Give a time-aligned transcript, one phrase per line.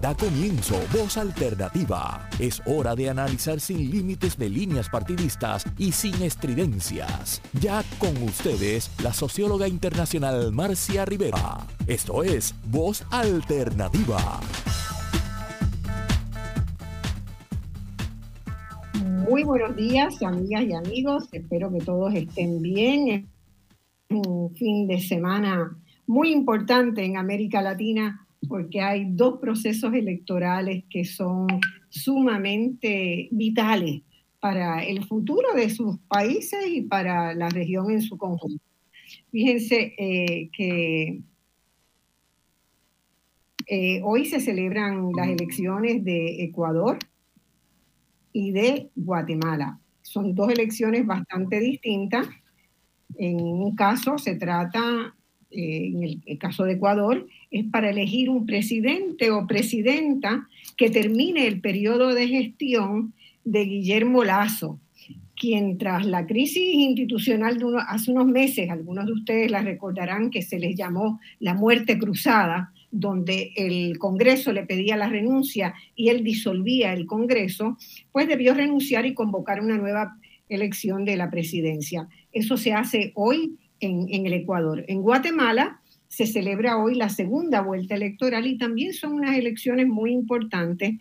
[0.00, 2.26] Da comienzo Voz Alternativa.
[2.38, 7.42] Es hora de analizar sin límites de líneas partidistas y sin estridencias.
[7.60, 11.66] Ya con ustedes, la socióloga internacional Marcia Rivera.
[11.86, 14.40] Esto es Voz Alternativa.
[19.28, 21.28] Muy buenos días, amigas y amigos.
[21.30, 23.28] Espero que todos estén bien.
[24.08, 25.76] Un fin de semana
[26.06, 31.46] muy importante en América Latina porque hay dos procesos electorales que son
[31.88, 34.02] sumamente vitales
[34.40, 38.64] para el futuro de sus países y para la región en su conjunto.
[39.30, 41.20] Fíjense eh, que
[43.66, 46.98] eh, hoy se celebran las elecciones de Ecuador
[48.32, 49.78] y de Guatemala.
[50.02, 52.26] Son dos elecciones bastante distintas.
[53.16, 55.14] En un caso se trata
[55.50, 61.46] eh, en el, caso de Ecuador, es para elegir un presidente o presidenta que termine
[61.46, 63.12] el periodo de gestión
[63.44, 64.78] de Guillermo Lazo,
[65.34, 70.42] quien tras la crisis institucional de hace unos meses, algunos de ustedes la recordarán que
[70.42, 76.24] se les llamó la muerte cruzada, donde el Congreso le pedía la renuncia y él
[76.24, 77.78] disolvía el Congreso,
[78.12, 80.16] pues debió renunciar y convocar una nueva
[80.48, 82.08] elección de la presidencia.
[82.32, 84.84] Eso se hace hoy en, el Ecuador.
[84.88, 85.79] En Guatemala
[86.10, 90.96] se celebra hoy la segunda vuelta electoral y también son unas elecciones muy importantes.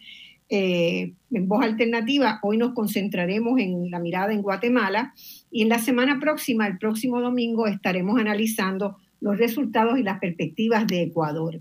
[0.50, 5.16] Eh, en voz alternativa, hoy nos concentraremos en la mirada en Guatemala
[5.52, 10.86] y en la semana próxima, el próximo domingo, estaremos analizando los resultados y las perspectivas
[10.86, 11.60] de Ecuador.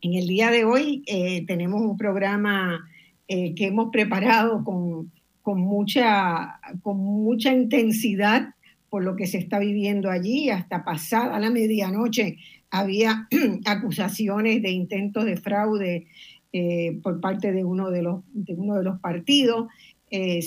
[0.00, 2.88] En el día de hoy eh, tenemos un programa
[3.26, 5.10] eh, que hemos preparado con,
[5.42, 8.54] con, mucha, con mucha intensidad
[8.94, 10.50] por lo que se está viviendo allí.
[10.50, 12.36] Hasta pasada la medianoche
[12.70, 13.26] había
[13.64, 16.06] acusaciones de intentos de fraude
[16.52, 18.22] eh, por parte de uno de los,
[18.56, 19.66] uno de los partidos.
[20.12, 20.38] Eh,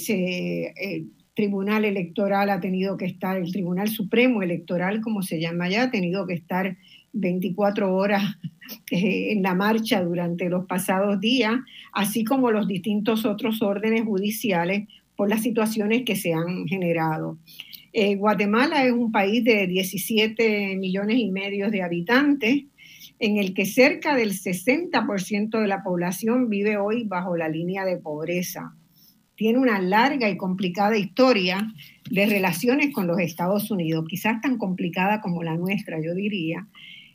[0.77, 5.83] el Tribunal Electoral ha tenido que estar, el Tribunal Supremo Electoral, como se llama allá,
[5.83, 6.77] ha tenido que estar
[7.11, 8.23] 24 horas
[8.91, 11.55] eh, en la marcha durante los pasados días,
[11.91, 14.87] así como los distintos otros órdenes judiciales
[15.17, 17.37] por las situaciones que se han generado.
[17.99, 22.65] Eh, Guatemala es un país de 17 millones y medio de habitantes,
[23.17, 27.97] en el que cerca del 60% de la población vive hoy bajo la línea de
[27.97, 28.75] pobreza.
[29.33, 31.73] Tiene una larga y complicada historia
[32.11, 36.67] de relaciones con los Estados Unidos, quizás tan complicada como la nuestra, yo diría,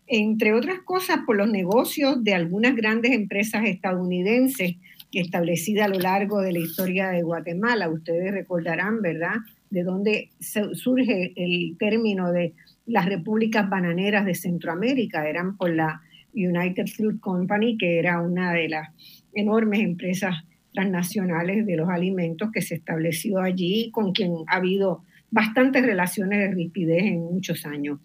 [0.09, 4.75] entre otras cosas por los negocios de algunas grandes empresas estadounidenses
[5.13, 7.89] establecidas a lo largo de la historia de Guatemala.
[7.89, 9.37] Ustedes recordarán, ¿verdad?,
[9.73, 12.53] de dónde surge el término de
[12.85, 16.03] las repúblicas bananeras de Centroamérica, eran por la
[16.35, 18.91] United Fruit Company, que era una de las
[19.33, 20.35] enormes empresas
[20.75, 26.65] transnacionales de los alimentos que se estableció allí, con quien ha habido bastantes relaciones de
[26.65, 27.99] rapidez en muchos años.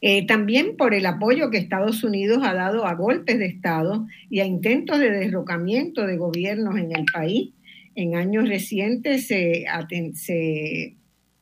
[0.00, 4.40] Eh, también por el apoyo que Estados Unidos ha dado a golpes de Estado y
[4.40, 7.52] a intentos de derrocamiento de gobiernos en el país,
[7.94, 9.66] en años recientes se,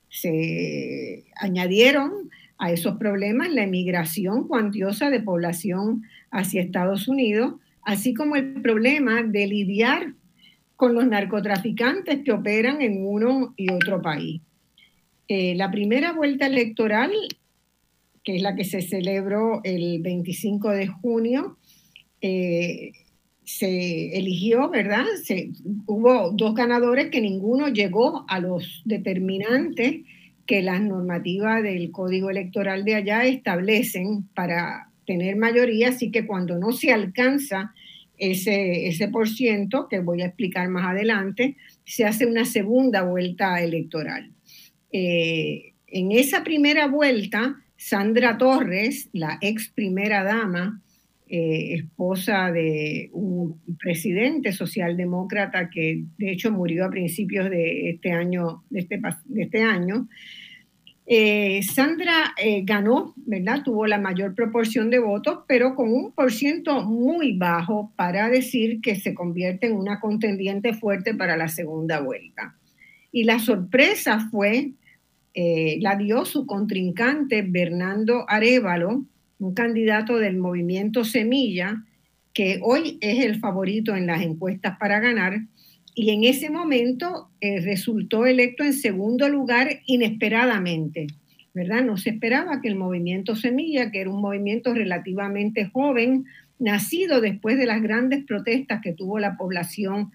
[0.09, 8.37] se, añadieron a esos problemas la emigración cuantiosa de población hacia Estados Unidos, así como
[8.37, 10.15] el problema de lidiar
[10.77, 14.41] con los narcotraficantes que operan en uno y otro país.
[15.29, 17.13] Eh, la primera vuelta electoral,
[18.23, 21.57] que es la que se celebró el 25 de junio,
[22.21, 22.93] eh,
[23.45, 25.05] se eligió, ¿verdad?
[25.23, 25.51] Se,
[25.87, 30.03] hubo dos ganadores que ninguno llegó a los determinantes
[30.47, 36.59] que las normativas del código electoral de allá establecen para tener mayoría, así que cuando
[36.59, 37.73] no se alcanza
[38.19, 43.61] ese, ese por ciento, que voy a explicar más adelante, se hace una segunda vuelta
[43.63, 44.31] electoral.
[44.93, 50.81] Eh, en esa primera vuelta, Sandra Torres, la ex primera dama,
[51.35, 58.65] eh, esposa de un presidente socialdemócrata que de hecho murió a principios de este año,
[58.69, 60.09] de este, de este año.
[61.07, 63.63] Eh, Sandra eh, ganó, ¿verdad?
[63.65, 68.83] Tuvo la mayor proporción de votos, pero con un por ciento muy bajo para decir
[68.83, 72.59] que se convierte en una contendiente fuerte para la segunda vuelta.
[73.11, 74.73] Y la sorpresa fue,
[75.35, 79.07] la dio su contrincante Bernardo Arevalo,
[79.43, 81.85] un candidato del movimiento Semilla,
[82.33, 85.41] que hoy es el favorito en las encuestas para ganar,
[85.95, 91.09] y en ese momento eh, resultó electo en segundo lugar inesperadamente,
[91.53, 91.83] ¿verdad?
[91.83, 96.25] No se esperaba que el movimiento Semilla, que era un movimiento relativamente joven,
[96.59, 100.13] nacido después de las grandes protestas que tuvo la población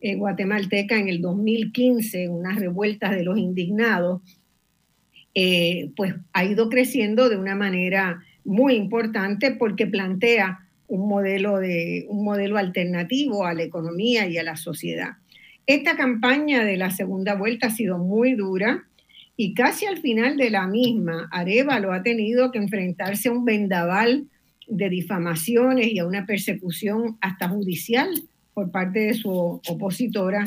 [0.00, 4.22] eh, guatemalteca en el 2015, unas revueltas de los indignados,
[5.34, 12.06] eh, pues ha ido creciendo de una manera muy importante porque plantea un modelo, de,
[12.08, 15.16] un modelo alternativo a la economía y a la sociedad.
[15.66, 18.84] Esta campaña de la segunda vuelta ha sido muy dura
[19.36, 24.26] y casi al final de la misma, Arevalo ha tenido que enfrentarse a un vendaval
[24.66, 28.08] de difamaciones y a una persecución hasta judicial
[28.54, 30.46] por parte de su opositora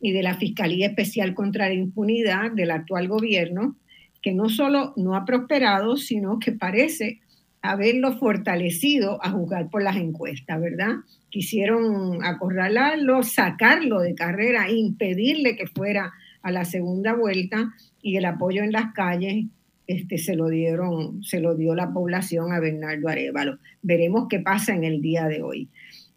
[0.00, 3.76] y de la Fiscalía Especial contra la Impunidad del actual gobierno,
[4.22, 7.20] que no solo no ha prosperado, sino que parece
[7.62, 10.96] haberlo fortalecido a juzgar por las encuestas, ¿verdad?
[11.28, 16.12] Quisieron acorralarlo, sacarlo de carrera, impedirle que fuera
[16.42, 19.46] a la segunda vuelta y el apoyo en las calles
[19.86, 23.58] este, se lo dieron, se lo dio la población a Bernardo Arevalo.
[23.82, 25.68] Veremos qué pasa en el día de hoy.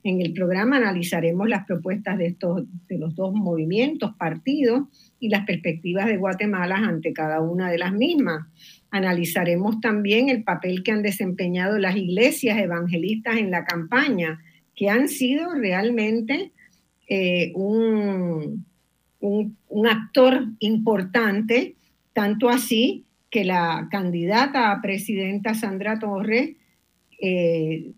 [0.04, 5.46] En el programa analizaremos las propuestas de, estos, de los dos movimientos, partidos y las
[5.46, 8.46] perspectivas de Guatemala ante cada una de las mismas.
[8.94, 14.40] Analizaremos también el papel que han desempeñado las iglesias evangelistas en la campaña,
[14.76, 16.52] que han sido realmente
[17.10, 18.64] eh, un,
[19.20, 21.74] un, actor importante,
[22.14, 26.52] tanto así que la candidata a presidenta Sandra Torres
[27.20, 27.94] eh,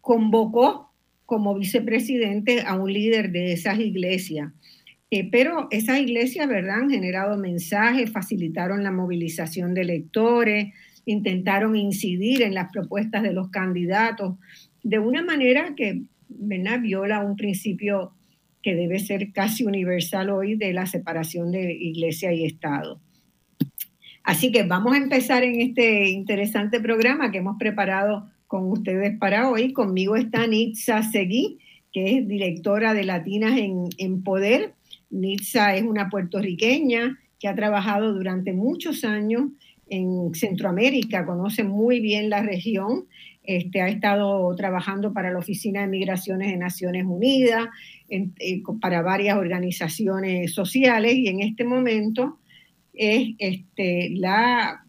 [0.00, 0.92] convocó
[1.26, 4.52] como vicepresidente a un líder de esas iglesias.
[5.10, 10.74] Eh, pero esas iglesias, ¿verdad?, han generado mensajes, facilitaron la movilización de electores,
[11.06, 14.36] intentaron incidir en las propuestas de los candidatos
[14.82, 18.12] de una manera que, ¿verdad?, viola un principio
[18.62, 23.00] que debe ser casi universal hoy de la separación de iglesia y Estado.
[24.24, 29.48] Así que vamos a empezar en este interesante programa que hemos preparado con ustedes para
[29.48, 29.72] hoy.
[29.72, 31.58] Conmigo está Nitza Seguí,
[31.92, 34.74] que es directora de Latinas en, en Poder
[35.10, 39.50] Nitza es una puertorriqueña que ha trabajado durante muchos años
[39.88, 43.06] en Centroamérica, conoce muy bien la región,
[43.42, 47.68] este, ha estado trabajando para la Oficina de Migraciones de Naciones Unidas,
[48.10, 52.38] eh, para varias organizaciones sociales y en este momento
[52.92, 54.84] es este, la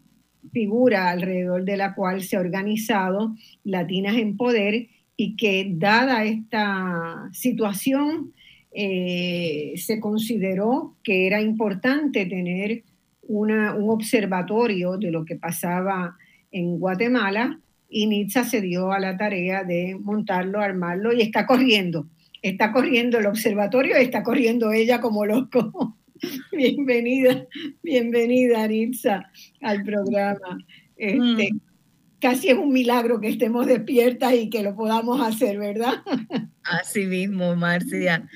[0.52, 7.30] figura alrededor de la cual se ha organizado Latinas en Poder y que dada esta
[7.32, 8.34] situación
[8.72, 12.84] eh, se consideró que era importante tener
[13.24, 13.52] un
[13.90, 16.18] observatorio de lo que pasaba
[16.52, 22.08] en Guatemala y Nitza se dio a la tarea de montarlo, armarlo y está corriendo.
[22.42, 25.98] Está corriendo el observatorio y está corriendo ella como loco.
[26.52, 27.46] bienvenida,
[27.84, 29.30] bienvenida Nitza
[29.62, 30.58] al programa.
[30.96, 31.69] Este, mm
[32.20, 36.04] casi es un milagro que estemos despiertas y que lo podamos hacer, ¿verdad?
[36.64, 38.28] Así mismo, Marcia.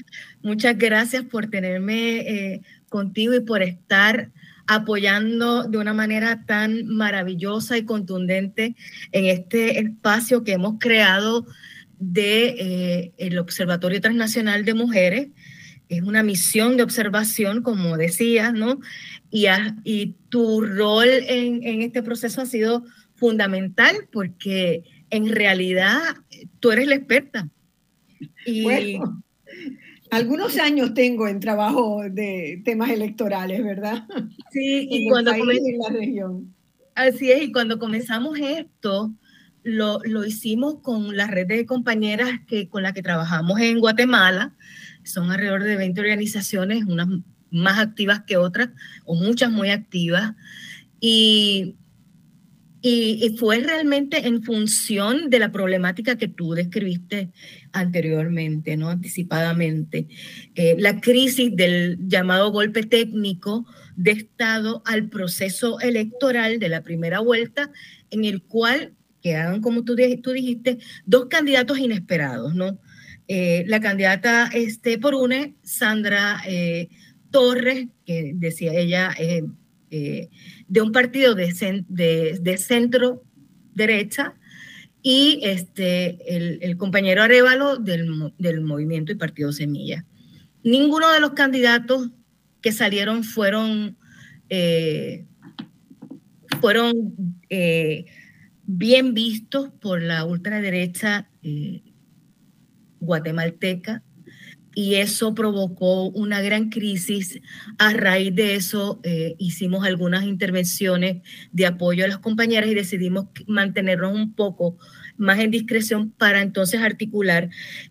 [0.41, 4.31] Muchas gracias por tenerme eh, contigo y por estar
[4.65, 8.75] apoyando de una manera tan maravillosa y contundente
[9.12, 11.45] en este espacio que hemos creado
[12.00, 15.27] de eh, el Observatorio Transnacional de Mujeres.
[15.89, 18.79] Es una misión de observación, como decías, ¿no?
[19.29, 19.47] Y,
[19.83, 22.86] y tu rol en, en este proceso ha sido
[23.24, 25.98] fundamental porque en realidad
[26.60, 27.50] tú eres la experta.
[28.46, 29.24] Y bueno,
[30.12, 34.06] algunos años tengo en trabajo de temas electorales, ¿verdad?
[34.51, 36.53] Sí, y cuando en la región.
[36.96, 39.13] Así es, y cuando comenzamos esto,
[39.63, 44.53] lo, lo, hicimos con la red de compañeras que, con las que trabajamos en Guatemala.
[45.03, 47.08] Son alrededor de 20 organizaciones, unas
[47.51, 48.70] más activas que otras,
[49.06, 50.34] o muchas muy activas.
[51.00, 51.77] Y
[52.86, 57.30] y, fue realmente en función de la problemática que tú describiste
[57.72, 58.90] anteriormente, ¿no?
[58.90, 60.08] Anticipadamente.
[60.56, 67.22] Eh, la crisis del llamado golpe técnico de Estado al proceso electoral de la primera
[67.22, 67.72] vuelta,
[68.10, 72.78] en el cual quedaron, como tú, tú dijiste, dos candidatos inesperados, ¿no?
[73.30, 76.90] Eh, la candidata este, por UNE, Sandra eh,
[77.32, 79.16] Torres, que decía ella,
[80.74, 83.22] de un partido de, de, centro
[83.75, 84.34] derecha
[85.03, 86.18] y este,
[86.65, 90.03] el, compañero Arevalo del, del, movimiento y partido Semilla.
[90.63, 92.10] Ninguno de los candidatos
[92.60, 93.98] que salieron fueron,
[94.50, 95.27] eh,
[96.60, 98.06] fueron eh,
[98.63, 101.84] bien vistos por la ultraderecha eh,
[103.00, 104.01] guatemalteca
[104.75, 107.42] y eso provocó una gran crisis.
[107.77, 113.27] A raíz de eso eh, hicimos algunas intervenciones de apoyo a las compañeras y decidimos
[113.48, 114.77] mantenernos un poco
[115.18, 117.50] más en discreción para entonces articular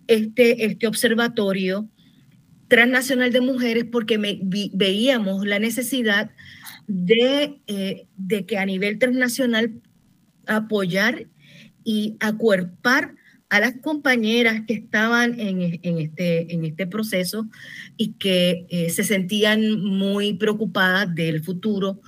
[0.09, 1.89] este, este observatorio
[2.69, 4.19] transnacional de mujeres porque
[4.73, 6.31] veíamos la necesidad
[6.87, 9.73] de, eh, de que a nivel transnacional
[10.47, 11.27] apoyar
[11.85, 13.15] y acuerpar
[13.53, 15.61] a las compañeras que estaban en,
[15.99, 17.47] este, este proceso
[17.99, 22.01] y que eh, se sentían muy preocupadas del futuro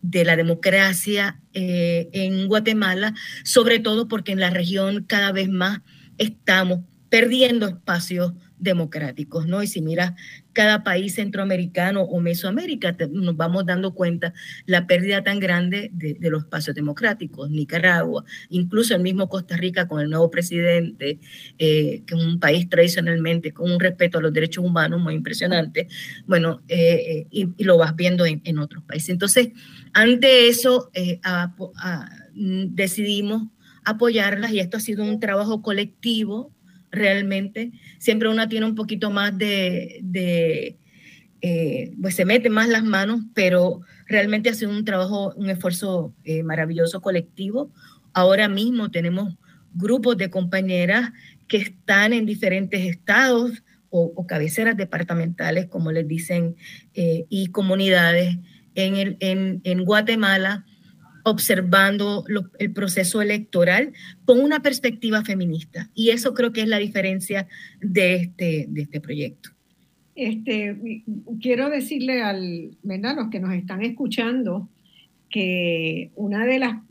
[0.00, 5.80] de la democracia eh, en Guatemala, sobre todo porque en la región cada vez más
[6.18, 6.78] estamos
[7.08, 9.62] perdiendo espacios democráticos, ¿no?
[9.62, 10.14] Y si mira
[10.52, 14.32] cada país centroamericano o Mesoamérica, nos vamos dando cuenta
[14.66, 17.50] la pérdida tan grande de, los espacios democráticos.
[17.50, 21.18] Nicaragua, incluso el mismo Costa Rica con el nuevo presidente,
[21.58, 25.88] eh, que es un país tradicionalmente con un respeto a los derechos humanos muy impresionante,
[26.26, 29.08] bueno, eh, eh, y, lo vas viendo en, otros países.
[29.08, 29.50] Entonces,
[29.92, 30.90] ante eso,
[32.34, 33.48] mm, decidimos
[33.84, 36.51] apoyarlas y esto ha sido un trabajo colectivo
[36.92, 37.72] realmente.
[37.98, 40.76] Siempre una tiene un poquito más de,
[41.40, 46.14] eh, pues se mete más las manos, pero realmente ha sido un trabajo, un esfuerzo
[46.24, 47.72] eh, maravilloso colectivo.
[48.12, 49.34] Ahora mismo tenemos
[49.74, 51.12] grupos de compañeras
[51.48, 53.62] que están en diferentes estados
[53.94, 56.56] o, cabeceras departamentales, como les dicen,
[56.94, 58.38] eh, y comunidades
[58.74, 60.64] en, el, en, en Guatemala
[61.24, 62.24] observando
[62.58, 63.92] el proceso electoral
[64.24, 65.90] con una perspectiva feminista.
[65.94, 67.46] Y eso creo que es la diferencia
[67.80, 69.50] de este, de este proyecto.
[70.14, 71.02] Este,
[71.40, 73.16] quiero decirle al, ¿verdad?
[73.16, 74.68] los que nos están escuchando
[75.30, 76.82] que una de las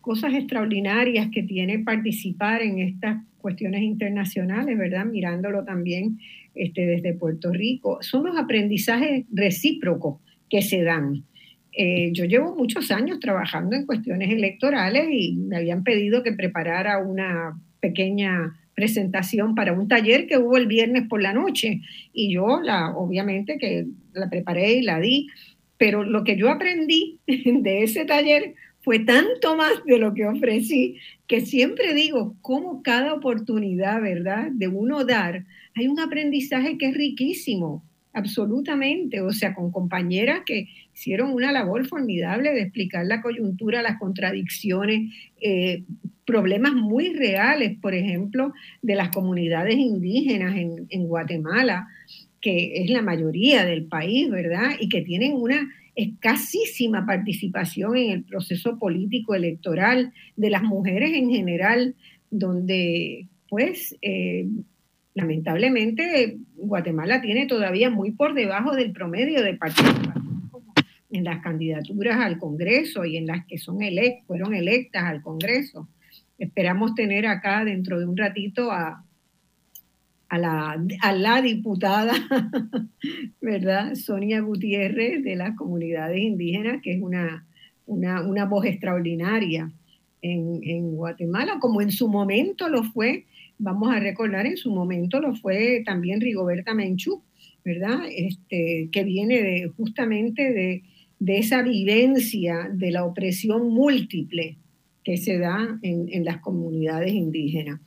[0.00, 5.04] cosas extraordinarias que tiene participar en estas cuestiones internacionales, ¿verdad?
[5.04, 6.18] Mirándolo también
[6.54, 11.24] este, desde Puerto Rico, son los aprendizajes recíprocos que se dan.
[11.72, 16.98] Eh, yo llevo muchos años trabajando en cuestiones electorales y me habían pedido que preparara
[16.98, 21.80] una pequeña presentación para un taller que hubo el viernes por la noche
[22.12, 25.28] y yo la obviamente que la preparé y la di,
[25.76, 30.96] pero lo que yo aprendí de ese taller fue tanto más de lo que ofrecí
[31.26, 34.48] que siempre digo cómo cada oportunidad, ¿verdad?
[34.52, 35.44] De uno dar,
[35.76, 41.86] hay un aprendizaje que es riquísimo absolutamente, o sea, con compañeras que hicieron una labor
[41.86, 45.84] formidable de explicar la coyuntura, las contradicciones, eh,
[46.26, 51.88] problemas muy reales, por ejemplo, de las comunidades indígenas en, Guatemala,
[52.40, 54.76] que es la mayoría del país, ¿verdad?
[54.78, 61.30] Y que tienen una escasísima participación en el proceso político electoral de las mujeres en
[61.30, 61.94] general,
[62.30, 64.46] donde pues eh,
[65.14, 70.19] lamentablemente Guatemala tiene todavía muy por debajo del promedio de participación
[71.10, 73.78] en las candidaturas al Congreso y en las que son
[74.26, 75.88] fueron electas al Congreso.
[76.38, 79.04] Esperamos tener acá dentro de un ratito a,
[80.28, 82.14] a, la, a la diputada,
[83.40, 83.94] ¿verdad?
[83.94, 87.46] Sonia Gutiérrez de las comunidades indígenas, que es una,
[87.86, 89.70] una, una voz extraordinaria
[90.22, 93.26] en, en Guatemala, como en su momento lo fue
[93.60, 97.22] vamos a recordar en su momento lo fue también Rigoberta Menchú,
[97.64, 98.00] ¿verdad?
[98.10, 100.82] Este, que viene de, justamente de,
[101.20, 104.56] esa vivencia de la opresión múltiple
[105.04, 107.80] que se da en, las comunidades indígenas.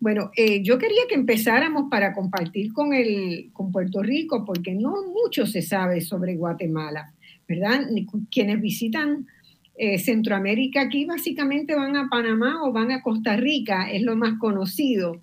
[0.00, 4.94] Bueno, eh, yo quería que empezáramos para compartir con, el, con Puerto Rico, porque no
[5.12, 7.12] mucho se sabe sobre Guatemala,
[7.48, 7.80] ¿verdad?
[8.30, 9.26] Quienes visitan
[9.76, 14.38] eh, Centroamérica aquí básicamente van a Panamá o van a Costa Rica, es lo más
[14.38, 15.22] conocido.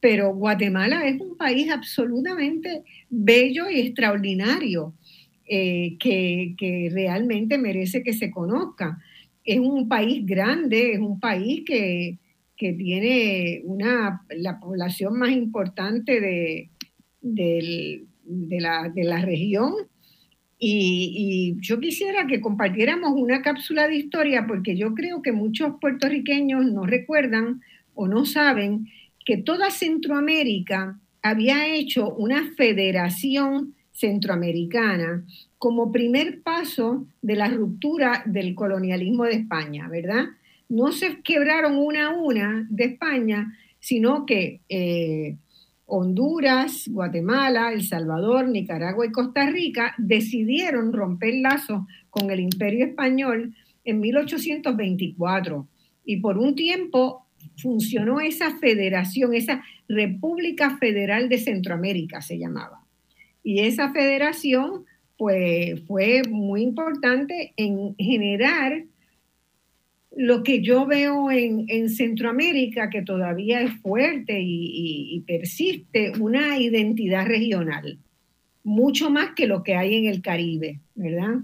[0.00, 4.94] Pero Guatemala es un país absolutamente bello y extraordinario
[5.52, 8.98] eh, que, realmente merece que se conozca.
[9.44, 12.18] Es un país grande, es un país que,
[12.56, 16.68] tiene una, la población más importante de,
[17.22, 19.72] de, la, de la región
[20.62, 26.66] y, yo quisiera que compartiéramos una cápsula de historia porque yo creo que muchos puertorriqueños
[26.66, 27.62] no recuerdan
[27.94, 28.86] o no saben
[29.24, 35.24] que toda Centroamérica había hecho una federación centroamericana
[35.58, 40.24] como primer paso de la ruptura del colonialismo de España, ¿verdad?
[40.68, 45.36] No se quebraron una a una de España, sino que eh,
[45.84, 53.54] Honduras, Guatemala, El Salvador, Nicaragua y Costa Rica decidieron romper lazos con el imperio español
[53.84, 55.66] en 1824
[56.04, 57.26] y por un tiempo
[57.56, 62.84] funcionó esa federación, esa República Federal de Centroamérica se llamaba.
[63.42, 64.84] Y esa federación
[65.16, 68.84] pues fue muy importante en generar
[70.16, 77.98] lo que yo veo en, Centroamérica, que todavía es fuerte y, persiste, una identidad regional,
[78.64, 81.40] mucho más que lo que hay en el Caribe, ¿verdad?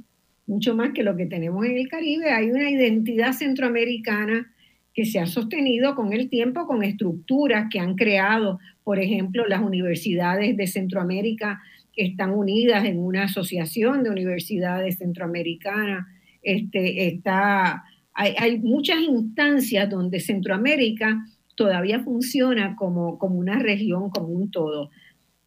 [0.46, 2.30] Mucho más que lo que tenemos en el Caribe.
[2.30, 4.52] Hay una identidad centroamericana
[4.94, 9.60] que se ha sostenido con el tiempo, con estructuras que han creado, por ejemplo, las
[9.60, 11.60] universidades de Centroamérica
[11.96, 16.06] están unidas en una asociación de universidades centroamericanas.
[16.42, 17.84] Este, está
[18.16, 21.22] hay, muchas instancias donde Centroamérica
[21.54, 24.90] todavía funciona como, como una región, como un todo,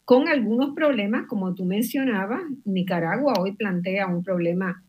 [0.06, 4.84] con algunos problemas, como tú mencionabas, Nicaragua hoy plantea un problema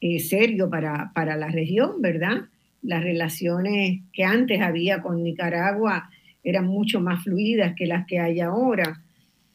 [0.00, 2.42] eh, serio para, para la región, ¿verdad?
[2.82, 6.10] Las relaciones que antes había con Nicaragua
[6.42, 9.02] eran mucho más fluidas que las que hay ahora.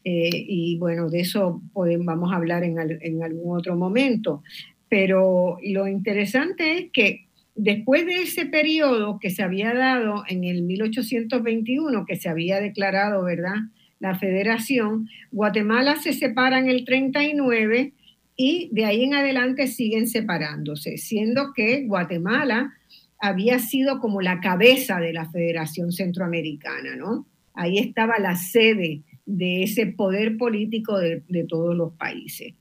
[0.04, 4.42] Eh, y bueno, de eso vamos a hablar en, en, algún otro momento.
[4.88, 10.62] Pero lo interesante es que después de ese periodo que se había dado en el
[10.62, 13.56] 1821, que se había declarado, ¿verdad?
[13.98, 17.92] La federación, Guatemala se separa en el 39
[18.34, 22.72] y de ahí en adelante siguen separándose, siendo que Guatemala
[23.18, 27.26] había sido como la cabeza de la Federación Centroamericana, ¿no?
[27.52, 29.02] Ahí estaba la sede
[29.36, 32.54] de ese poder político de, todos los países.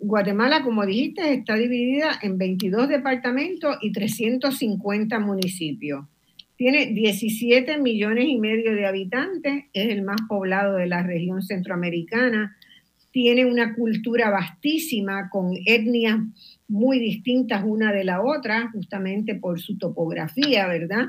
[0.00, 6.06] Guatemala, como dijiste, está dividida en 22 departamentos y 350 municipios.
[6.56, 12.56] Tiene 17 millones y medio de habitantes, es el más poblado de la región centroamericana.
[13.12, 16.18] Tiene una cultura vastísima con etnias
[16.66, 21.08] muy distintas una de la otra, justamente por su topografía, ¿verdad?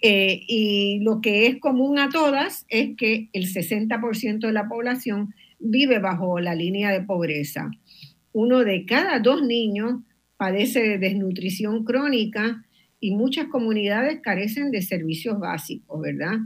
[0.00, 5.34] Eh, y lo que es común a todas es que el 60% de la población
[5.58, 7.70] vive bajo la línea de pobreza
[8.38, 10.00] uno de cada dos niños
[10.36, 12.64] padece de desnutrición crónica
[13.00, 16.36] y muchas comunidades carecen de servicios básicos, ¿verdad?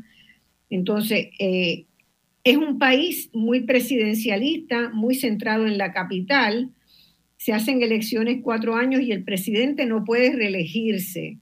[0.70, 1.84] Entonces, eh,
[2.44, 6.70] es un país muy presidencialista, muy centrado en la capital.
[7.36, 11.38] Se hacen elecciones cuatro años y el presidente no puede reelegirse.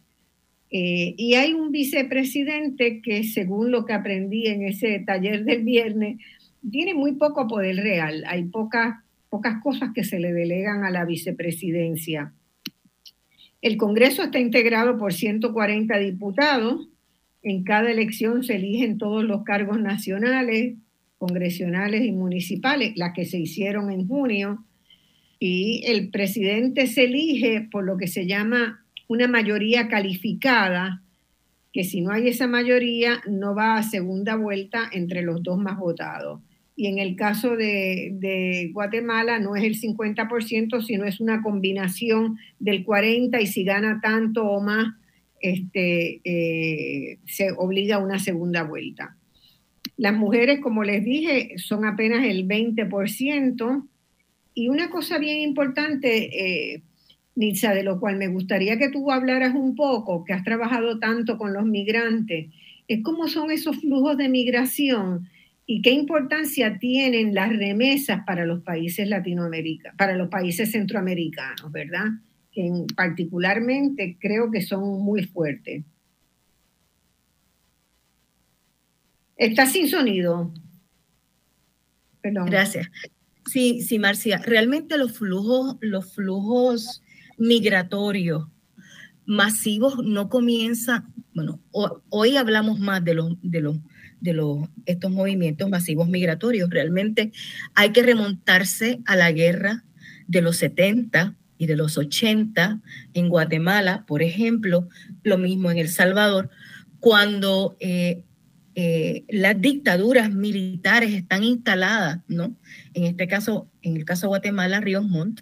[0.70, 6.18] Eh, y hay un vicepresidente que, según lo que aprendí en ese taller del viernes,
[6.70, 8.24] tiene muy poco poder real.
[8.26, 8.96] Hay pocas
[9.30, 12.34] pocas cosas que se le delegan a la vicepresidencia.
[13.62, 16.88] El Congreso está integrado por 140 diputados.
[17.42, 20.74] En cada elección se eligen todos los cargos nacionales,
[21.16, 24.64] congresionales y municipales, las que se hicieron en junio.
[25.38, 31.02] Y el presidente se elige por lo que se llama una mayoría calificada,
[31.72, 35.78] que si no hay esa mayoría no va a segunda vuelta entre los dos más
[35.78, 36.40] votados
[36.80, 42.86] y en el caso de, Guatemala no es el 50%, sino es una combinación del
[42.86, 44.94] 40% y si gana tanto o más,
[45.42, 49.18] este, eh, se obliga a una segunda vuelta.
[49.98, 53.86] Las mujeres, como les dije, son apenas el 20%.
[54.54, 56.82] Y una cosa bien importante, eh,
[57.34, 61.38] Nitsa, de lo cual me gustaría que tú hablaras un poco, que has trabajado tanto
[61.38, 62.50] con los migrantes,
[62.88, 65.28] es cómo son esos flujos de migración
[65.64, 72.06] y qué importancia tienen las remesas para los países latinoamericanos, para los países centroamericanos, ¿verdad?
[72.50, 75.84] Que particularmente creo que son muy fuertes.
[79.36, 80.52] Está sin sonido.
[82.20, 82.46] Perdón.
[82.46, 82.90] Gracias.
[83.46, 84.38] Sí, sí, Marcia.
[84.44, 87.02] Realmente los flujos, los flujos
[87.40, 88.46] migratorios
[89.26, 91.60] masivos no comienzan, bueno,
[92.10, 93.76] hoy hablamos más de los, de los
[94.20, 96.70] de los, estos movimientos masivos migratorios.
[96.70, 97.32] Realmente
[97.74, 99.84] hay que remontarse a la guerra
[100.26, 102.80] de los 70 y de los 80
[103.14, 104.88] en Guatemala, por ejemplo,
[105.22, 106.50] lo mismo en El Salvador,
[107.00, 108.22] cuando eh,
[108.74, 112.54] eh, las dictaduras militares están instaladas, ¿no?
[112.94, 115.40] En este caso, en el caso de Guatemala, Ríos Montt,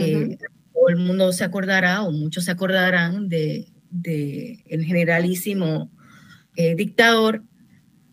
[0.00, 0.38] eh,
[0.82, 3.68] todo el mundo se acordará o muchos se acordarán de,
[4.66, 5.90] el generalísimo
[6.76, 7.44] dictador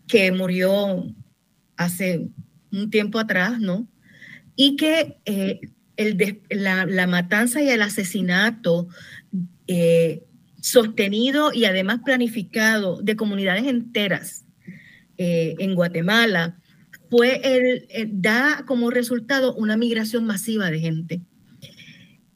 [0.06, 1.04] que murió
[1.76, 2.28] hace
[2.72, 3.88] un tiempo atrás, ¿no?
[4.56, 5.60] Y que eh,
[5.96, 8.88] el la, matanza y el asesinato
[9.66, 10.24] eh,
[10.60, 14.44] sostenido y además planificado de comunidades enteras
[15.16, 16.58] eh, en Guatemala
[17.08, 21.20] fue el, da como resultado una migración masiva de gente.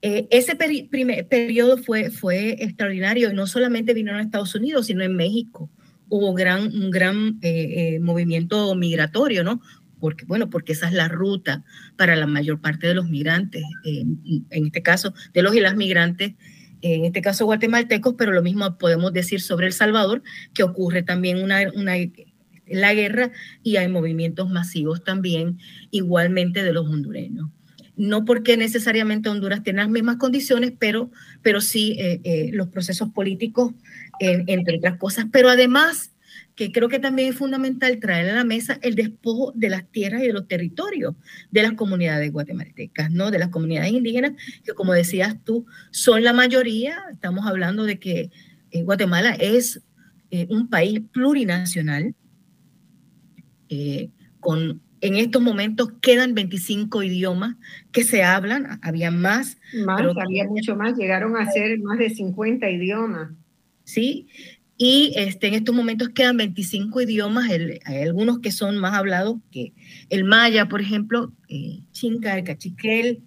[0.07, 5.03] Eh, ese primer periodo fue, fue extraordinario y no solamente vinieron a Estados Unidos, sino
[5.03, 5.71] en México.
[6.11, 9.63] Hubo gran, un gran eh, movimiento migratorio, ¿no?
[10.01, 11.65] Porque, bueno, porque esa es la ruta
[11.97, 16.35] para la mayor parte de los migrantes, en este caso, de los y las migrantes
[16.83, 21.43] en este caso guatemaltecos, pero lo mismo podemos decir sobre El Salvador, que ocurre también
[21.43, 21.61] una,
[22.67, 23.31] la guerra
[23.63, 25.59] y hay movimientos masivos también
[25.91, 27.49] igualmente de los hondureños.
[27.97, 31.11] No porque necesariamente Honduras tiene las mismas condiciones, pero,
[31.43, 33.73] pero sí eh, eh, los procesos políticos,
[34.21, 35.27] entre otras cosas.
[35.33, 36.15] Pero además
[36.55, 40.23] que creo que también es fundamental traer a la mesa el despojo de las tierras
[40.23, 41.15] y de los territorios
[41.51, 43.31] de las comunidades guatemaltecas, ¿no?
[43.31, 44.33] De las comunidades indígenas,
[44.65, 46.99] que como decías tú, son la mayoría.
[47.13, 48.31] Estamos hablando de que
[48.71, 49.83] eh, Guatemala es
[50.31, 52.15] eh, un país plurinacional,
[53.69, 57.57] eh, con en estos momentos quedan 25 idiomas
[57.93, 59.59] que se hablan, había más.
[59.85, 63.31] Más, había mucho más, llegaron a ser más de 50 idiomas.
[63.85, 64.29] Sí,
[64.79, 69.75] y este, en estos momentos quedan 25 idiomas, hay algunos que son más hablados que
[70.09, 73.21] el maya, por ejemplo, eh, chinca, el cachiquel,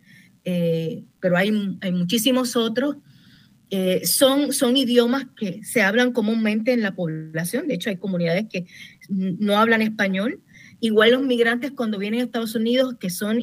[0.45, 2.97] eh, pero hay, hay, muchísimos otros.
[3.69, 8.47] Eh, son, son idiomas que se hablan comúnmente en la población, de hecho hay comunidades
[8.49, 8.65] que
[9.09, 10.41] no hablan español.
[10.79, 13.39] Igual los migrantes cuando vienen a Estados Unidos, que son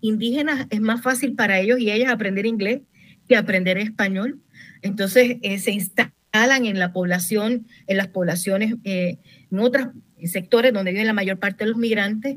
[0.00, 2.82] indígenas, es más fácil para ellos y ellas aprender inglés
[3.28, 4.40] que aprender español.
[4.82, 6.06] Entonces se instala
[6.44, 9.18] en la población, en las poblaciones, eh,
[9.50, 9.88] en otros
[10.24, 12.36] sectores donde viven la mayor parte de los migrantes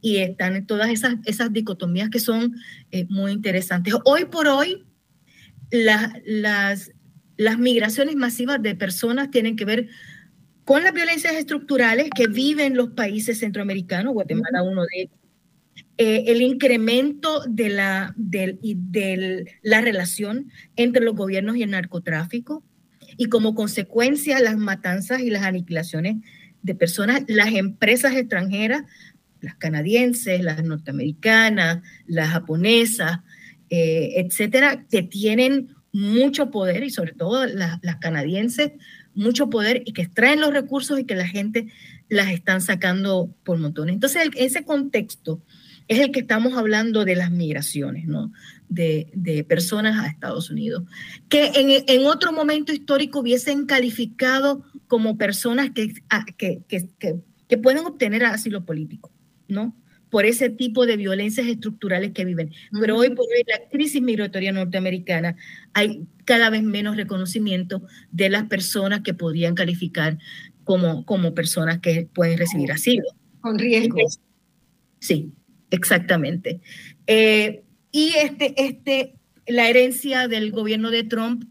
[0.00, 2.54] y están en todas esas, esas dicotomías que son
[2.90, 3.94] eh, muy interesantes.
[4.04, 4.84] Hoy por hoy,
[5.70, 6.12] las,
[7.36, 9.88] las migraciones masivas de personas tienen que ver
[10.68, 15.16] con las violencias estructurales que viven los países centroamericanos, Guatemala uno de ellos,
[15.96, 22.62] eh, el incremento de la, de, de la relación entre los gobiernos y el narcotráfico,
[23.16, 26.16] y como consecuencia las matanzas y las aniquilaciones
[26.60, 28.82] de personas, las empresas extranjeras,
[29.40, 33.20] las canadienses, las norteamericanas, las japonesas,
[33.70, 38.72] eh, etcétera, que tienen mucho poder y sobre todo las, canadienses,
[39.18, 41.68] mucho poder y que extraen los recursos y que la gente
[42.08, 43.94] las están sacando por montones.
[43.94, 45.42] Entonces, en ese contexto
[45.88, 48.30] es el que estamos hablando de las migraciones, ¿no?
[48.68, 50.84] de, personas a Estados Unidos,
[51.28, 51.52] que
[51.86, 55.94] en, otro momento histórico hubiesen calificado como personas que,
[56.36, 59.10] que, que, pueden obtener asilo político,
[59.48, 59.74] ¿no?
[60.10, 62.52] Por ese tipo de violencias estructurales que viven.
[62.80, 65.36] Pero hoy por hoy, la crisis migratoria norteamericana,
[65.74, 70.18] hay cada vez menos reconocimiento de las personas que podrían calificar
[70.64, 73.04] como, como personas que pueden recibir asilo.
[73.40, 73.98] Con riesgo.
[74.98, 75.32] Sí,
[75.70, 76.60] exactamente.
[77.06, 79.14] Eh, y este, este,
[79.46, 81.44] la herencia del gobierno de Trump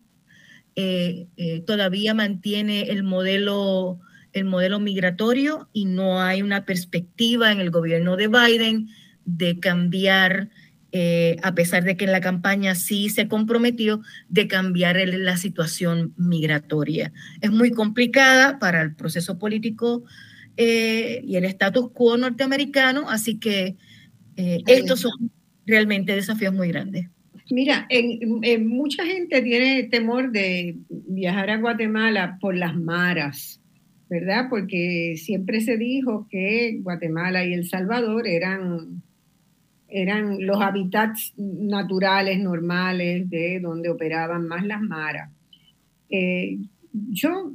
[0.75, 3.99] eh, eh, todavía mantiene el modelo,
[4.37, 8.89] el modelo migratorio y no hay una perspectiva en el gobierno de Biden
[9.25, 10.49] de cambiar,
[10.91, 16.13] eh, a pesar de que en la campaña sí se comprometió, de cambiar la situación
[16.17, 17.11] migratoria.
[17.41, 20.03] Es muy complicada para el proceso político
[20.59, 23.75] y el status quo norteamericano, así que
[24.35, 25.31] estos son
[25.67, 27.09] realmente desafíos muy grandes.
[27.49, 33.61] Mira, en, mucha gente tiene temor de viajar a Guatemala por las maras,
[34.09, 34.47] ¿verdad?
[34.49, 39.01] Porque siempre se dijo que Guatemala y El Salvador eran,
[39.87, 45.31] eran los hábitats naturales, normales, de donde operaban más las maras.
[46.09, 46.57] Eh,
[46.93, 47.53] yo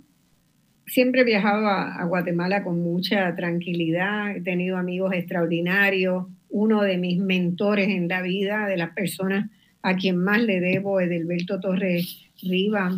[0.86, 7.18] siempre he viajado a Guatemala con mucha tranquilidad, he tenido amigos extraordinarios, uno de mis
[7.18, 9.50] mentores en la vida, de las personas
[9.82, 12.92] a quien más le debo, Edelberto Torres Riva,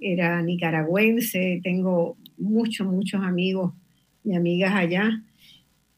[0.00, 3.74] era nicaragüense, tengo muchos, muchos amigos
[4.24, 5.22] y amigas allá.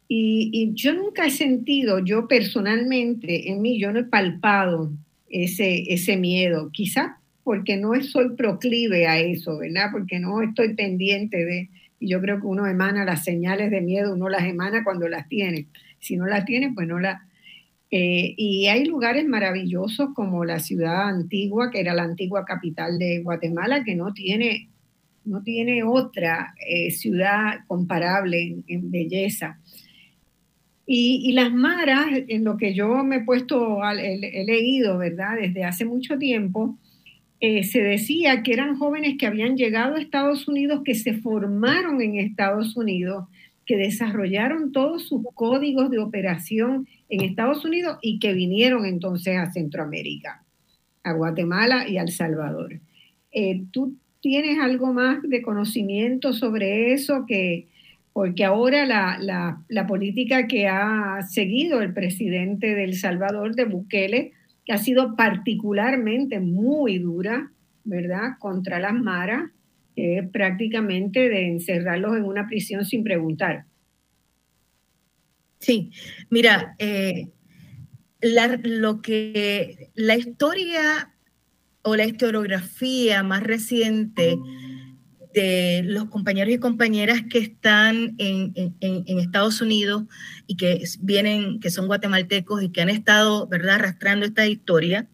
[0.09, 4.93] Y, yo nunca he sentido, yo personalmente, en mí, yo no he palpado
[5.29, 7.13] ese, ese miedo, quizás
[7.45, 9.91] porque no soy proclive a eso, ¿verdad?
[9.93, 11.69] Porque no estoy pendiente de,
[12.01, 15.29] y yo creo que uno emana las señales de miedo, uno las emana cuando las
[15.29, 15.67] tiene.
[15.99, 17.27] Si no la tiene, pues no la...
[17.91, 23.21] Eh, y hay lugares maravillosos como la ciudad antigua, que era la antigua capital de
[23.21, 24.70] Guatemala, que no tiene,
[25.31, 29.59] no tiene otra eh, ciudad comparable en, belleza.
[30.87, 35.37] Y, las maras, en lo que yo me he puesto, he, leído, ¿verdad?
[35.41, 36.77] Desde hace mucho tiempo,
[37.39, 42.03] eh, se decía que eran jóvenes que habían llegado a Estados Unidos, que se formaron
[42.03, 43.27] en Estados Unidos
[43.71, 49.53] que desarrollaron todos sus códigos de operación en Estados Unidos y que vinieron entonces a
[49.53, 50.43] Centroamérica.
[51.05, 52.81] a Guatemala y a El Salvador.
[53.31, 57.25] Eh, ¿Tú tienes algo más de conocimiento sobre eso?
[57.27, 57.69] Que,
[58.13, 64.33] porque ahora la, la, política que ha seguido el presidente de El Salvador, de Bukele,
[64.65, 67.51] que ha sido particularmente muy dura,
[67.85, 69.51] ¿verdad?, contra las maras,
[70.33, 73.65] prácticamente de encerrarlos en una prisión sin preguntar.
[75.59, 75.93] Sí,
[76.31, 77.29] mira, eh,
[78.23, 81.15] lo que la historia
[81.83, 84.39] o la historiografía más reciente
[85.33, 88.53] de los compañeros y compañeras que están en,
[89.19, 90.05] Estados Unidos
[90.47, 95.09] y que vienen, que son guatemaltecos y que han estado, ¿verdad?, arrastrando esta historia,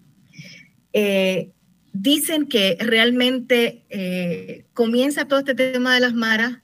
[0.93, 1.51] eh,
[1.93, 6.59] dicen que realmente eh, comienza todo este tema de las maras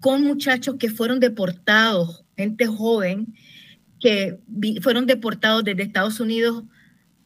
[0.00, 3.34] con muchachos que fueron deportados gente joven
[4.00, 4.38] que
[4.82, 6.64] fueron deportados desde Estados Unidos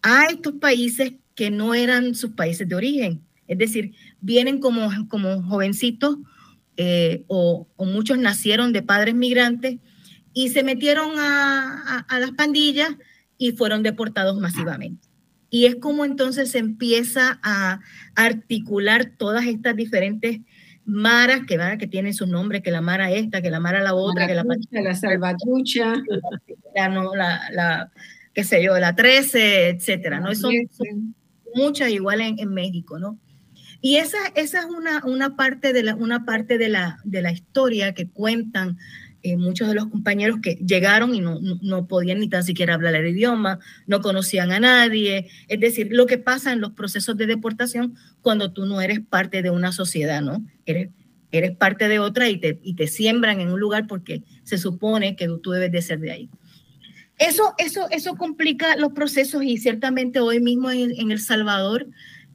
[0.03, 3.23] a estos países que no eran sus países de origen.
[3.47, 6.17] Es decir, vienen como, como jovencitos
[6.77, 9.79] eh, o, muchos nacieron de padres migrantes
[10.33, 12.91] y se metieron a, a, las pandillas
[13.39, 15.07] y fueron deportados masivamente.
[15.49, 17.81] Y es como entonces se empieza a
[18.15, 20.41] articular todas estas diferentes
[20.85, 24.27] maras que, que tienen su nombre, que la mara esta, que la mara la otra,
[24.27, 25.95] que la, la salvatrucha,
[26.75, 27.93] la, la, la,
[28.35, 30.35] qué sé yo, la 13, etcétera, ¿no?
[30.35, 30.53] Son,
[31.57, 33.19] muchas igual en, México, ¿no?
[33.81, 37.33] Y esa, esa es una, una parte, de la, una parte de, la, de la
[37.33, 38.79] historia que cuentan
[39.23, 42.95] eh, muchos de los compañeros que llegaron y no, no, podían ni tan siquiera hablar
[42.95, 45.29] el idioma, no conocían a nadie.
[45.49, 49.43] Es decir, lo que pasa en los procesos de deportación cuando tú no eres parte
[49.43, 50.47] de una sociedad, ¿no?
[50.65, 50.91] Eres,
[51.33, 55.17] eres parte de otra y te, y te siembran en un lugar porque se supone
[55.17, 56.31] que tú debes de ser de ahí.
[57.19, 61.89] Eso, eso, eso complica los procesos y ciertamente hoy mismo en, El Salvador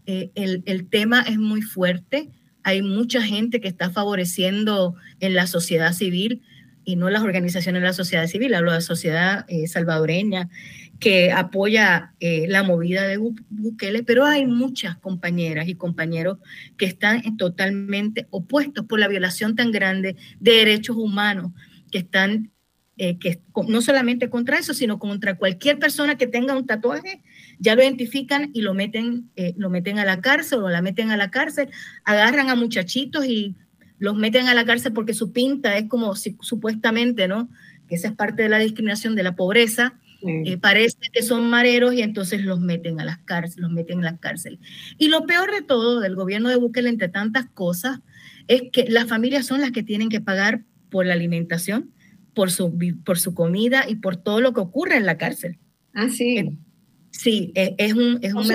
[0.06, 2.30] eh, el, el tema es muy fuerte.
[2.64, 6.42] Hay mucha gente que está favoreciendo en la sociedad civil
[6.84, 10.50] y no las organizaciones de la sociedad civil, hablo de la sociedad eh, salvadoreña
[11.00, 16.38] que apoya eh, la movida de Bukele, pero hay muchas compañeras y compañeros
[16.78, 21.54] que están totalmente opuestos por la violación tan grande de derechos humanos,
[21.92, 22.52] que están
[23.04, 27.24] eh, que no solamente contra eso, sino contra cualquier persona que tenga un tatuaje,
[27.58, 31.18] ya lo identifican y lo meten, lo meten a la cárcel o la meten a
[31.18, 31.70] la cárcel,
[32.04, 33.56] agarran a muchachitos y
[34.02, 37.50] los meten a la cárcel porque su pinta es como supuestamente, ¿no?
[37.88, 39.94] Que esa es parte de la discriminación de la pobreza.
[40.24, 44.06] Eh, parece que son mareros y entonces los meten a las cárceles, los meten en
[44.06, 44.60] las cárceles.
[44.98, 48.00] Y lo peor de todo del gobierno de Bukele, entre tantas cosas,
[48.48, 51.92] es que las familias son las que tienen que pagar por la alimentación,
[52.34, 55.58] por su, por su comida y por todo lo que ocurre en la cárcel.
[55.94, 56.38] Ah, sí.
[56.38, 56.58] Eh,
[57.12, 58.48] sí, es, un, es un,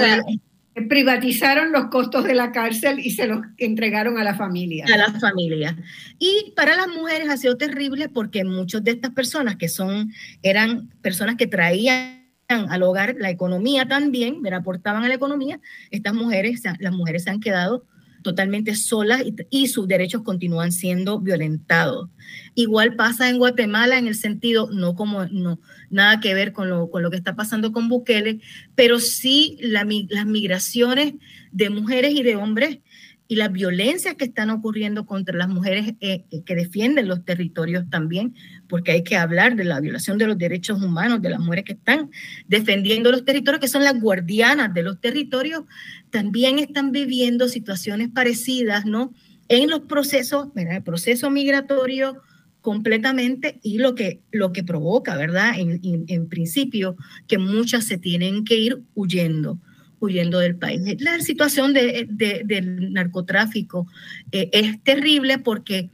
[0.89, 4.85] privatizaron los costos de la cárcel y se los entregaron a la familia.
[4.93, 5.77] A la familia.
[6.19, 10.13] Y para las mujeres ha sido terrible porque muchas de estas personas que son,
[10.43, 15.61] eran personas que traían al hogar la economía también, me aportaban a la economía,
[15.91, 17.87] estas mujeres, las mujeres se han quedado
[18.27, 22.11] totalmente solas y, sus derechos continúan siendo violentados.
[22.57, 25.61] Igual pasa en Guatemala en el sentido, no como no,
[25.91, 28.41] nada que ver con lo, con lo que está pasando con Bukele,
[28.75, 31.15] pero sí las migraciones
[31.53, 32.81] de mujeres y de hombres
[33.29, 38.35] y las violencias que están ocurriendo contra las mujeres eh, que defienden los territorios también,
[38.69, 41.73] porque hay que hablar de la violación de los derechos humanos de las mujeres que
[41.73, 42.11] están
[42.47, 45.65] defendiendo los territorios, que son las guardianas de los territorios,
[46.11, 49.13] también están viviendo situaciones parecidas, ¿no?
[49.49, 50.77] En los procesos, ¿verdad?
[50.77, 52.21] el proceso migratorio
[52.61, 55.53] completamente y lo que, lo que provoca, ¿verdad?
[55.57, 56.97] En, en principio,
[57.29, 59.61] que muchas se tienen que ir huyendo
[60.01, 60.81] huyendo del país.
[61.01, 62.07] La situación de,
[62.45, 63.87] del narcotráfico
[64.33, 65.91] eh, es terrible porque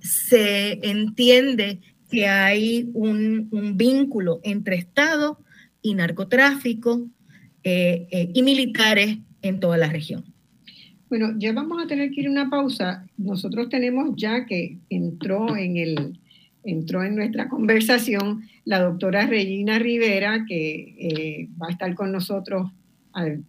[0.00, 5.38] se entiende que hay un, vínculo entre Estado
[5.80, 7.06] y narcotráfico
[7.64, 10.24] eh, eh, y militares en toda la región.
[11.08, 13.06] Bueno, ya vamos a tener que ir a una pausa.
[13.16, 16.18] Nosotros tenemos ya que entró en el
[16.64, 22.70] entró en nuestra conversación la doctora Regina Rivera, que va a estar con nosotros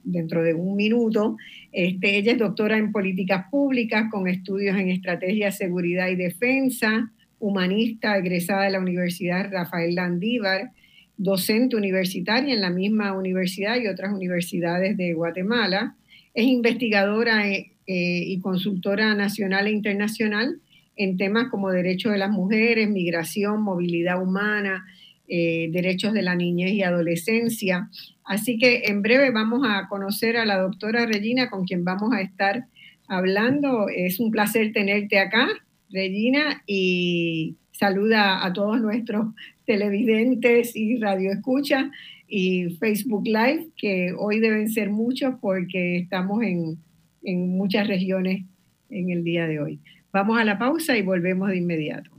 [0.03, 1.37] dentro de un minuto.
[1.71, 8.17] Este, ella es doctora en políticas públicas con estudios en estrategia, seguridad y defensa, humanista,
[8.17, 10.71] egresada de la Universidad Rafael Landívar,
[11.17, 15.95] docente universitaria en la misma universidad y otras universidades de Guatemala.
[16.33, 20.59] Es investigadora eh, eh, y consultora nacional e internacional
[20.95, 24.85] en temas como derechos de las mujeres, migración, movilidad humana,
[25.27, 27.89] eh, derechos de la niñez y adolescencia.
[28.25, 32.21] Así que en breve vamos a conocer a la doctora Regina con quien vamos a
[32.21, 32.65] estar
[33.07, 33.87] hablando.
[33.89, 35.47] Es un placer tenerte acá,
[35.89, 39.27] Regina, y saluda a todos nuestros
[39.65, 41.85] televidentes y radioescuchas
[42.27, 46.77] y Facebook Live, que hoy deben ser muchos porque estamos en,
[47.23, 48.43] en muchas regiones
[48.89, 49.79] en el día de hoy.
[50.11, 52.11] Vamos a la pausa y volvemos de inmediato.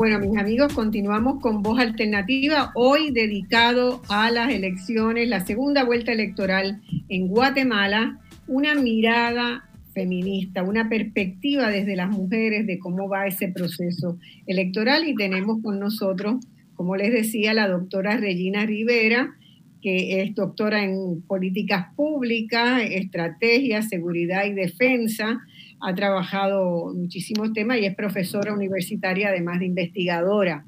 [0.00, 6.10] Bueno, mis amigos, continuamos con Voz Alternativa, hoy dedicado a las elecciones, la segunda vuelta
[6.10, 13.48] electoral en Guatemala, una mirada feminista, una perspectiva desde las mujeres de cómo va ese
[13.48, 16.36] proceso electoral y tenemos con nosotros,
[16.76, 19.34] como les decía, la doctora Regina Rivera,
[19.82, 25.42] que es doctora en políticas públicas, estrategia, seguridad y defensa.
[25.80, 30.64] Ha trabajado muchísimos temas y es profesora universitaria, además de investigadora.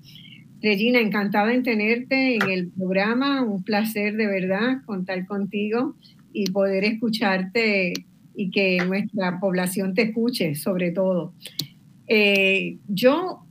[0.63, 3.43] Regina, encantada en tenerte en el programa.
[3.43, 5.97] Un placer de verdad contar contigo
[6.33, 7.93] y poder escucharte
[8.35, 11.35] y que nuestra población te escuche, sobre todo.
[12.07, 13.45] Eh, yo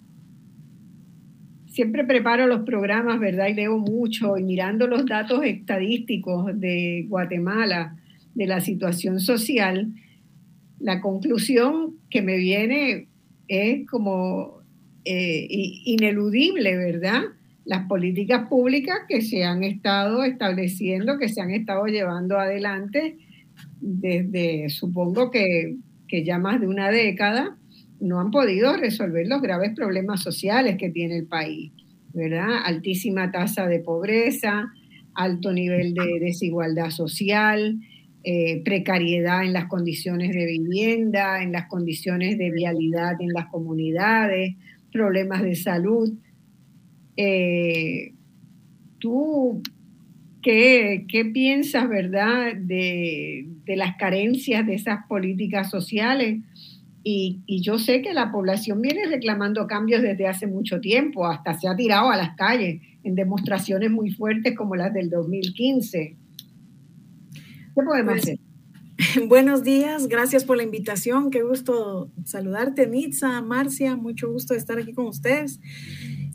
[1.68, 3.48] siempre preparo los programas, ¿verdad?
[3.48, 7.98] Y leo mucho y mirando los datos estadísticos de Guatemala,
[8.36, 9.94] de la situación social,
[10.82, 13.08] la conclusión que me viene
[13.48, 14.62] es como
[15.06, 17.22] eh, ineludible, ¿verdad?
[17.66, 23.18] Las políticas públicas que se han estado estableciendo, que se han estado llevando adelante
[23.80, 27.58] desde, supongo que, que ya más de una década,
[28.00, 31.72] no han podido resolver los graves problemas sociales que tiene el país,
[32.14, 32.64] ¿verdad?
[32.66, 34.72] Altísima tasa de pobreza,
[35.14, 37.80] alto nivel de desigualdad social,
[38.24, 44.56] eh, precariedad en las condiciones de vivienda, en las condiciones de vialidad en las comunidades,
[44.92, 46.14] problemas de salud.
[47.18, 48.14] Eh,
[49.00, 49.62] ¿Tú
[50.42, 56.40] qué, qué, piensas, verdad, de, de las carencias de esas políticas sociales?
[57.04, 61.68] Y, yo sé que la población viene reclamando cambios desde hace mucho tiempo, hasta se
[61.68, 66.16] ha tirado a las calles en demostraciones muy fuertes como las del 2015.
[67.82, 68.40] ¿Qué podemos pues, hacer?
[69.28, 71.32] Buenos días, gracias por la invitación.
[71.32, 75.60] Qué gusto saludarte, Nitza, Marcia, mucho gusto de estar aquí con ustedes.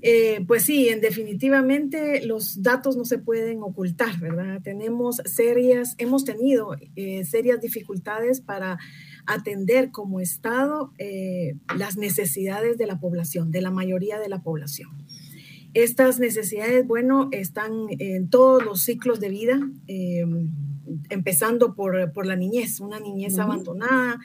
[0.03, 4.61] Eh, pues sí, en definitivamente los datos no se pueden ocultar, ¿verdad?
[4.63, 8.79] Tenemos serias, hemos tenido eh, serias dificultades para
[9.27, 14.91] atender como Estado eh, las necesidades de la población, de la mayoría de la población.
[15.75, 19.61] Estas necesidades, bueno, están en todos los ciclos de vida,
[21.11, 24.19] empezando por, por, la niñez, una niñez abandonada.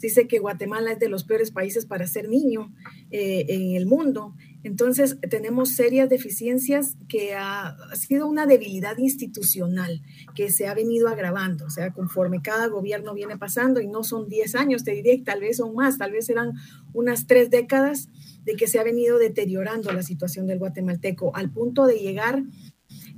[0.00, 2.72] dice que Guatemala es de los peores países para ser niño
[3.10, 4.34] eh, en el mundo.
[4.64, 10.02] Entonces, tenemos serias deficiencias que ha, sido una debilidad institucional
[10.34, 14.28] que se ha venido agravando, o sea, conforme cada gobierno viene pasando, y no son
[14.28, 16.54] 10 años, te que tal vez son más, tal vez eran
[16.92, 18.08] unas tres décadas
[18.44, 22.42] de que se ha venido deteriorando la situación del guatemalteco, al punto de llegar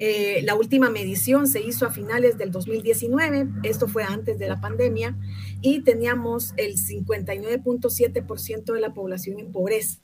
[0.03, 4.59] eh, la última medición se hizo a finales del 2019, esto fue antes de la
[4.59, 5.19] pandemia,
[5.61, 10.01] y teníamos el 59.7% de la población en pobreza.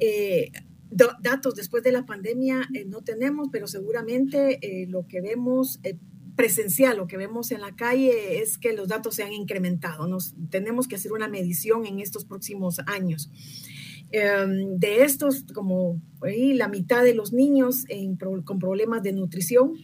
[0.00, 0.50] Eh,
[0.90, 5.80] datos después de la pandemia eh, no tenemos, pero seguramente lo que vemos
[6.34, 10.08] presencial, lo que vemos en la calle es que los datos se han incrementado.
[10.08, 13.30] Nos, tenemos que hacer una medición en estos próximos años.
[14.18, 17.84] Em, de estos, como la mitad de los niños
[18.46, 19.74] con problemas de nutrición,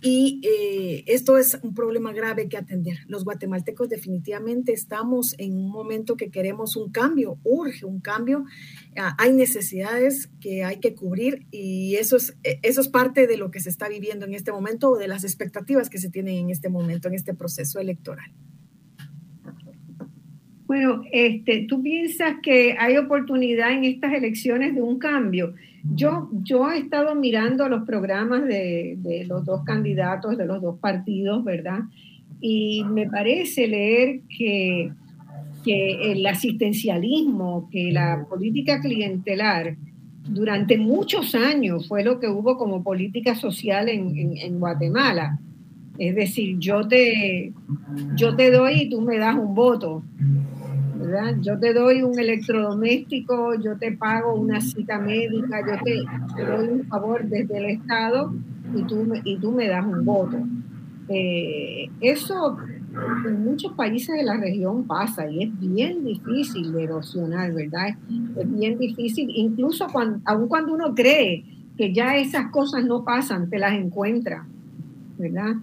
[0.00, 3.00] y eh, esto es un problema grave que atender.
[3.08, 8.44] Los guatemaltecos definitivamente estamos en un momento que queremos un cambio, urge un cambio.
[8.96, 13.36] Ah, hay necesidades que hay que cubrir y eso es, eh, eso es parte de
[13.36, 16.36] lo que se está viviendo en este momento o de las expectativas que se tienen
[16.36, 18.32] en este momento, en este proceso electoral.
[20.68, 25.54] Bueno, este, ¿tú piensas que hay oportunidad en estas elecciones de un cambio?
[25.94, 31.42] Yo, yo he estado mirando los programas de, los dos candidatos, de los dos partidos,
[31.42, 31.80] ¿verdad?
[32.38, 34.92] Y me parece leer que,
[35.64, 39.74] que el asistencialismo, que la política clientelar,
[40.28, 45.38] durante muchos años fue lo que hubo como política social en, en, Guatemala.
[45.96, 47.54] Es decir, yo te,
[48.14, 50.02] yo te doy y tú me das un voto.
[51.40, 56.84] Yo te doy un electrodoméstico, yo te pago una cita médica, yo te, doy un
[56.86, 58.32] favor desde el Estado
[58.74, 60.38] y tú, y tú me das un voto.
[61.08, 62.58] Eh, eso
[63.26, 67.96] en muchos países de la región pasa y es bien difícil de erosionar, ¿verdad?
[68.36, 71.44] Es bien difícil, incluso cuando, aun cuando uno cree
[71.76, 74.46] que ya esas cosas no pasan, te las encuentra,
[75.16, 75.56] ¿verdad?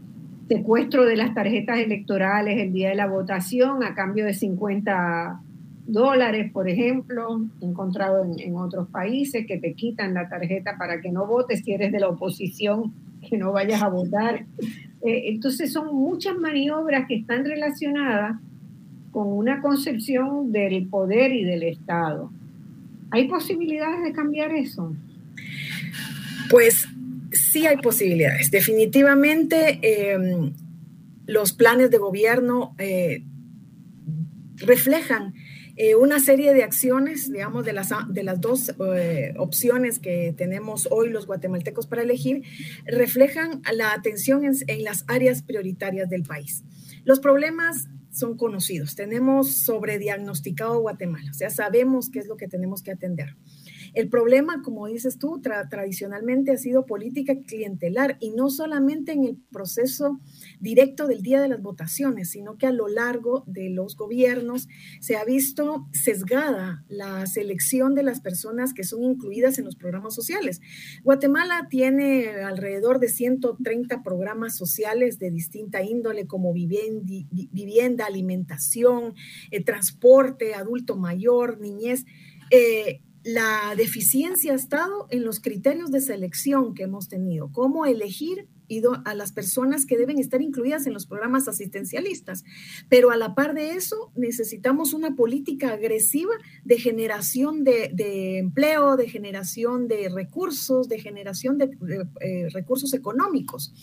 [0.47, 5.41] Secuestro de las tarjetas electorales el día de la votación a cambio de 50
[5.87, 11.25] dólares, por ejemplo, encontrado en, otros países que te quitan la tarjeta para que no
[11.25, 12.93] votes si eres de la oposición,
[13.27, 14.45] que no vayas a votar.
[15.03, 18.39] Eh, entonces son muchas maniobras que están relacionadas
[19.11, 22.31] con una concepción del poder y del Estado.
[23.11, 24.93] ¿Hay posibilidades de cambiar eso?
[26.49, 26.87] Pues
[27.35, 28.51] sí hay posibilidades.
[28.51, 30.53] Definitivamente em,
[31.25, 33.23] los planes de gobierno eh,
[34.57, 35.33] reflejan
[35.77, 40.87] eh, una serie de acciones, digamos, de las, de las dos eh, opciones que tenemos
[40.89, 42.43] hoy los guatemaltecos para elegir,
[42.85, 46.63] reflejan la atención en, en las áreas prioritarias del país.
[47.03, 48.95] Los problemas son conocidos.
[48.95, 53.35] Tenemos sobrediagnosticado Guatemala, o sea, sabemos qué es lo que tenemos que atender.
[53.95, 59.37] El problema, como dices tú, tradicionalmente ha sido política clientelar y no solamente en el
[59.53, 60.19] proceso
[60.59, 64.67] directo del día de las votaciones, sino que a lo largo de los gobiernos
[64.99, 70.13] se ha visto sesgada la selección de las personas que son incluidas en los programas
[70.13, 70.59] sociales.
[71.03, 79.13] Guatemala tiene alrededor de 130 programas sociales de distinta índole como vivienda, alimentación,
[79.51, 82.03] eh, transporte, adulto mayor, niñez.
[82.51, 88.47] Eh, la deficiencia ha estado en los criterios de selección que hemos tenido, cómo elegir
[89.03, 92.43] a las personas que deben estar incluidas en los programas asistencialistas.
[92.87, 99.09] Pero a la par de eso, necesitamos una política agresiva de generación de, empleo, de
[99.09, 101.75] generación de recursos, de generación de,
[102.21, 103.73] eh, recursos económicos.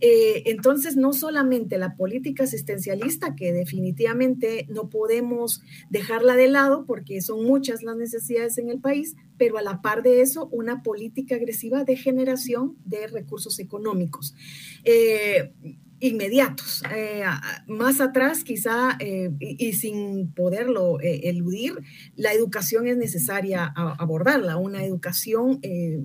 [0.00, 7.20] Eh, entonces, no solamente la política asistencialista, que definitivamente no podemos dejarla de lado porque
[7.20, 11.34] son muchas las necesidades en el país, pero a la par de eso, una política
[11.34, 14.34] agresiva de generación de recursos económicos.
[14.84, 15.52] Eh,
[16.00, 16.82] inmediatos.
[16.94, 17.24] Eh,
[17.66, 21.74] más atrás, quizá, eh, y, sin poderlo eh, eludir,
[22.16, 25.60] la educación es necesaria abordarla, una educación,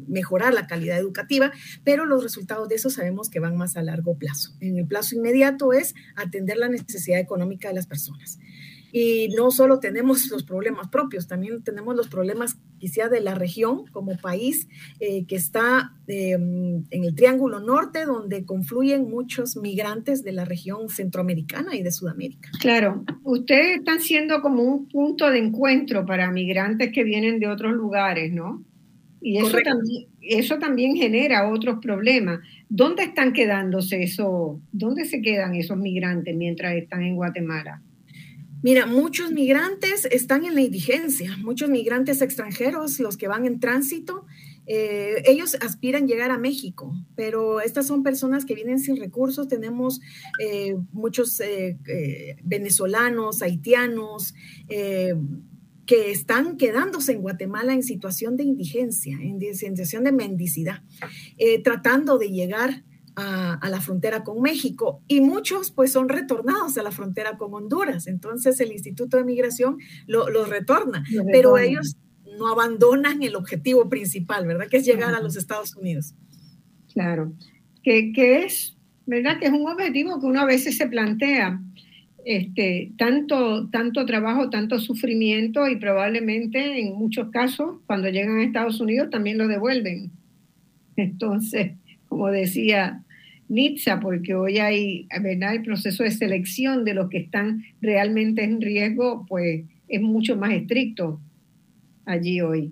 [0.08, 1.52] mejorar la calidad educativa,
[1.84, 4.52] pero los resultados de eso sabemos que van más a largo plazo.
[4.60, 8.40] En el plazo inmediato es atender la necesidad económica de las personas.
[8.96, 13.88] Y no solo tenemos los problemas propios, también tenemos los problemas quizá de la región
[13.88, 14.68] como país
[15.00, 20.90] eh, que está em, en el Triángulo Norte, donde confluyen muchos migrantes de la región
[20.90, 22.52] centroamericana y de Sudamérica.
[22.60, 27.74] Claro, ustedes están siendo como un punto de encuentro para migrantes que vienen de otros
[27.74, 28.64] lugares, ¿no?
[29.22, 32.42] Y eso también, eso también genera otros problemas.
[32.70, 34.60] ¿Dónde están quedándose eso?
[34.72, 37.82] ¿Dónde se quedan esos migrantes mientras están en Guatemala?
[38.64, 44.26] Mira, muchos migrantes están en la indigencia, muchos migrantes extranjeros, los que van en tránsito,
[44.66, 49.48] eh, ellos aspiran llegar a México, pero estas son personas que vienen sin recursos.
[49.48, 50.00] Tenemos
[50.40, 51.78] eh, muchos eh,
[52.44, 54.34] venezolanos, haitianos,
[55.86, 60.82] que están quedándose en Guatemala en situación de indigencia, en situación de mendicidad,
[61.62, 62.84] tratando de llegar
[63.16, 68.08] a, la frontera con México y muchos pues son retornados a la frontera con Honduras.
[68.08, 71.98] Entonces el Instituto de Migración los retorna, pero ellos
[72.38, 74.68] no abandonan el objetivo principal, ¿verdad?
[74.68, 76.16] Que es llegar a los Estados Unidos.
[76.94, 77.34] Claro,
[77.84, 78.12] que,
[78.44, 79.40] es, ¿verdad?
[79.40, 81.62] Que es un objetivo que uno a veces se plantea.
[82.26, 88.80] Este, tanto, tanto trabajo, tanto sufrimiento y probablemente en muchos casos cuando llegan a Estados
[88.80, 90.10] Unidos también lo devuelven.
[90.96, 91.74] Entonces,
[92.14, 93.04] como decía
[93.50, 95.56] Nitza, porque hoy hay, ¿verdad?
[95.56, 100.54] El proceso de selección de los que están realmente en riesgo, pues es mucho más
[100.54, 101.20] estricto
[102.06, 102.72] allí hoy.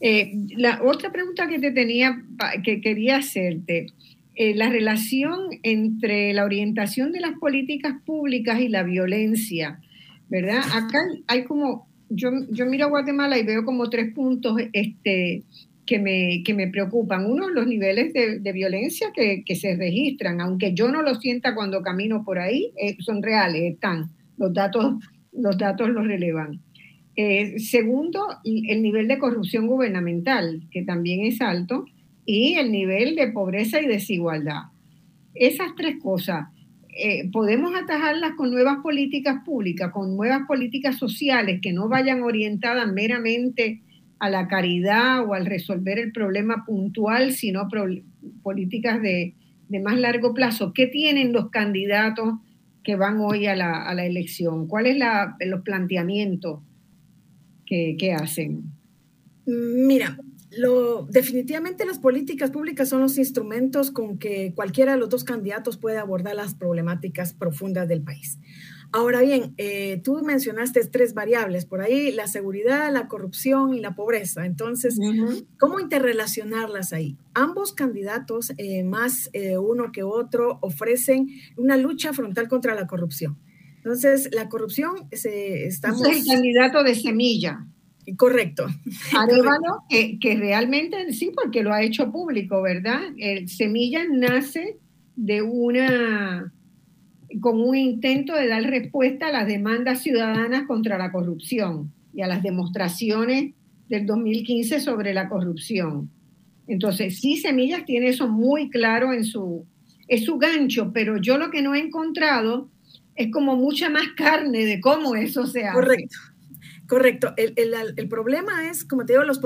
[0.00, 2.22] Eh, la otra pregunta que te tenía,
[2.64, 3.86] que quería hacerte,
[4.34, 9.80] eh, la relación entre la orientación de las políticas públicas y la violencia,
[10.28, 10.62] ¿verdad?
[10.72, 15.42] Acá hay como, yo, yo miro a Guatemala y veo como tres puntos este,
[15.90, 17.26] que me, que me preocupan.
[17.26, 21.82] Uno, los niveles de, violencia que, que, se registran, aunque yo no lo sienta cuando
[21.82, 26.60] camino por ahí, eh, son reales, están, los datos, los datos los relevan.
[27.16, 31.86] Eh, segundo, el nivel de corrupción gubernamental, que también es alto,
[32.24, 34.66] y el nivel de pobreza y desigualdad.
[35.34, 36.46] Esas tres cosas,
[36.96, 42.86] eh, podemos atajarlas con nuevas políticas públicas, con nuevas políticas sociales que no vayan orientadas
[42.92, 43.80] meramente
[44.20, 47.68] a la caridad o al resolver el problema puntual, sino
[48.42, 49.34] políticas de,
[49.82, 50.72] más largo plazo.
[50.72, 52.34] ¿Qué tienen los candidatos
[52.84, 54.68] que van hoy a la, a la elección?
[54.68, 56.60] ¿Cuál es la, los planteamientos
[57.64, 58.64] que, que hacen?
[59.46, 60.18] Mira,
[60.50, 65.78] lo, definitivamente las políticas públicas son los instrumentos con que cualquiera de los dos candidatos
[65.78, 68.38] puede abordar las problemáticas profundas del país.
[68.92, 73.94] Ahora bien, eh, tú mencionaste tres variables por ahí, la seguridad, la corrupción y la
[73.94, 74.46] pobreza.
[74.46, 74.98] Entonces,
[75.58, 77.16] ¿cómo interrelacionarlas ahí?
[77.32, 83.38] Ambos candidatos, eh, más eh, uno que otro, ofrecen una lucha frontal contra la corrupción.
[83.76, 86.02] Entonces, la corrupción se estamos...
[86.08, 87.64] Es el candidato de semilla.
[88.16, 88.66] Correcto.
[89.16, 93.00] Arevalo, que, que, realmente sí, porque lo ha hecho público, ¿verdad?
[93.18, 94.78] El semilla nace
[95.14, 96.52] de una
[97.38, 102.26] con un intento de dar respuesta a las demandas ciudadanas contra la corrupción y a
[102.26, 103.52] las demostraciones
[103.88, 106.10] del 2015 sobre la corrupción.
[106.66, 109.66] Entonces, sí, Semillas tiene eso muy claro en su,
[110.08, 112.68] es su gancho, pero yo lo que no he encontrado
[113.16, 115.74] es como mucha más carne de cómo eso se hace.
[115.74, 116.18] Correcto,
[116.88, 117.34] correcto.
[117.36, 119.40] El, el, el problema es, como te digo, los,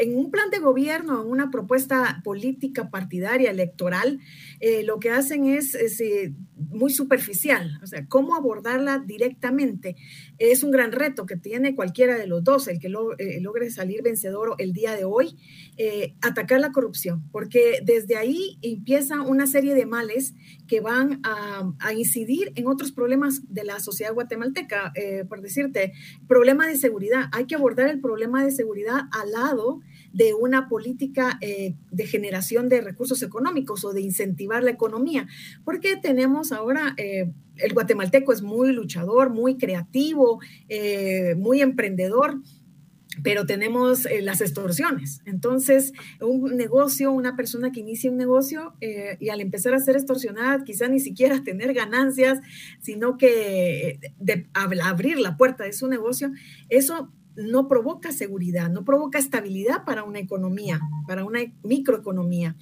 [0.00, 4.18] en un plan de gobierno, en una propuesta política partidaria, electoral,
[4.60, 6.32] eh, lo que hacen es, eh,
[6.70, 9.96] muy superficial, o sea, cómo abordarla directamente.
[10.38, 14.02] Es un gran reto que tiene cualquiera de los dos, el que eh, logre salir
[14.02, 15.36] vencedor el día de hoy,
[16.20, 20.34] atacar la corrupción, porque desde ahí empieza una serie de males
[20.68, 24.92] que van a, a incidir en otros problemas de la sociedad guatemalteca.
[25.28, 25.92] por decirte,
[26.28, 29.80] problema de seguridad, hay que abordar el problema de seguridad al lado
[30.12, 35.26] de una política eh, de generación de recursos económicos o de incentivar la economía,
[35.64, 36.94] porque tenemos ahora...
[36.96, 40.40] Eh, el guatemalteco es muy luchador, muy creativo,
[40.70, 42.40] eh, muy emprendedor,
[43.22, 45.20] pero tenemos las extorsiones.
[45.26, 45.92] Entonces,
[46.22, 50.88] un negocio, una persona que inicia un negocio y al empezar a ser extorsionada, quizá
[50.88, 52.38] ni siquiera tener ganancias,
[52.80, 56.30] sino que de, abrir la puerta de su negocio,
[56.70, 62.56] eso no provoca seguridad, no provoca estabilidad para una economía, para una microeconomía.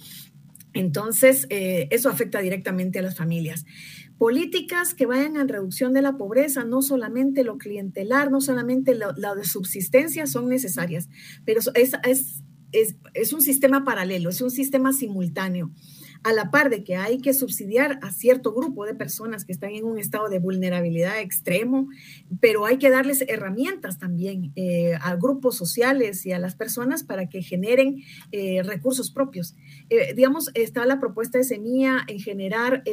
[0.73, 3.65] Entonces, eh, eso afecta directamente a las familias.
[4.17, 9.13] Políticas que vayan en reducción de la pobreza, no solamente lo clientelar, no solamente lo,
[9.13, 11.09] de subsistencia son necesarias,
[11.45, 12.43] pero es, es,
[13.13, 15.71] es un sistema paralelo, es un sistema simultáneo
[16.23, 19.71] a la par de que hay que subsidiar a cierto grupo de personas que están
[19.71, 21.87] en un estado de vulnerabilidad extremo,
[22.41, 27.29] pero hay que darles herramientas también eh, a grupos sociales y a las personas para
[27.29, 29.55] que generen eh, recursos propios.
[29.89, 32.83] Eh, digamos, está la propuesta de Semilla en generar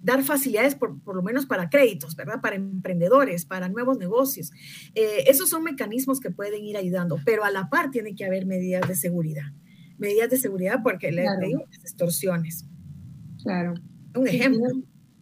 [0.00, 2.40] dar facilidades por, por, lo menos para créditos, ¿verdad?
[2.40, 4.52] Para emprendedores, para nuevos negocios.
[4.94, 8.88] esos son mecanismos que pueden ir ayudando, pero a la par tiene que haber medidas
[8.88, 9.52] de seguridad
[9.98, 12.66] medidas de seguridad porque le digo extorsiones.
[13.42, 13.74] Claro.
[14.14, 14.66] Un ejemplo.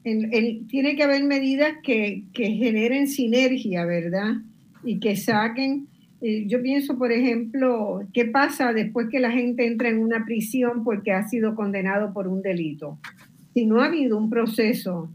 [0.02, 4.36] tiene que haber medidas que, que, generen sinergia, ¿verdad?
[4.84, 5.88] Y que saquen.
[6.20, 10.84] Eh, yo pienso, por ejemplo, ¿qué pasa después que la gente entra en una prisión
[10.84, 12.98] porque ha sido condenado por un delito?
[13.52, 15.10] Si no ha habido un proceso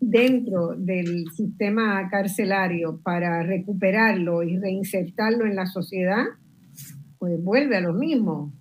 [0.00, 6.24] dentro del sistema carcelario para recuperarlo y reinsertarlo en la sociedad,
[7.18, 8.52] pues vuelve a lo mismo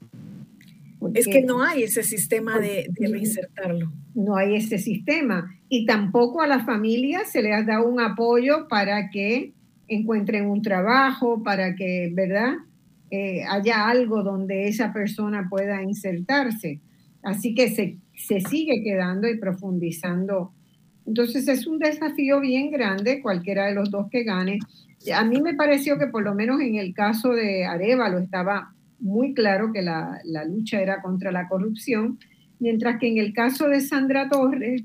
[1.14, 3.92] es que no hay ese sistema de, reinsertarlo.
[4.16, 5.50] No hay ese sistema.
[5.70, 9.54] Y tampoco a las familias se les ha dado un apoyo para que
[9.88, 12.56] encuentren un trabajo, para que, ¿verdad?
[13.12, 16.82] Eh, haya algo donde esa persona pueda insertarse.
[17.24, 20.52] Así que se, se sigue quedando y profundizando.
[21.06, 24.60] Entonces es un desafío bien grande, cualquiera de los dos que gane.
[25.16, 29.34] A mí me pareció que por lo menos en el caso de Arevalo estaba muy
[29.34, 32.20] claro que la, lucha era contra la corrupción,
[32.60, 34.84] mientras que en el caso de Sandra Torres,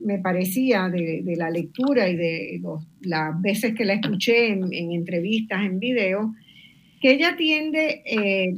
[0.00, 2.62] me parecía de, la lectura y de
[3.02, 6.34] las veces que la escuché en, entrevistas, en video,
[7.00, 8.54] que ella tiende, eh,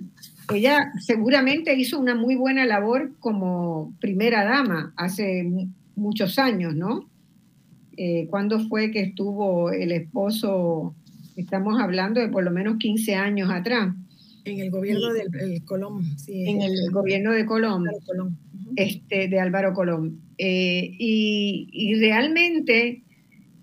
[0.54, 5.46] ella seguramente hizo una muy buena labor como primera dama hace
[5.94, 7.08] muchos años, ¿no?
[7.96, 10.94] Eh, ¿Cuándo fue que estuvo el esposo?
[11.36, 13.94] Estamos hablando de por lo menos 15 años atrás.
[14.46, 16.48] En el gobierno del Colón, sí.
[16.48, 17.84] En el gobierno de Colón,
[18.76, 20.20] Este, de Álvaro Colón.
[20.38, 23.02] Eh, y, realmente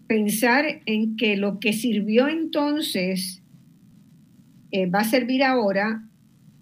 [0.07, 3.41] pensar en que lo que sirvió entonces
[4.71, 6.03] eh, va a servir ahora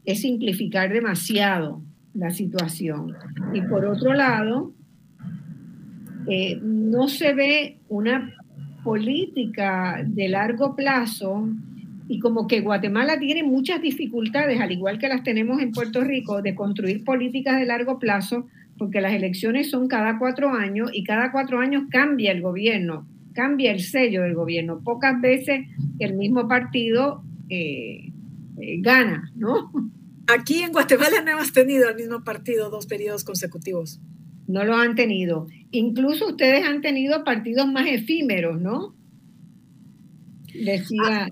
[0.05, 1.81] es simplificar demasiado
[2.13, 3.15] la situación.
[3.53, 4.71] Y por otro lado,
[6.27, 8.35] eh, no se ve una
[8.83, 11.49] política de largo plazo
[12.11, 16.41] y como que Guatemala tiene muchas dificultades, al igual que las tenemos en Puerto Rico,
[16.41, 18.47] de construir políticas de largo plazo,
[18.77, 23.71] porque las elecciones son cada cuatro años y cada cuatro años cambia el gobierno, cambia
[23.71, 24.81] el sello del gobierno.
[24.83, 25.67] Pocas veces
[25.99, 28.11] el mismo partido eh,
[28.59, 29.71] eh, gana, ¿no?
[30.27, 34.01] Aquí en Guatemala no hemos tenido el mismo partido dos periodos consecutivos.
[34.49, 35.47] No lo han tenido.
[35.71, 38.93] Incluso ustedes han tenido partidos más efímeros, ¿no?
[40.53, 40.99] Decía.
[41.05, 41.29] Ah,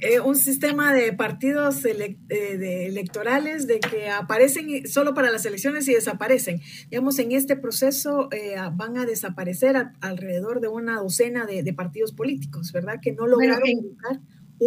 [0.00, 5.94] eh, un sistema de partidos de electorales de que aparecen solo para las elecciones y
[5.94, 6.60] desaparecen.
[6.90, 8.28] Digamos, en este proceso
[8.74, 12.98] van a desaparecer alrededor de una docena de, partidos políticos, ¿verdad?
[13.00, 13.68] Que no lograron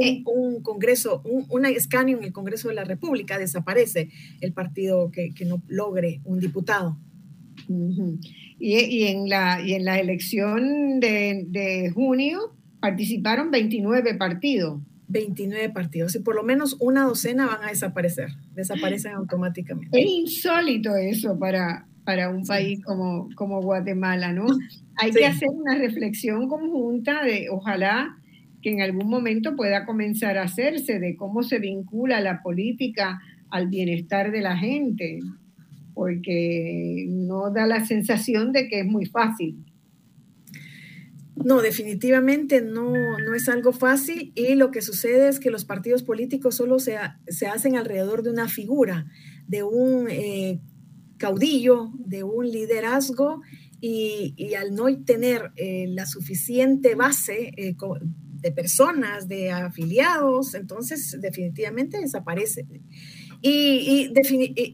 [0.02, 4.10] eh, un, Congreso, un, escaneo en el Congreso de la República, desaparece
[4.42, 6.98] el partido que, no logre un diputado.
[8.60, 12.55] y, en la, y en la elección de, junio
[12.86, 14.80] participaron 29 partidos.
[15.08, 20.00] 29 partidos y por lo menos una docena van a desaparecer, desaparecen automáticamente.
[20.00, 24.46] Es insólito eso para, para un país como, como Guatemala, ¿no?
[24.98, 28.18] Hay que hacer una reflexión conjunta de ojalá
[28.62, 33.20] que en algún momento pueda comenzar a hacerse de cómo se vincula la política
[33.50, 35.22] al bienestar de la gente,
[35.96, 39.66] porque no da la sensación de que es muy fácil.
[41.44, 46.02] No, definitivamente no, no es algo fácil y lo que sucede es que los partidos
[46.02, 49.06] políticos solo se, se hacen alrededor de una figura,
[49.48, 50.62] de un eh,
[51.18, 53.42] caudillo, de un liderazgo
[53.82, 57.76] y, al no tener eh, la suficiente base eh,
[58.42, 62.66] de personas, de afiliados, entonces definitivamente desaparece.
[63.48, 64.12] Y,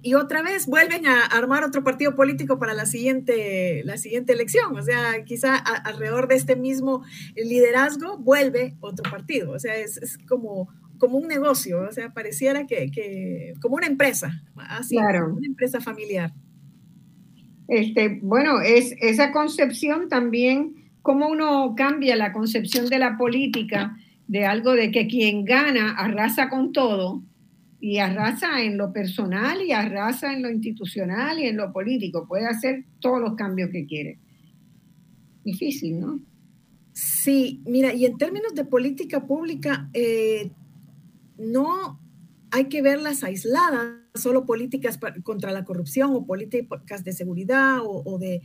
[0.01, 4.77] y, otra vez vuelven a armar otro partido político para la siguiente, la siguiente elección.
[4.77, 7.03] O sea, quizá alrededor de este mismo
[7.35, 9.51] liderazgo vuelve otro partido.
[9.51, 10.69] O sea, es, como,
[10.99, 11.81] como un negocio.
[11.81, 15.33] O sea, pareciera que, como una empresa, así, claro.
[15.35, 16.31] una empresa familiar.
[17.67, 23.97] Este, bueno, es, esa concepción también cómo uno cambia la concepción de la política
[24.27, 27.21] de algo de que quien gana arrasa con todo
[27.81, 32.27] y arrasa en lo personal y arrasa en lo institucional y en lo político.
[32.27, 34.19] Puede hacer todos los cambios que quiere.
[35.43, 36.19] Difícil, ¿no?
[36.93, 40.51] Sí, mira, y en términos de política pública, eh,
[41.39, 41.99] no
[42.51, 48.41] hay que verlas aisladas, solo políticas contra la corrupción o políticas de seguridad o, de,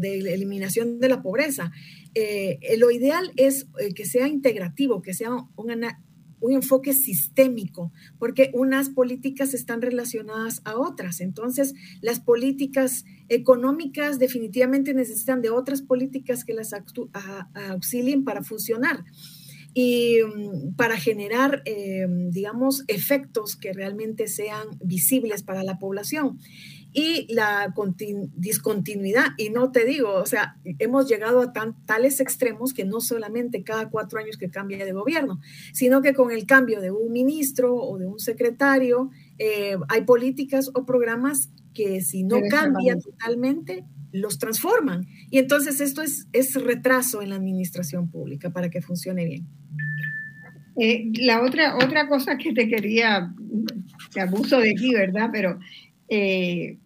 [0.00, 1.70] de, eliminación de la pobreza.
[2.14, 5.70] Eh, lo ideal es eh, que sea integrativo, que sea un,
[6.40, 11.20] un enfoque sistémico, porque unas políticas están relacionadas a otras.
[11.20, 16.72] Entonces, las políticas económicas definitivamente necesitan de otras políticas que las
[17.54, 19.04] auxilien para funcionar
[19.74, 26.38] y mm, para generar, eh, digamos, efectos que realmente sean visibles para la población.
[27.00, 27.72] Y la
[28.34, 33.00] discontinuidad, y no te digo, o sea, hemos llegado a tan, tales extremos que no
[33.00, 35.40] solamente cada cuatro años que cambia de gobierno,
[35.72, 40.72] sino que con el cambio de un ministro o de un secretario, eh, hay políticas
[40.74, 45.06] o programas que si no cambian totalmente, los transforman.
[45.30, 49.46] Y entonces esto es, es retraso en la administración pública para que funcione bien.
[50.80, 53.32] Eh, la otra, otra cosa que te quería,
[54.12, 55.28] que abuso de ti, ¿verdad?
[55.32, 55.60] Pero,
[56.08, 56.78] eh,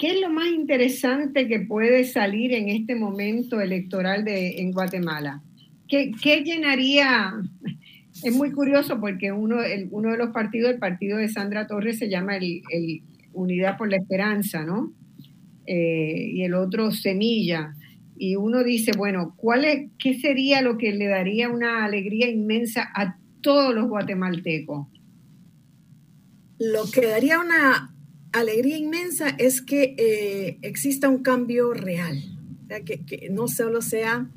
[0.00, 5.42] ¿qué es lo más interesante que puede salir en este momento electoral de, en Guatemala?
[5.86, 7.34] ¿Qué, llenaría?
[8.24, 9.58] Es muy curioso porque uno,
[9.90, 13.02] uno de los partidos, el partido de Sandra Torres, se llama el, el
[13.34, 14.92] Unidad por la Esperanza, ¿no?
[15.66, 17.74] Eh, y el otro semilla.
[18.16, 23.16] Y uno dice, bueno, ¿cuál ¿qué sería lo que le daría una alegría inmensa a
[23.42, 24.86] todos los guatemaltecos?
[26.58, 27.89] Lo que daría una
[28.32, 32.22] alegría inmensa es que eh, exista un cambio real,
[32.84, 34.30] que, que no solo sea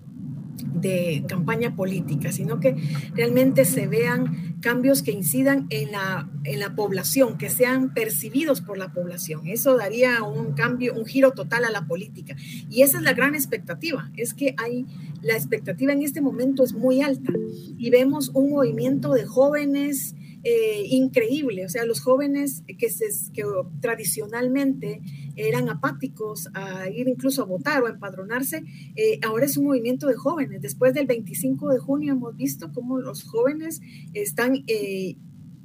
[0.73, 2.75] de campaña política, sino que
[3.15, 8.77] realmente se vean cambios que incidan en la, en la población, que sean percibidos por
[8.77, 9.47] la población.
[9.47, 12.35] Eso daría un cambio, un giro total a la política.
[12.69, 14.85] Y esa es la gran expectativa, es que hay,
[15.21, 17.33] la expectativa en este momento es muy alta
[17.77, 20.15] y vemos un movimiento de jóvenes
[20.45, 21.65] eh, increíble.
[21.65, 23.43] O sea, los jóvenes que, se, que
[23.79, 25.01] tradicionalmente
[25.37, 28.63] eran apáticos a ir incluso a votar o a empadronarse,
[28.95, 30.61] eh, ahora es un movimiento de jóvenes.
[30.61, 33.81] Después del 25 de junio hemos visto cómo los jóvenes
[34.13, 34.63] están...
[34.67, 35.15] Eh,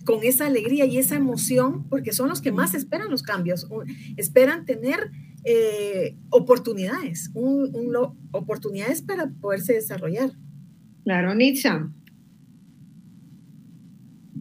[0.05, 3.69] con esa alegría y esa emoción, porque son los que más esperan los cambios,
[4.17, 5.11] esperan tener
[6.31, 7.31] oportunidades,
[8.33, 10.31] oportunidades para poderse desarrollar.
[11.05, 11.93] Claro, Nitsa.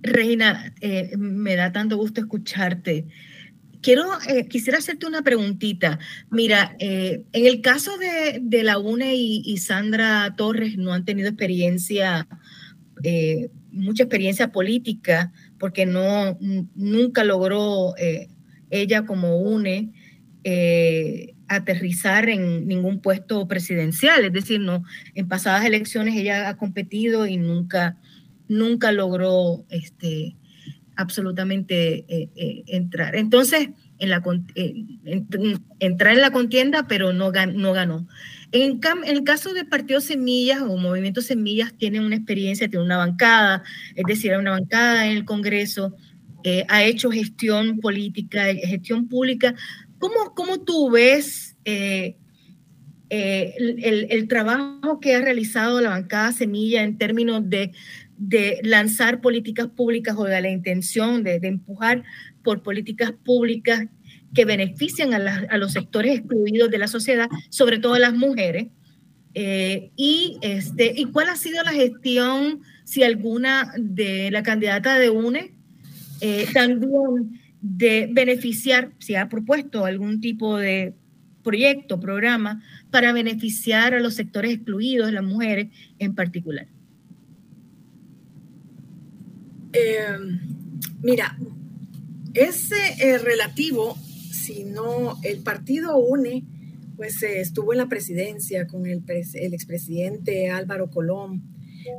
[0.02, 3.06] Reina, eh, me da tanto gusto escucharte.
[3.82, 6.00] quiero, eh, quisiera hacerte una preguntita.
[6.30, 12.28] Mira, en el caso de, la UNE y, Sandra Torres no han tenido experiencia,
[13.72, 16.38] mucha experiencia política, porque no,
[16.76, 17.94] nunca logró
[18.70, 19.92] ella como UNE
[21.48, 24.84] aterrizar en ningún puesto presidencial, es decir, no,
[25.16, 27.98] en pasadas elecciones ella ha competido y nunca,
[28.48, 30.36] nunca logró este,
[30.96, 33.16] absolutamente eh, eh, entrar.
[33.16, 33.70] Entonces,
[34.00, 34.24] en la,
[34.56, 34.86] eh,
[35.80, 38.08] entrar en la contienda, pero no, no ganó.
[38.52, 43.64] En, el caso de Partido Semillas o Movimiento Semillas, tiene una experiencia, tiene una bancada,
[43.96, 45.96] es decir, una bancada en el Congreso,
[46.70, 49.54] ha hecho gestión política, gestión pública
[50.00, 52.18] ¿Cómo, cómo tú ves eh,
[53.10, 53.54] eh,
[54.10, 57.72] el, trabajo que ha realizado la bancada Semilla en términos de,
[58.64, 62.04] lanzar políticas públicas o de la intención de, empujar
[62.44, 63.88] por políticas públicas
[64.34, 68.68] que benefician a, los sectores excluidos de la sociedad, sobre todo a las mujeres?
[69.34, 75.10] Eh, y, este, ¿Y cuál ha sido la gestión, si alguna, de la candidata de
[75.10, 75.54] UNE?
[76.52, 80.94] también de beneficiar, si ha propuesto algún tipo de
[81.44, 82.62] proyecto, programa,
[82.92, 85.68] para beneficiar a los sectores excluidos, las mujeres
[86.00, 86.68] en particular.
[89.78, 90.40] Em,
[91.02, 91.38] mira,
[92.34, 93.96] es eh, relativo
[94.32, 96.44] si no el partido UNE,
[96.96, 101.44] pues eh, estuvo en la presidencia con el, el expresidente Álvaro Colón,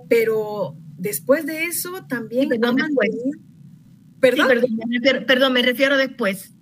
[0.08, 3.38] pero después de eso también ha mantenido,
[4.20, 4.48] ¿Perdón?
[5.26, 6.52] perdón, me refiero, después.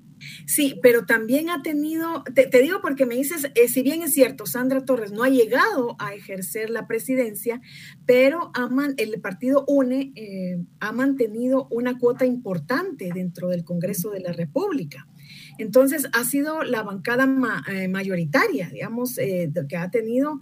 [0.46, 4.46] Sí, pero también ha tenido, te, digo porque me dices, eh, si bien es cierto,
[4.46, 7.60] Sandra Torres no ha llegado a ejercer la presidencia,
[8.06, 8.50] pero
[8.96, 15.06] el partido UNE eh, ha mantenido una cuota importante dentro del Congreso de la República.
[15.58, 17.28] Entonces, ha sido la bancada
[17.68, 20.40] eh, mayoritaria, digamos, eh, que ha tenido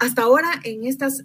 [0.00, 1.22] hasta ahora en estas,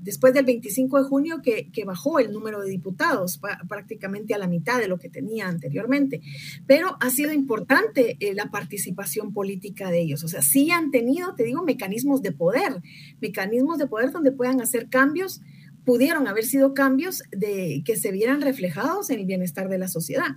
[0.00, 4.78] después del 25 de junio, que, bajó el número de diputados prácticamente a la mitad
[4.78, 6.20] de lo que tenía anteriormente.
[6.66, 10.22] Pero ha sido importante eh, la participación política de ellos.
[10.22, 12.80] O sea, sí han tenido, te digo, mecanismos de poder,
[13.20, 15.40] mecanismos de poder donde puedan hacer cambios
[15.84, 20.36] pudieron haber sido cambios de, que se vieran reflejados en el bienestar de la sociedad.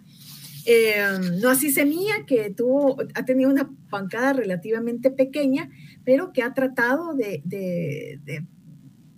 [0.66, 0.95] Eh,
[1.41, 5.70] no así Semilla, que tuvo, ha tenido una bancada relativamente pequeña,
[6.05, 7.43] pero que ha tratado de,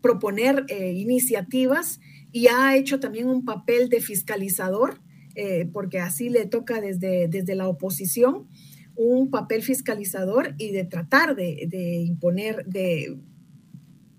[0.01, 1.99] proponer eh, iniciativas
[2.31, 5.01] y ha hecho también un papel de fiscalizador,
[5.35, 8.47] eh, porque así le toca desde, desde la oposición
[8.95, 13.17] un papel fiscalizador y de tratar de, de imponer, de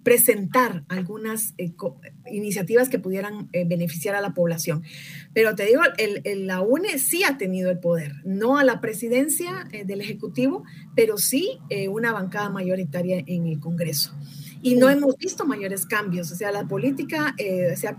[0.06, 1.72] presentar algunas eh,
[2.30, 4.84] iniciativas que pudieran eh, beneficiar a la población.
[5.34, 9.66] Pero te digo, el, la UNE sí ha tenido el poder, no a la presidencia
[9.72, 10.62] eh, del Ejecutivo,
[10.94, 11.58] pero sí
[11.90, 14.14] una bancada mayoritaria en el Congreso.
[14.62, 17.98] Y no hemos visto mayores cambios, o sea, la política se ha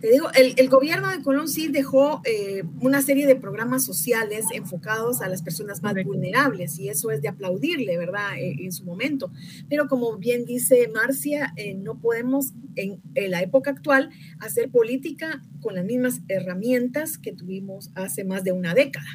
[0.00, 5.22] te digo, el, gobierno de Colón sí dejó eh, una serie de programas sociales enfocados
[5.22, 8.36] a las personas más vulnerables y eso es de aplaudirle, ¿verdad?
[8.36, 9.30] E, en, su momento.
[9.68, 15.74] Pero como bien dice Marcia, eh, no podemos en, la época actual hacer política con
[15.74, 19.08] las mismas herramientas que tuvimos hace más de una década.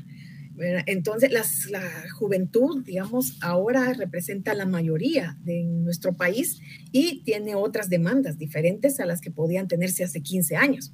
[0.86, 1.32] Entonces,
[1.70, 1.84] la
[2.18, 6.60] juventud, digamos, ahora representa la mayoría de nuestro país
[6.92, 10.94] y tiene otras demandas diferentes a las que podían tenerse hace 15 años.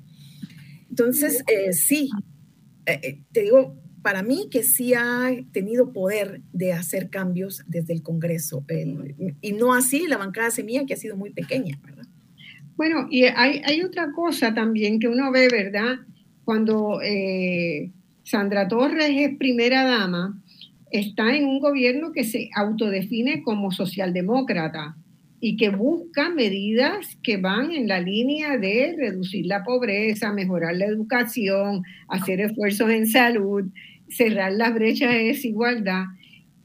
[0.90, 2.10] Entonces, eh, sí,
[2.86, 7.94] eh, eh, te digo, para mí que sí ha tenido poder de hacer cambios desde
[7.94, 8.66] el Congreso,
[9.42, 12.06] y no así la bancada semilla, que ha sido muy pequeña, ¿verdad?
[12.78, 15.98] Bueno, y hay, hay otra cosa también que uno ve, ¿verdad?
[16.46, 17.00] Cuando
[18.28, 20.38] Sandra Torres es primera dama,
[20.92, 24.98] está en un gobierno que se autodefine como socialdemócrata
[25.40, 30.88] y que busca medidas que van en la línea de reducir la pobreza, mejorar la
[30.88, 33.64] educación, hacer esfuerzos en salud,
[34.10, 36.04] cerrar las brechas de desigualdad.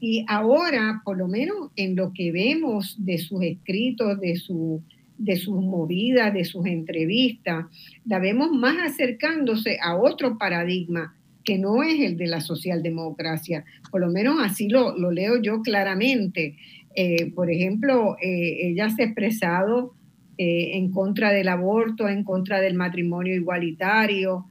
[0.01, 4.83] Y ahora, por lo menos en lo que vemos de sus escritos, de, su,
[5.17, 7.67] de sus movidas, de sus entrevistas,
[8.03, 13.65] la vemos más acercándose a otro paradigma que no es el de la socialdemocracia.
[13.91, 16.55] Por lo menos así lo, leo yo claramente.
[16.95, 19.93] Eh, por ejemplo, eh, ella se ha expresado
[20.37, 24.45] eh, en contra del aborto, en contra del matrimonio igualitario,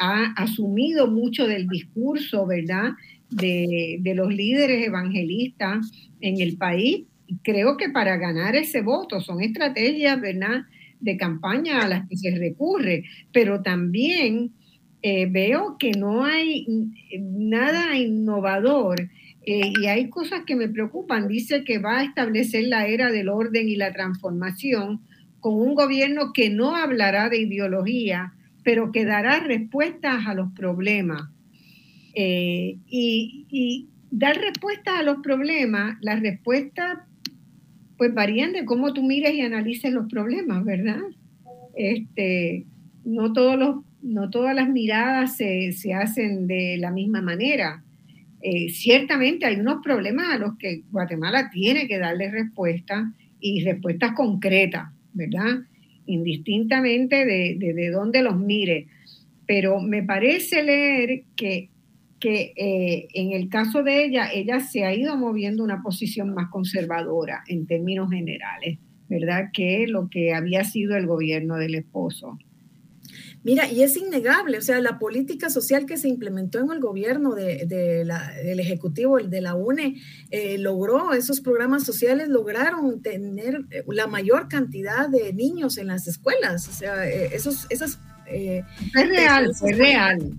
[0.00, 2.92] ha asumido mucho del discurso, ¿verdad?,
[3.28, 5.86] de, de, los líderes evangelistas
[6.22, 7.04] en el país.
[7.42, 10.62] Creo que para ganar ese voto son estrategias, ¿verdad?,
[10.98, 14.52] de campaña a las que se recurre, pero también
[15.02, 16.66] eh, veo que no hay
[17.18, 19.08] nada innovador
[19.42, 21.28] eh, y hay cosas que me preocupan.
[21.28, 25.00] Dice que va a establecer la era del orden y la transformación
[25.40, 31.30] con un gobierno que no hablará de ideología, pero que dará respuestas a los problemas.
[32.14, 36.98] Eh, y, dar respuestas a los problemas, las respuestas
[37.96, 41.00] pues varían de cómo tú mires y analices los problemas, ¿verdad?
[41.76, 42.66] Este,
[43.04, 47.82] no, todos los, no todas las miradas se, hacen de la misma manera.
[48.42, 54.12] Eh, ciertamente hay unos problemas a los que Guatemala tiene que darle respuesta y respuestas
[54.12, 55.60] concretas, ¿verdad?
[56.06, 58.86] Indistintamente de, de, dónde los mire.
[59.46, 61.68] Pero me parece leer que,
[62.18, 66.48] que eh, en el caso de ella, ella se ha ido moviendo una posición más
[66.50, 68.78] conservadora en términos generales,
[69.08, 69.50] ¿verdad?
[69.52, 72.38] Que lo que había sido el gobierno del esposo.
[73.42, 77.34] Mira, y es innegable, o sea, la política social que se implementó en el gobierno
[77.34, 79.96] de, del Ejecutivo, de la UNE,
[80.30, 86.06] eh, logró, esos programas sociales lograron tener eh, la mayor cantidad de niños en las
[86.06, 87.98] escuelas, o sea, eh, esos, esas
[88.32, 88.64] eh,
[88.94, 90.32] es real, es real.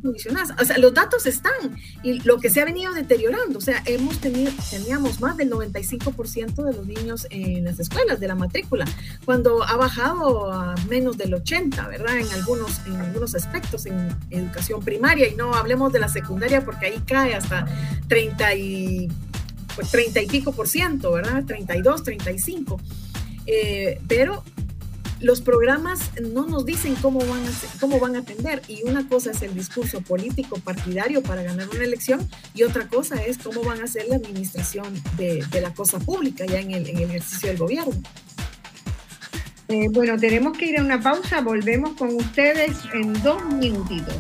[0.60, 4.20] O sea, los datos están y lo que se ha venido deteriorando, o sea, hemos
[4.20, 8.86] tenido, teníamos más del 95% de los niños en las escuelas de la matrícula,
[9.26, 12.18] cuando ha bajado a menos del 80, ¿verdad?
[12.18, 16.88] En algunos, en algunos aspectos en educación primaria y no hablemos de la secundaria porque
[16.88, 17.66] ahí cae hasta
[18.08, 19.08] 30 y,
[19.76, 21.44] pues, 30 y pico por ciento, ¿verdad?
[21.46, 22.80] 32, 35.
[23.48, 24.44] Eh, pero
[25.22, 29.32] los programas no nos dicen cómo van, a, cómo van a atender y una cosa
[29.32, 33.82] es el discurso político partidario para ganar una elección y otra cosa es cómo van
[33.82, 37.94] a hacer la administración de, la cosa pública ya en el, ejercicio del gobierno.
[39.68, 44.16] Eh, bueno, tenemos que ir a una pausa, volvemos con ustedes en dos minutitos.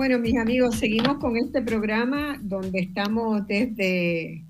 [0.00, 4.46] Bueno, mis amigos, seguimos con este programa donde estamos desde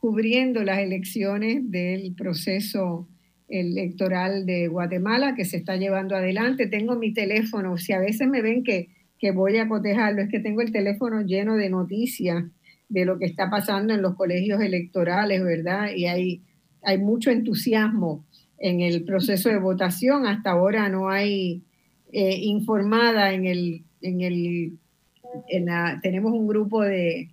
[0.00, 3.06] cubriendo las elecciones del proceso
[3.50, 6.68] electoral de Guatemala que se está llevando adelante.
[6.68, 8.88] Tengo mi teléfono, si a veces me ven que,
[9.34, 12.42] voy a cotejarlo, es que tengo el teléfono lleno de noticias
[12.88, 15.90] de lo que está pasando en los colegios electorales, ¿verdad?
[15.94, 16.40] Y hay,
[16.82, 18.24] hay mucho entusiasmo
[18.56, 20.26] en el proceso de votación.
[20.26, 21.62] Hasta ahora no hay
[22.10, 24.72] eh, informada en el en el,
[26.02, 27.28] tenemos un grupo de,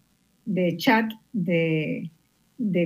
[0.78, 2.10] chat de,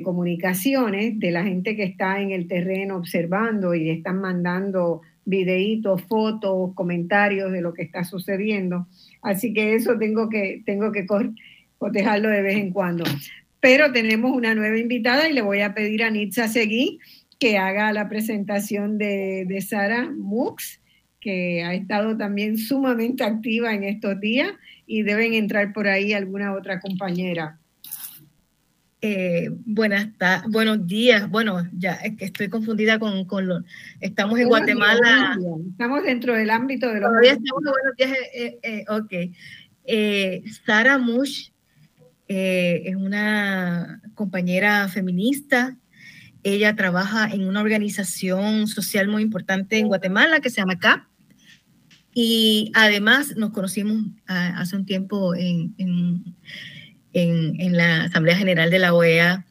[0.03, 6.73] comunicaciones de la gente que está en el terreno observando y están mandando videitos, fotos,
[6.73, 8.87] comentarios de lo que está sucediendo.
[9.21, 11.05] Así que eso tengo que, tengo que
[11.77, 13.05] cotejarlo de vez en cuando.
[13.59, 16.99] Pero tenemos una nueva invitada y le voy a pedir a Nitza Seguí
[17.39, 20.81] que haga la presentación de, de Sara Mux
[21.23, 24.51] que ha estado también sumamente activa en estos días
[24.85, 27.57] y deben entrar por ahí alguna otra compañera.
[29.01, 30.09] Eh, buenas
[30.49, 31.29] buenos días.
[31.29, 33.63] Bueno, ya es que estoy confundida con, con lo.
[34.01, 35.37] Estamos en Guatemala.
[35.71, 37.09] estamos dentro del ámbito de los.
[37.09, 38.11] Todavía estamos, buenos días.
[38.33, 40.51] Eh, eh, ok.
[40.65, 41.49] Sara Mush
[42.27, 45.77] es una compañera feminista.
[46.43, 51.12] Ella trabaja en una organización social muy importante en Guatemala que se llama CAP.
[52.13, 55.73] Y además nos conocimos hace un tiempo en,
[57.13, 59.45] en, la Asamblea General de la OEA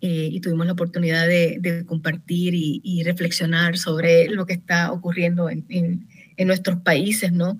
[0.00, 6.06] eh, y tuvimos la oportunidad de, compartir y, reflexionar sobre lo que está ocurriendo en,
[6.38, 7.58] nuestros países, ¿no?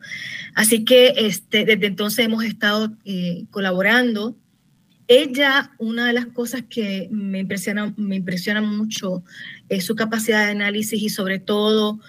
[0.54, 4.36] Así que este, desde entonces hemos estado eh, colaborando.
[5.08, 9.24] Ella, una de las cosas que me impresiona, me impresiona mucho
[9.68, 12.00] es su capacidad de análisis y sobre todo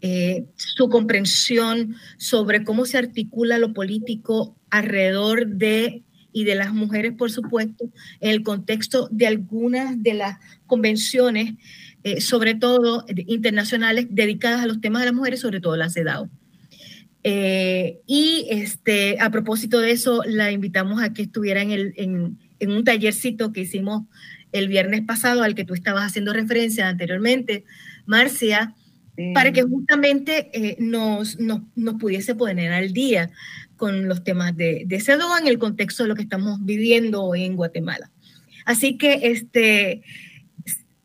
[0.00, 7.14] eh, su comprensión sobre cómo se articula lo político alrededor de y de las mujeres,
[7.16, 7.90] por supuesto,
[8.20, 11.54] en el contexto de algunas de las convenciones,
[12.04, 16.28] eh, sobre todo internacionales, dedicadas a los temas de las mujeres, sobre todo la CEDAW.
[17.24, 22.84] Eh, y este, a propósito de eso, la invitamos a que estuviera en, en un
[22.84, 24.02] tallercito que hicimos
[24.52, 27.64] el viernes pasado, al que tú estabas haciendo referencia anteriormente,
[28.04, 28.74] Marcia,
[29.34, 33.30] para que justamente eh, nos, nos, nos, pudiese poner al día
[33.76, 37.44] con los temas de, de CEDO en el contexto de lo que estamos viviendo hoy
[37.44, 38.10] en Guatemala.
[38.66, 40.02] Así que, este,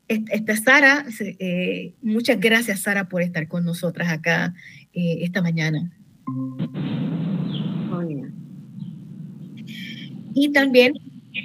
[0.07, 4.53] esta Sara, eh, muchas gracias Sara por estar con nosotras acá
[4.93, 5.91] eh, esta mañana.
[10.33, 10.93] Y también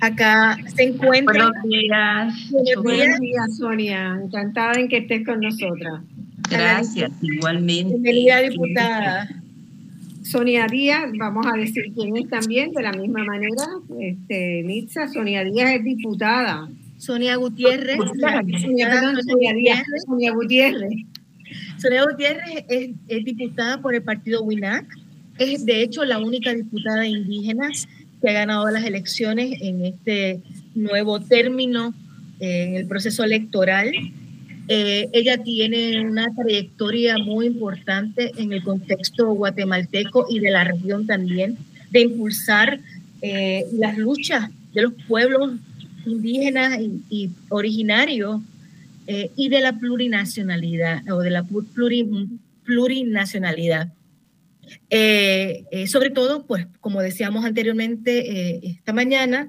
[0.01, 1.51] acá se encuentra.
[1.51, 2.51] Buenos días.
[2.83, 4.19] Buenos días, Sonia.
[4.23, 6.03] Encantada en que estés con nosotras.
[6.51, 7.95] Gracias, igualmente.
[7.95, 9.29] Bienvenida, diputada.
[10.23, 13.65] Sonia Díaz, vamos a decir quién es también, de la misma manera,
[14.01, 16.69] este, Nitza, Sonia Díaz es diputada.
[16.99, 17.97] Sonia Gutiérrez.
[17.97, 18.43] Sonia,
[19.55, 21.05] Díaz, Sonia Gutiérrez.
[21.79, 24.87] Sonia Gutiérrez es, es, diputada por el partido WINAC.
[25.39, 27.71] Es de hecho la única diputada indígena
[28.21, 30.41] que ha ganado las elecciones en este
[30.75, 31.95] nuevo término
[32.41, 33.93] eh, en el proceso electoral.
[34.69, 41.07] Eh, ella tiene una trayectoria muy importante en el contexto guatemalteco y de la región
[41.07, 41.57] también,
[41.91, 42.81] de impulsar
[43.23, 45.53] eh, las luchas de los pueblos
[46.05, 48.41] indígenas y, originarios
[49.37, 51.47] y de la plurinacionalidad o de la
[52.65, 53.93] plurinacionalidad.
[55.87, 59.49] sobre todo, pues como decíamos anteriormente esta mañana,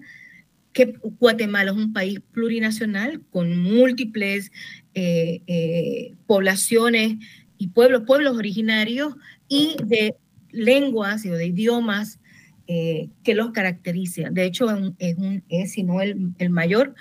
[0.78, 4.51] que Guatemala es un país plurinacional con múltiples
[4.93, 7.15] eh, eh, poblaciones
[7.57, 9.15] y pueblos, pueblos originarios
[9.47, 10.15] y de
[10.51, 12.19] lenguas y de idiomas
[12.67, 14.36] eh, que los caracterizan.
[14.36, 14.69] De hecho,
[14.99, 16.93] es, un, si no el, mayor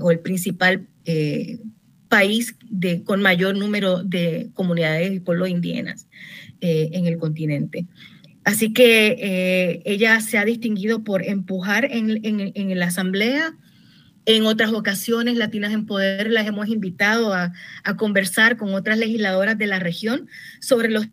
[0.00, 0.86] o el principal
[2.10, 2.54] país
[3.04, 6.08] con mayor número de comunidades y pueblos indígenas
[6.60, 7.86] en el continente.
[8.44, 13.54] Así que eh, ella se ha distinguido por empujar en, la asamblea.
[14.24, 17.52] En otras ocasiones, Latinas en Poder las hemos invitado a,
[17.96, 20.28] conversar con otras legisladoras de la región
[20.60, 21.08] sobre los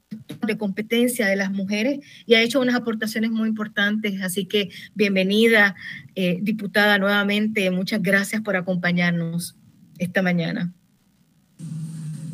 [0.46, 4.22] de competencia de las mujeres y ha hecho unas aportaciones muy importantes.
[4.22, 5.76] Así que bienvenida,
[6.16, 7.70] eh, diputada, nuevamente.
[7.72, 9.56] Muchas gracias por acompañarnos
[9.98, 10.74] esta mañana.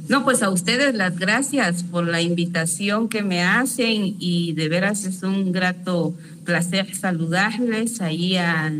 [0.08, 5.04] No, pues a ustedes las gracias por la invitación que me hacen y de veras
[5.06, 8.72] es un grato placer saludarles ahí a,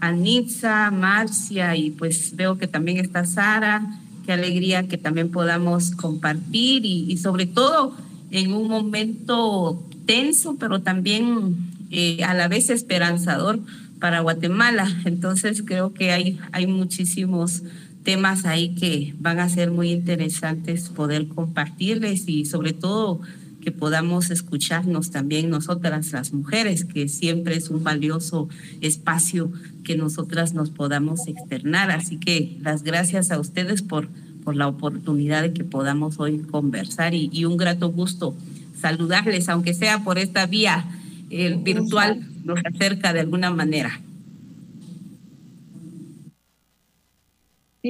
[0.00, 3.86] a Nitza, Marcia y pues veo que también está Sara.
[4.26, 7.96] Qué alegría que también podamos compartir y, sobre todo
[8.30, 11.56] en un momento tenso, pero también
[11.90, 13.60] eh, a la vez esperanzador
[13.98, 14.88] para Guatemala.
[15.06, 17.62] Entonces creo que hay, hay muchísimos
[18.06, 23.20] temas ahí que van a ser muy interesantes poder compartirles y sobre todo
[23.60, 28.48] que podamos escucharnos también nosotras las mujeres, que siempre es un valioso
[28.80, 29.50] espacio
[29.82, 31.90] que nosotras nos podamos externar.
[31.90, 34.08] Así que las gracias a ustedes por,
[34.44, 38.36] por la oportunidad de que podamos hoy conversar y, y un grato gusto
[38.80, 40.84] saludarles, aunque sea por esta vía
[41.30, 44.00] el virtual, nos acerca de alguna manera.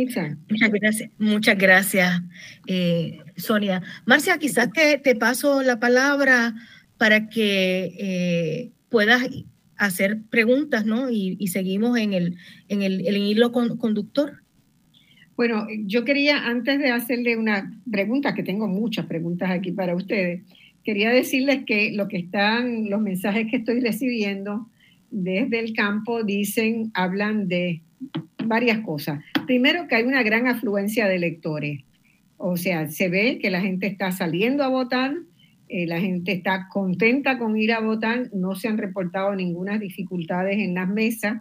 [0.04, 2.22] Muchas gracias, muchas gracias
[2.66, 3.82] eh, Sonia.
[4.04, 6.54] Marcia, quizás te, te, paso la palabra
[6.98, 9.28] para que eh, puedas
[9.76, 11.10] hacer preguntas, ¿no?
[11.10, 12.36] Y, seguimos en el,
[12.68, 14.42] en el, hilo conductor.
[15.36, 20.42] Bueno, yo quería, antes de hacerle una pregunta, que tengo muchas preguntas aquí para ustedes,
[20.82, 24.68] quería decirles que lo que están, los mensajes que estoy recibiendo
[25.10, 27.82] desde el campo dicen, hablan de
[28.46, 29.22] varias cosas.
[29.46, 31.82] Primero, que hay una gran afluencia de electores.
[32.38, 35.14] O sea, se ve que la gente está saliendo a votar,
[35.68, 40.58] eh, la gente está contenta con ir a votar, no se han reportado ninguna dificultades
[40.58, 41.40] en las mesas.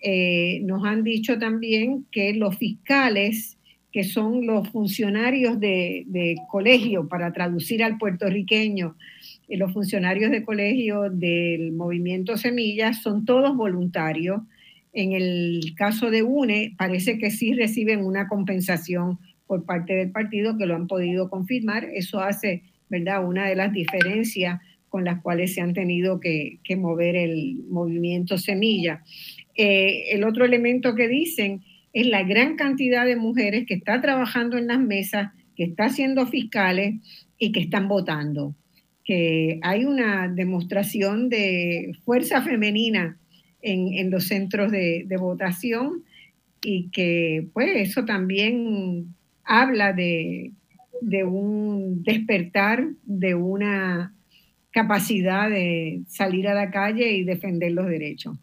[0.00, 3.58] Eh, nos han dicho también que los fiscales,
[3.92, 8.94] que son los funcionarios de, colegio, para traducir al puertorriqueño,
[9.48, 14.42] eh, los funcionarios de colegio del movimiento Semillas, son todos voluntarios
[14.96, 20.56] en el caso de UNE, parece que sí reciben una compensación por parte del partido,
[20.56, 21.84] que lo han podido confirmar.
[21.84, 27.14] Eso hace, ¿verdad?, una de las diferencias con las cuales se han tenido que, mover
[27.14, 29.04] el movimiento Semilla.
[29.54, 34.56] Eh, el otro elemento que dicen es la gran cantidad de mujeres que está trabajando
[34.56, 36.94] en las mesas, que está siendo fiscales
[37.38, 38.54] y que están votando.
[39.04, 43.18] Que hay una demostración de fuerza femenina
[43.62, 46.04] en, los centros de, votación
[46.62, 50.52] y que pues eso también habla de,
[51.24, 54.14] un despertar, de una
[54.70, 58.36] capacidad de salir a la calle y defender los derechos.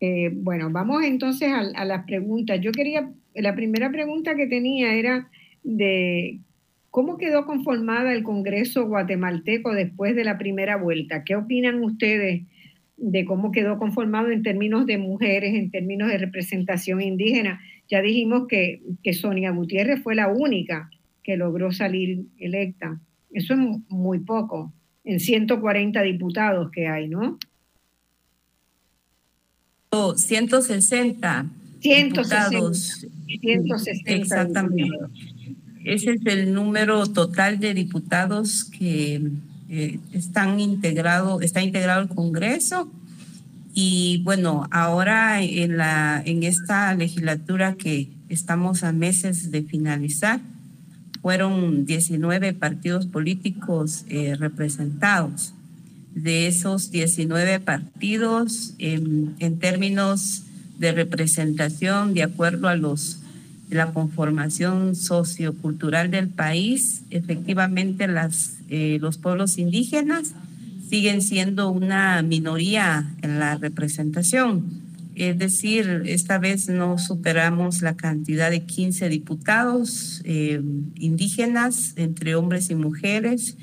[0.00, 2.60] Eh, bueno, vamos entonces a, a, las preguntas.
[2.60, 5.28] Yo quería, la primera pregunta que tenía era
[5.62, 6.40] de
[6.90, 11.22] cómo quedó conformada el Congreso guatemalteco después de la primera vuelta.
[11.24, 12.42] ¿Qué opinan ustedes
[13.02, 17.60] de cómo quedó conformado en términos de mujeres, en términos de representación indígena.
[17.88, 18.80] Ya dijimos que,
[19.12, 20.88] Sonia Gutiérrez fue la única
[21.24, 23.00] que logró salir electa.
[23.32, 24.72] Eso es muy poco,
[25.04, 27.38] en 140 diputados que hay, ¿no?
[30.14, 31.46] 160
[31.80, 33.04] diputados.
[33.26, 34.96] 160 Exactamente.
[35.84, 39.20] Ese es el número total de diputados que
[39.74, 42.92] eh, están integrado, está integrado el Congreso.
[43.72, 50.42] Y bueno, ahora en, la, en esta legislatura que estamos a meses de finalizar,
[51.22, 55.54] fueron 19 partidos políticos eh, representados.
[56.14, 60.42] De esos 19 partidos, en, en términos
[60.78, 63.21] de representación, de acuerdo a los
[63.72, 70.34] la conformación sociocultural del país, efectivamente las, eh, los pueblos indígenas
[70.88, 74.82] siguen siendo una minoría en la representación.
[75.14, 80.60] Es decir, esta vez no superamos la cantidad de 15 diputados eh,
[80.96, 83.56] indígenas entre hombres y mujeres.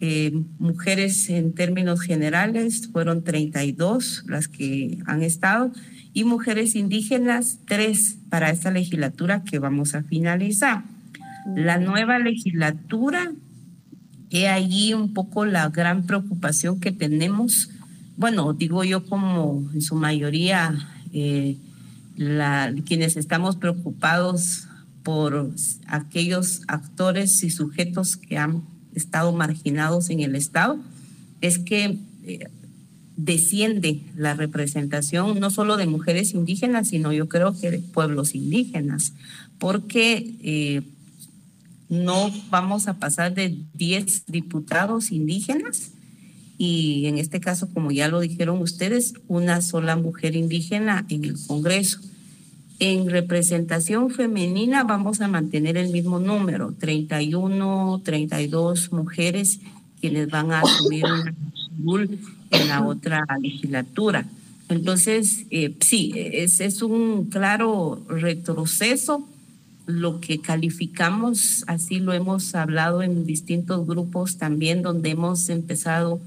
[0.00, 5.72] Eh, mujeres en términos generales fueron 32 las que han estado
[6.14, 10.84] y mujeres indígenas, tres para esta legislatura que vamos a finalizar.
[11.56, 13.32] La nueva legislatura,
[14.30, 17.70] he allí un poco la gran preocupación que tenemos,
[18.16, 20.74] bueno, digo yo como en su mayoría,
[21.12, 21.56] eh,
[22.16, 24.68] la, quienes estamos preocupados
[25.02, 25.50] por
[25.86, 28.62] aquellos actores y sujetos que han
[28.94, 30.78] estado marginados en el Estado,
[31.40, 32.48] es que eh,
[33.24, 39.12] desciende la representación no solo de mujeres indígenas, sino yo creo que de pueblos indígenas,
[39.58, 40.82] porque eh,
[41.88, 45.92] no vamos a pasar de 10 diputados indígenas
[46.58, 51.36] y en este caso, como ya lo dijeron ustedes, una sola mujer indígena en el
[51.46, 51.98] Congreso.
[52.78, 59.60] En representación femenina vamos a mantener el mismo número, 31, 32 mujeres
[60.00, 61.04] quienes van a asumir
[61.84, 62.18] un
[62.52, 64.24] en la otra legislatura.
[64.68, 69.28] Entonces, eh, sí, es, es un claro retroceso
[69.86, 76.20] lo que calificamos, así lo hemos hablado en distintos grupos también, donde hemos empezado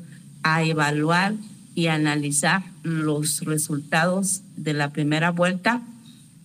[0.44, 1.34] a evaluar
[1.74, 5.82] y analizar los resultados de la primera vuelta,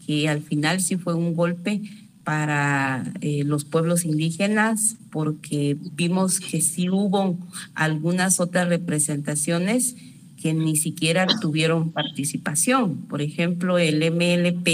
[0.07, 1.83] que al final sí fue un golpe
[2.31, 7.37] para eh, los pueblos indígenas, porque vimos que sí hubo
[7.75, 9.97] algunas otras representaciones
[10.41, 12.99] que ni siquiera tuvieron participación.
[13.09, 14.65] Por ejemplo, el MLP,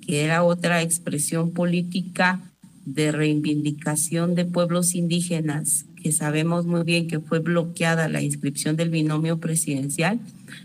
[0.00, 2.40] que era otra expresión política
[2.86, 8.88] de reivindicación de pueblos indígenas, que sabemos muy bien que fue bloqueada la inscripción del
[8.88, 10.20] binomio presidencial,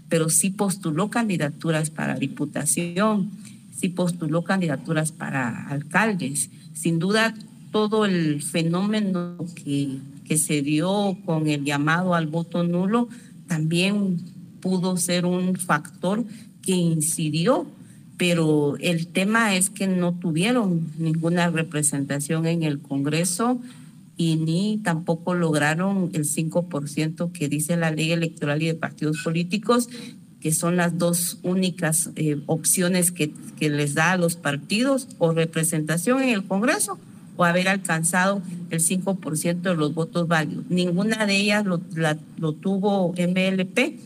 [0.07, 3.29] pero sí postuló candidaturas para diputación
[3.79, 6.49] sí postuló candidaturas para alcaldes.
[6.73, 7.33] Sin duda,
[7.71, 13.09] todo el fenómeno que, que se dio con el llamado al voto nulo
[13.47, 14.17] también
[14.59, 16.25] pudo ser un factor
[16.61, 17.65] que incidió,
[18.17, 23.61] pero el tema es que no tuvieron ninguna representación en el Congreso
[24.17, 29.87] y ni tampoco lograron el 5% que dice la ley electoral y de partidos políticos
[30.41, 35.33] que son las dos únicas eh, opciones que, que, les da a los partidos, o
[35.33, 36.97] representación en el Congreso
[37.39, 40.65] o haber alcanzado el 5% de los votos válidos.
[40.67, 41.79] Ninguna de ellas lo,
[42.37, 43.97] lo tuvo MLP,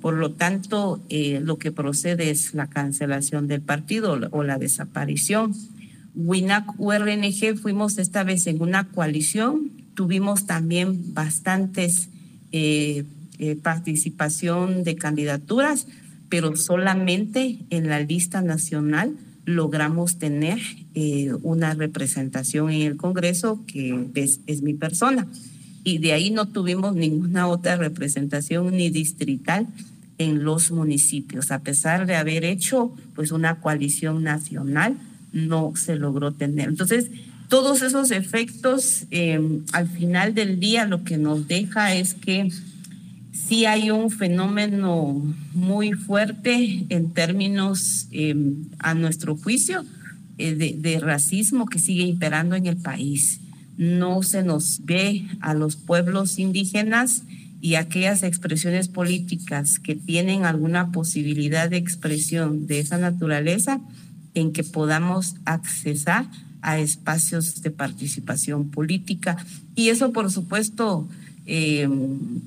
[0.00, 5.54] por lo tanto, eh, lo que procede es la cancelación del partido o la desaparición.
[6.16, 12.08] WINAC URNG fuimos esta vez en una coalición, tuvimos también bastantes
[12.50, 13.04] eh,
[13.42, 15.86] eh, participación de candidaturas,
[16.28, 19.16] pero solamente en la lista nacional
[19.46, 20.58] logramos tener
[20.94, 25.26] eh, una representación en el Congreso que es, mi persona.
[25.84, 29.66] Y de ahí no tuvimos ninguna otra representación ni distrital
[30.18, 31.50] en los municipios.
[31.50, 34.98] A pesar de haber hecho pues una coalición nacional,
[35.32, 36.68] no se logró tener.
[36.68, 37.10] Entonces,
[37.48, 39.40] todos esos efectos eh,
[39.72, 42.50] al final del día lo que nos deja es que
[43.48, 45.22] sí hay un fenómeno
[45.54, 49.84] muy fuerte en términos, em, a nuestro juicio,
[50.38, 53.40] eh, de, racismo que sigue imperando en el país.
[53.76, 57.24] No se nos ve a los pueblos indígenas
[57.60, 63.80] y aquellas expresiones políticas que tienen alguna posibilidad de expresión de esa naturaleza
[64.34, 66.26] en que podamos accesar
[66.62, 69.36] a espacios de participación política.
[69.74, 71.08] Y eso, por supuesto,
[71.46, 71.88] eh,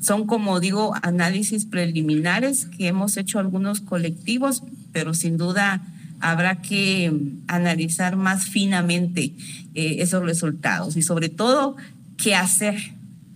[0.01, 5.81] son, como digo, análisis preliminares que hemos hecho algunos colectivos, pero sin duda
[6.19, 7.11] habrá que
[7.47, 9.33] analizar más finamente
[9.75, 11.75] eh, esos resultados y sobre todo
[12.17, 12.75] qué hacer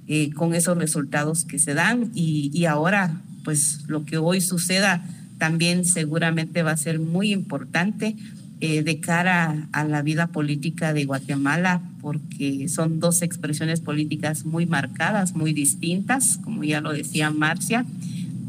[0.08, 5.06] eh, con esos resultados que se dan y, y, ahora pues lo que hoy suceda
[5.38, 8.16] también seguramente va a ser muy importante
[8.60, 14.66] eh, de cara a la vida política de Guatemala, porque son dos expresiones políticas muy
[14.66, 17.86] marcadas, muy distintas, como ya lo decía Marcia.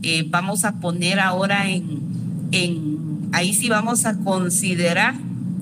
[0.03, 2.01] Eh, vamos a poner ahora en,
[2.53, 5.15] en, ahí sí vamos a considerar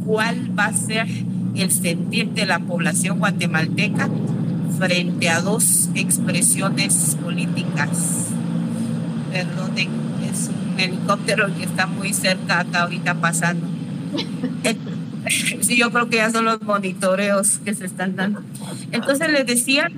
[0.04, 1.08] cuál va a ser
[1.56, 4.08] el sentir de la población guatemalteca
[4.78, 8.28] frente a dos expresiones políticas.
[9.32, 9.88] Perdonen,
[10.30, 13.75] es un helicóptero que está muy cerca acá ahorita pasando.
[15.60, 18.42] sí, yo creo que ya son los monitoreos que se están dando.
[18.92, 19.90] Entonces les decía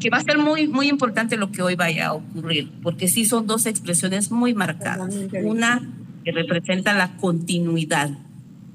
[0.00, 3.24] que va a ser muy, muy importante lo que hoy vaya a ocurrir, porque sí
[3.24, 5.14] son dos expresiones muy marcadas.
[5.42, 5.82] Una
[6.24, 8.10] que representa la continuidad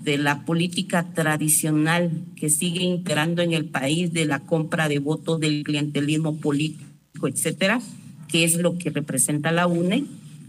[0.01, 5.39] de la política tradicional que sigue imperando en el país de la compra de votos,
[5.39, 7.79] del clientelismo político, etcétera,
[8.27, 10.05] que es lo que representa la UNE,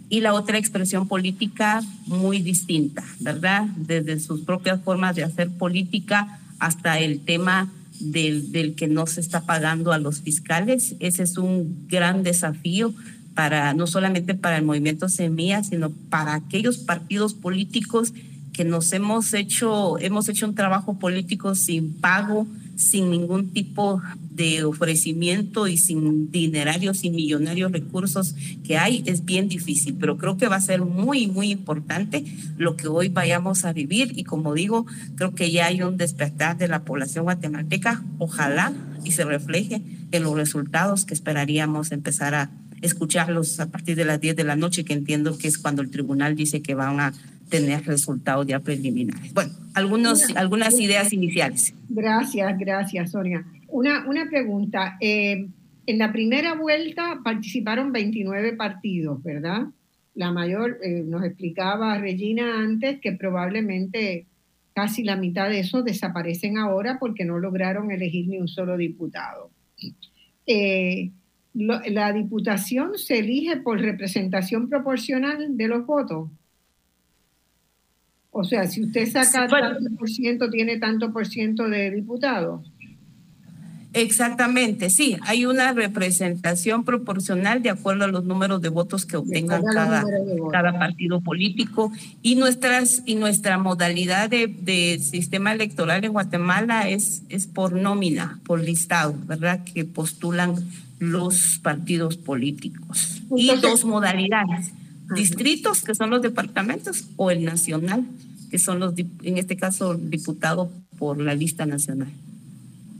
[0.09, 3.65] y la otra expresión política muy distinta, ¿verdad?
[3.77, 9.21] Desde sus propias formas de hacer política hasta el tema del, del que no se
[9.21, 10.95] está pagando a los fiscales.
[11.01, 12.95] Ese es un gran desafío
[13.35, 18.13] para no solamente para el movimiento Semilla, sino para aquellos partidos políticos
[18.53, 22.47] que nos hemos hecho, hemos hecho un trabajo político sin pago,
[22.77, 28.35] sin ningún tipo de ofrecimiento y sin dinerarios y millonarios recursos
[28.65, 32.25] que hay, es bien difícil, pero creo que va a ser muy, muy importante
[32.57, 34.13] lo que hoy vayamos a vivir.
[34.17, 38.73] Y como digo, creo que ya hay un despertar de la población guatemalteca, ojalá
[39.05, 44.21] y se refleje en los resultados que esperaríamos empezar a escucharlos a partir de las
[44.21, 47.15] 10 de la noche, que entiendo que es cuando el tribunal dice que van a
[47.49, 49.33] tener resultados ya preliminares.
[49.33, 51.75] Bueno, algunos, algunas ideas iniciales.
[51.89, 53.45] Gracias, gracias, Sonia.
[53.69, 54.97] Una, una pregunta.
[55.01, 55.49] Eh,
[55.87, 59.67] en la primera vuelta participaron 29 partidos, ¿verdad?
[60.15, 64.27] La mayor, eh, nos explicaba Regina antes que probablemente
[64.75, 69.51] casi la mitad de esos desaparecen ahora porque no lograron elegir ni un solo diputado.
[70.47, 71.11] Eh,
[71.55, 76.31] la diputación se elige por representación proporcional de los votos.
[78.37, 82.69] O sea, si usted saca tanto por ciento, tiene tanto por ciento de diputados.
[83.93, 89.63] Exactamente, sí, hay una representación proporcional de acuerdo a los números de votos que obtengan
[89.63, 90.05] cada,
[90.51, 97.47] cada partido político y nuestras y nuestra modalidad de, sistema electoral en Guatemala es, es
[97.47, 99.63] por nómina, por listado, ¿verdad?
[99.63, 100.57] Que postulan
[100.99, 103.23] los partidos políticos.
[103.37, 104.73] y dos modalidades
[105.15, 108.05] distritos, que son los departamentos, o el nacional,
[108.51, 112.09] que son los, en este caso, diputados por la lista nacional.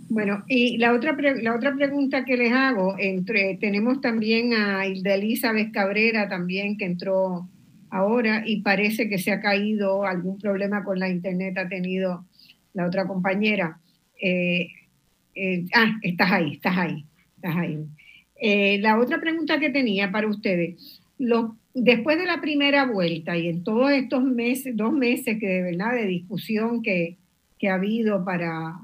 [0.09, 5.15] Bueno, y la otra, la otra pregunta que les hago, entre, tenemos también a Hilda
[5.15, 7.49] Elizabeth Cabrera también que entró
[7.91, 12.25] ahora y parece que se ha caído, algún problema con la internet ha tenido
[12.75, 13.79] la otra compañera.
[14.21, 14.69] Eh,
[15.35, 17.05] eh, ah, estás ahí, estás ahí,
[17.37, 17.79] estás ahí.
[18.41, 23.49] Eh, la otra pregunta que tenía para ustedes, los después de la primera vuelta y
[23.49, 27.19] en todos estos meses, dos meses que de verdad de discusión que,
[27.59, 28.79] que ha habido para,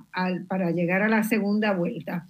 [0.49, 2.27] para llegar a la segunda vuelta,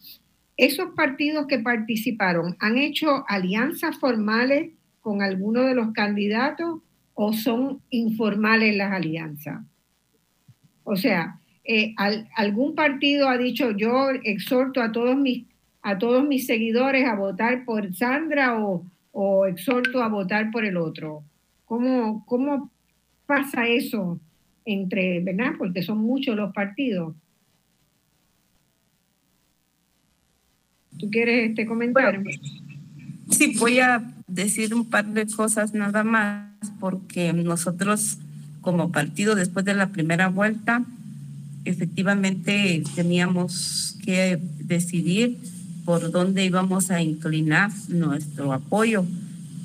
[0.56, 4.70] esos partidos que participaron han hecho alianzas formales
[5.00, 6.80] con alguno de los candidatos
[7.14, 9.64] o son informales las alianzas.
[10.84, 11.94] O sea, eh,
[12.36, 15.46] algún partido ha dicho yo exhorto a todos mis
[15.82, 20.76] a todos mis seguidores a votar por Sandra o, o exhorto a votar por el
[20.76, 21.22] otro.
[21.64, 22.70] ¿Cómo, cómo
[23.26, 24.18] pasa eso
[24.64, 25.24] entre.
[25.58, 27.14] Porque son muchos los partidos.
[30.98, 32.22] ¿Tú quieres este comentario?
[33.30, 38.18] sí, voy a decir un par de cosas nada más, porque nosotros
[38.60, 40.84] como partido después de la primera vuelta,
[41.64, 45.38] efectivamente teníamos que decidir
[45.90, 49.04] por dónde íbamos a inclinar nuestro apoyo,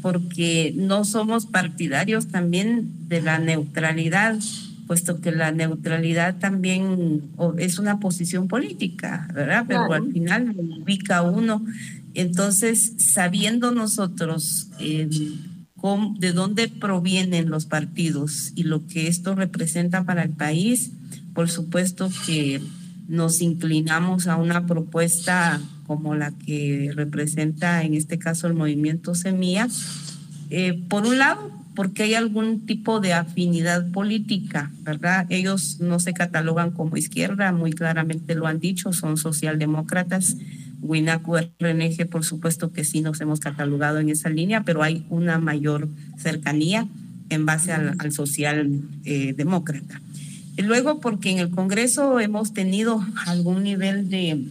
[0.02, 4.40] porque no somos partidarios también de la neutralidad,
[4.88, 7.22] puesto que la neutralidad también
[7.60, 9.66] es una posición política, ¿verdad?
[9.68, 11.64] Pero al final ubica uno.
[12.16, 15.08] Entonces, sabiendo nosotros eh,
[16.18, 20.92] de dónde provienen los partidos y lo que esto representa para el país,
[21.36, 22.62] por supuesto que
[23.08, 29.68] nos inclinamos a una propuesta como la que representa en este caso el movimiento Semilla,
[30.50, 35.26] eh, por un lado, porque hay algún tipo de afinidad política, ¿verdad?
[35.30, 40.38] Ellos no se catalogan como izquierda, muy claramente lo han dicho, son socialdemócratas.
[40.82, 45.40] Winacu RNG, por supuesto que sí nos hemos catalogado en esa línea, pero hay una
[45.40, 46.88] mayor cercanía
[47.30, 49.36] en base al, social eh.
[50.58, 54.46] Y luego porque en el Congreso hemos tenido algún nivel de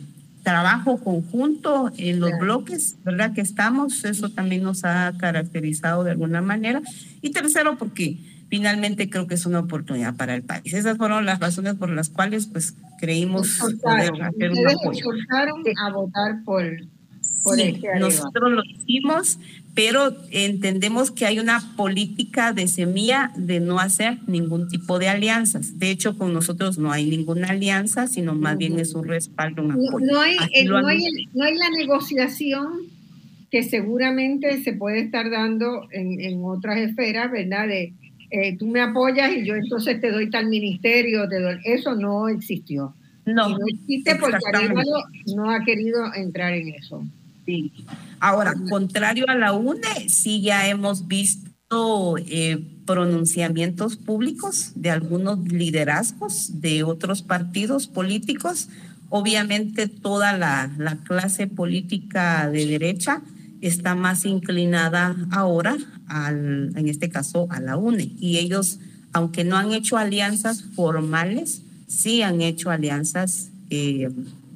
[0.45, 3.33] trabajo conjunto en los bloques, ¿verdad?
[3.33, 6.83] Que estamos, eso también nos ha caracterizado de alguna manera.
[7.23, 8.19] Y tercero, porque
[8.49, 10.73] finalmente creo que es una oportunidad para el país.
[10.73, 15.11] Esas fueron las razones por las cuales pues creímos poder hacer un apoyo.
[15.83, 16.63] a votar por,
[17.43, 19.39] por este nosotros lo hicimos,
[19.75, 25.79] pero entendemos que hay una política de semilla de no hacer ningún tipo de alianzas.
[25.79, 29.73] De hecho, con nosotros no hay ninguna alianza, sino más bien es un respaldo, un
[29.73, 30.07] apoyo.
[30.07, 31.01] No, hay, no, hay,
[31.35, 32.95] no hay la negociación
[33.51, 37.69] que seguramente se puede estar dando en, en otras esferas, ¿verdad?
[37.69, 37.93] De
[38.31, 42.29] eh, tú me apoyas y yo entonces te doy tal ministerio, te doy, eso no
[42.29, 42.95] existió.
[43.27, 44.39] No, no existe porque
[45.35, 47.05] no ha querido entrar en eso.
[47.47, 47.73] Sí.
[48.21, 56.61] Ahora, contrario a la UNE, sí ya hemos visto eh, pronunciamientos públicos de algunos liderazgos
[56.61, 58.69] de otros partidos políticos.
[59.11, 63.23] Obviamente toda la, la clase política de derecha
[63.61, 65.77] está más inclinada ahora,
[66.07, 68.13] al, en este caso, a la UNE.
[68.19, 68.79] Y ellos,
[69.13, 74.11] aunque no han hecho alianzas formales, sí han hecho alianzas eh,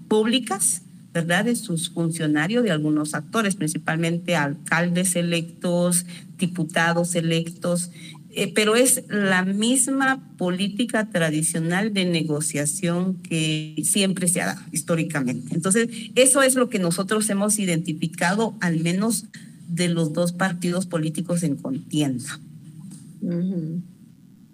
[0.09, 0.83] públicas
[1.13, 1.47] ¿verdad?
[1.47, 6.07] De sus funcionarios, de algunos actores, principalmente alcaldes electos,
[6.39, 7.91] diputados electos,
[8.31, 15.55] eh, pero es la misma política tradicional de negociación que siempre se ha dado históricamente.
[15.55, 19.27] Entonces, eso es lo que nosotros hemos identificado, al menos
[19.69, 22.39] de los dos partidos políticos en contienda.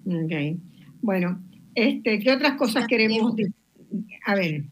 [0.06, 0.32] Ok.
[1.02, 1.40] Bueno,
[1.74, 3.34] este, ¿qué otras cosas queremos?
[4.26, 4.64] A ver.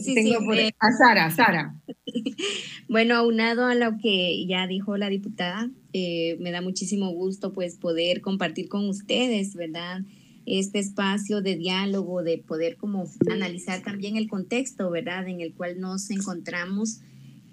[0.00, 1.80] Sí, Tengo eh, a Sara, Sara.
[2.88, 7.76] Bueno, aunado a lo que ya dijo la diputada, eh, me da muchísimo gusto pues
[7.76, 10.02] poder compartir con ustedes, ¿verdad?
[10.46, 15.26] Este espacio de diálogo, de poder como analizar también el contexto, ¿verdad?
[15.28, 17.00] En el cual nos encontramos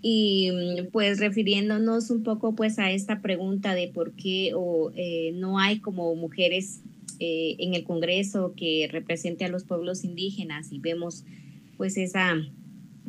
[0.06, 0.52] y
[0.92, 5.80] pues refiriéndonos un poco pues a esta pregunta de por qué o eh, no hay
[5.80, 6.82] como mujeres
[7.60, 11.24] en el Congreso que represente a los pueblos indígenas y vemos
[11.78, 12.36] pues esa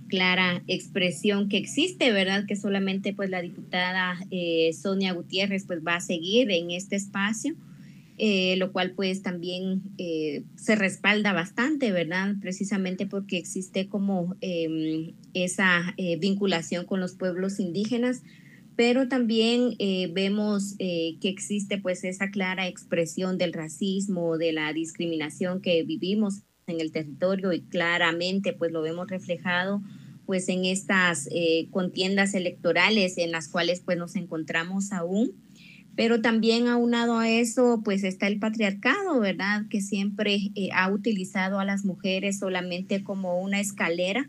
[0.09, 2.47] clara expresión que existe, ¿verdad?
[2.47, 7.55] Que solamente pues la diputada eh, Sonia Gutiérrez pues va a seguir en este espacio,
[8.19, 12.37] eh, lo cual pues también eh, se respalda bastante, ¿verdad?
[12.41, 18.23] Precisamente porque existe como em, esa vinculación con los pueblos indígenas,
[18.77, 19.77] pero también
[20.13, 26.81] vemos que existe pues esa clara expresión del racismo, de la discriminación que vivimos en
[26.81, 29.83] el territorio y claramente pues lo vemos reflejado
[30.27, 35.33] pues en estas eh, contiendas electorales en las cuales pues nos encontramos aún.
[35.97, 39.67] Pero también aunado a eso, pues está el patriarcado, ¿verdad?
[39.71, 44.29] Que siempre eh, ha utilizado a las mujeres solamente como una escalera.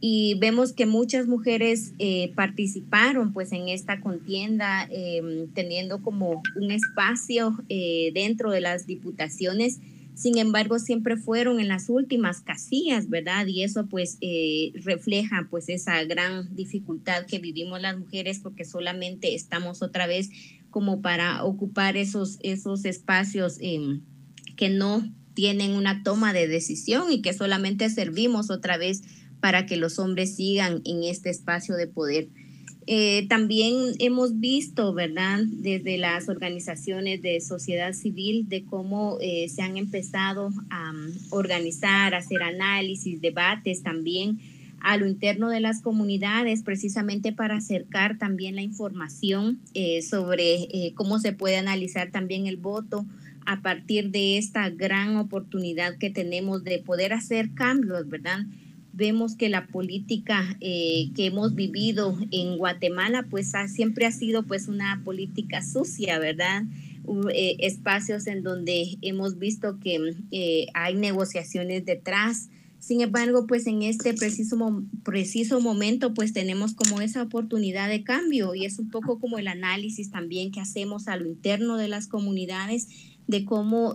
[0.00, 6.70] Y vemos que muchas mujeres eh, participaron pues en esta contienda, em, teniendo como un
[6.70, 9.78] espacio dentro de las diputaciones
[10.20, 13.46] sin embargo, siempre fueron en las últimas casillas, ¿verdad?
[13.46, 19.34] Y eso pues eh, refleja pues esa gran dificultad que vivimos las mujeres porque solamente
[19.34, 20.28] estamos otra vez
[20.68, 24.02] como para ocupar esos, esos espacios em,
[24.56, 29.00] que no tienen una toma de decisión y que solamente servimos otra vez
[29.40, 32.28] para que los hombres sigan en este espacio de poder.
[32.86, 39.62] Eh, también hemos visto, ¿verdad?, desde las organizaciones de sociedad civil, de cómo eh, se
[39.62, 44.40] han empezado a um, organizar, hacer análisis, debates también
[44.80, 51.18] a lo interno de las comunidades, precisamente para acercar también la información eh, sobre cómo
[51.18, 53.04] se puede analizar también el voto
[53.44, 58.46] a partir de esta gran oportunidad que tenemos de poder hacer cambios, ¿verdad?
[58.92, 64.68] Vemos que la política eh, que hemos vivido en Guatemala, pues siempre ha sido pues
[64.68, 66.64] una política sucia, ¿verdad?
[67.32, 72.50] Eh, espacios en donde hemos visto que eh, hay negociaciones detrás.
[72.78, 78.54] Sin embargo, pues en este preciso, preciso momento, pues tenemos como esa oportunidad de cambio
[78.54, 82.06] y es un poco como el análisis también que hacemos a lo interno de las
[82.06, 82.88] comunidades
[83.26, 83.94] de cómo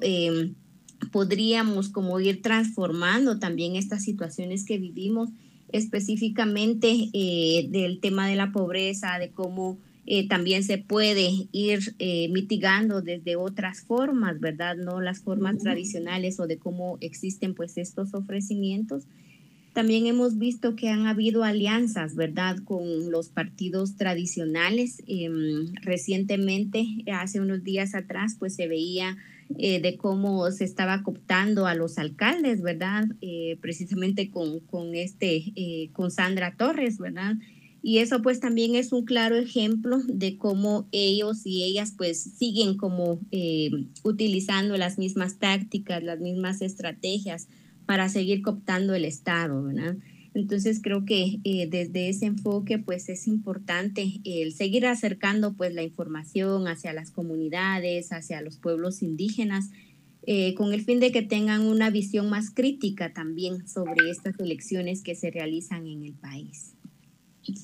[1.12, 5.30] podríamos como ir transformando también estas situaciones que vivimos,
[5.72, 9.78] específicamente eh, del tema de la pobreza, de cómo
[10.08, 14.76] eh, también se puede ir eh, mitigando desde otras formas, ¿verdad?
[14.78, 19.06] No las formas tradicionales o de cómo existen pues estos ofrecimientos.
[19.74, 25.04] También hemos visto que han habido alianzas, ¿verdad?, con los partidos tradicionales.
[25.08, 29.18] Em, recientemente, hace unos días atrás, pues se veía
[29.58, 33.06] eh, de cómo se estaba cooptando a los alcaldes, ¿verdad?
[33.22, 37.36] Eh, precisamente con, con este, eh, con Sandra Torres, ¿verdad?
[37.84, 42.78] Y eso pues también es un claro ejemplo de cómo ellos y ellas pues siguen
[42.78, 43.20] como
[44.04, 47.48] utilizando las mismas tácticas, las mismas estrategias
[47.86, 49.98] para seguir cooptando el Estado, ¿verdad?
[50.36, 55.82] Entonces creo que eh, desde ese enfoque pues es importante el seguir acercando pues la
[55.82, 59.72] información hacia las comunidades, hacia los pueblos indígenas,
[60.28, 65.03] eh, con el fin de que tengan una visión más crítica también sobre estas elecciones
[65.03, 66.74] que se realizan en el país.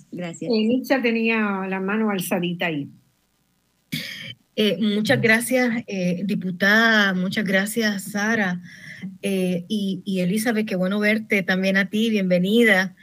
[0.10, 0.50] Gracias.
[0.50, 2.88] Eh, tenía la mano alzadita ahí.
[4.56, 5.84] Eh, muchas gracias,
[6.24, 7.14] diputada.
[7.16, 8.62] Muchas gracias, Sara.
[9.22, 12.96] Eh, y, Elizabeth, qué bueno verte también a ti, bienvenida.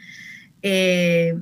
[0.62, 1.35] Eh,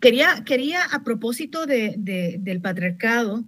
[0.00, 1.94] quería, quería, a propósito de,
[2.38, 3.44] del patriarcado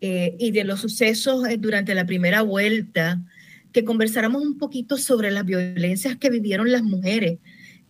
[0.00, 3.20] eh, y de los sucesos durante la primera vuelta,
[3.72, 7.38] que conversáramos un poquito sobre las violencias que vivieron las mujeres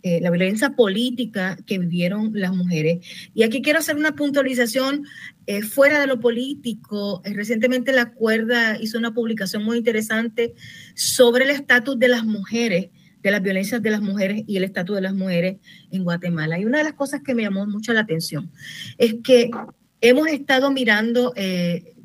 [0.03, 3.05] eh, la violencia política que vivieron las mujeres.
[3.35, 5.05] Y aquí quiero hacer una puntualización
[5.45, 7.21] eh, fuera de lo político.
[7.23, 10.55] Eh, recientemente la cuerda hizo una publicación muy interesante
[10.95, 12.89] sobre el estatus de las mujeres,
[13.21, 15.57] de las violencias de las mujeres y el estatus de las mujeres
[15.91, 16.57] en Guatemala.
[16.57, 18.51] Y una de las cosas que me llamó mucho la atención
[18.97, 19.51] es que
[20.01, 21.31] hemos estado mirando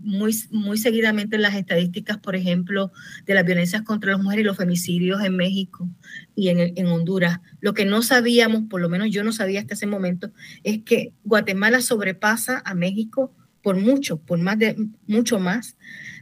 [0.07, 2.93] muy, muy seguidamente las estadísticas, por ejemplo,
[3.27, 5.89] de las violencias contra las mujeres y los femicidios en México
[6.35, 7.41] y en, en, Honduras.
[7.61, 10.31] Lo que no sabíamos, por lo menos yo no sabía hasta ese momento,
[10.63, 14.77] es que Guatemala sobrepasa a México por mucho, por más de
[15.09, 15.77] mucho más,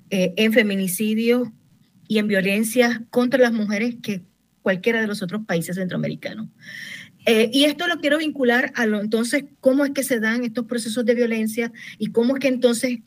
[0.08, 1.48] eh, en feminicidios
[2.08, 4.22] y en violencias contra las mujeres que
[4.62, 6.48] cualquiera de los otros países centroamericanos.
[7.26, 10.64] Eh, y esto lo quiero vincular a lo entonces, cómo es que se dan estos
[10.66, 13.00] procesos de violencia y cómo es que entonces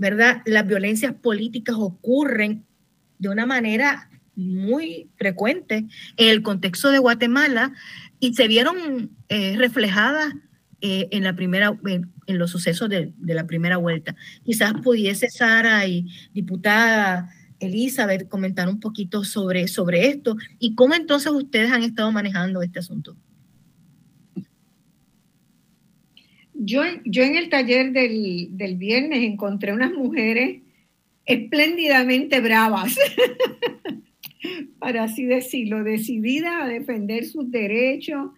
[0.00, 0.40] ¿verdad?
[0.46, 2.64] Las violencias políticas ocurren
[3.18, 5.84] de una manera muy frecuente
[6.16, 7.74] en el contexto de Guatemala
[8.18, 10.32] y se vieron eh, reflejadas
[10.80, 14.16] eh, en la primera en, los sucesos de, la primera vuelta.
[14.42, 17.28] Quizás pudiese Sara y diputada
[17.58, 22.78] Elizabeth comentar un poquito sobre, sobre esto y cómo entonces ustedes han estado manejando este
[22.78, 23.16] asunto.
[26.62, 30.60] Yo, en el taller del, viernes encontré unas mujeres
[31.24, 32.98] espléndidamente bravas,
[34.78, 38.32] para así decirlo, decididas a defender sus derechos.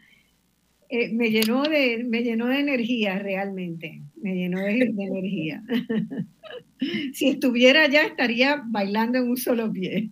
[0.89, 5.65] Eh, me, llenó de, me llenó de energía realmente, me llenó de, de energía.
[7.15, 10.09] si estuviera allá estaría bailando en un solo pie.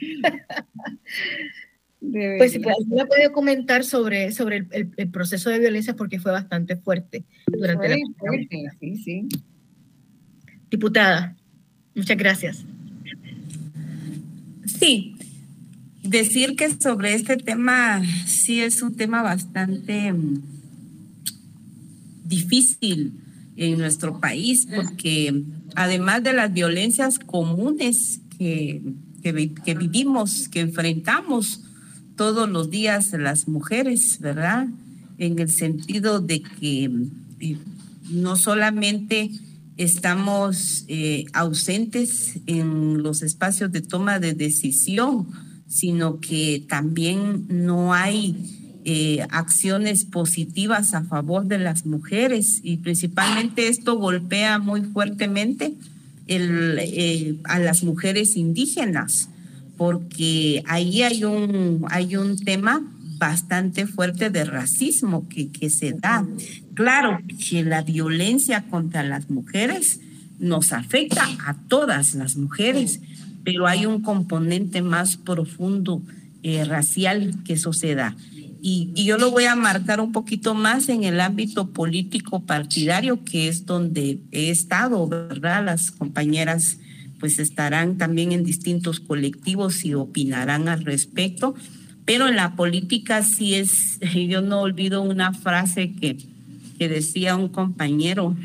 [2.10, 7.24] Pues si me puede comentar sobre, sobre el, proceso de violencia porque fue bastante fuerte
[7.46, 9.28] durante la fuerte, sí, sí.
[10.70, 11.36] Diputada,
[11.94, 12.64] muchas gracias.
[14.64, 15.16] Sí,
[16.02, 20.42] decir que sobre este tema sí es un tema bastante mm,
[22.24, 23.14] difícil
[23.56, 25.42] en nuestro país porque
[25.74, 28.82] además de las violencias comunes que,
[29.22, 31.64] que vivimos, que enfrentamos,
[32.18, 34.66] todos los días las mujeres, ¿verdad?
[35.18, 36.90] En el sentido de que
[37.40, 37.56] eh,
[38.10, 39.30] no solamente
[39.76, 45.28] estamos eh, ausentes en los espacios de toma de decisión,
[45.68, 53.68] sino que también no hay eh, acciones positivas a favor de las mujeres y principalmente
[53.68, 55.74] esto golpea muy fuertemente
[57.44, 59.30] a las mujeres indígenas
[59.78, 62.82] porque ahí hay un, hay un tema
[63.16, 66.26] bastante fuerte de racismo que, que se da.
[66.74, 70.00] Claro que la violencia contra las mujeres
[70.38, 73.00] nos afecta a todas las mujeres,
[73.44, 76.02] pero hay un componente más profundo
[76.42, 78.16] eh, racial que eso se da.
[78.60, 83.22] Y, y, yo lo voy a marcar un poquito más en el ámbito político partidario,
[83.22, 85.64] que es donde he estado, ¿verdad?
[85.64, 86.78] Las compañeras
[87.18, 91.54] pues estarán también en distintos colectivos y opinarán al respecto.
[92.04, 96.16] Pero en la política sí es, yo no olvido una frase que,
[96.78, 98.36] que decía un compañero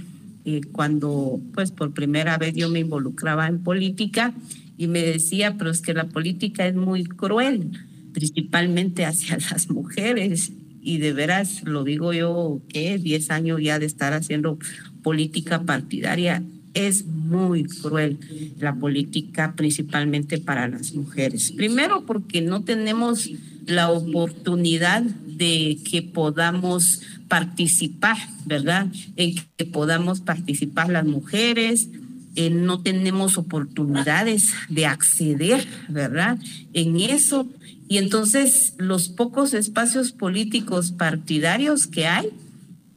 [0.45, 4.33] eh, cuando pues por primera vez yo me involucraba en política
[4.77, 7.71] y me decía, pero es que la política es muy cruel,
[8.11, 10.51] principalmente hacia las mujeres.
[10.85, 14.59] Y de veras, lo digo yo, que 10 años ya de estar haciendo
[15.01, 16.43] política partidaria
[16.73, 18.19] es muy cruel
[18.59, 21.51] la política, principalmente para las mujeres.
[21.51, 23.29] Primero porque no tenemos
[23.65, 28.87] la oportunidad de que podamos participar, ¿verdad?
[29.15, 31.89] En que podamos participar las mujeres,
[32.35, 36.37] eh, no tenemos oportunidades de acceder, ¿verdad?
[36.73, 37.47] En eso.
[37.87, 42.29] Y entonces los pocos espacios políticos partidarios que hay,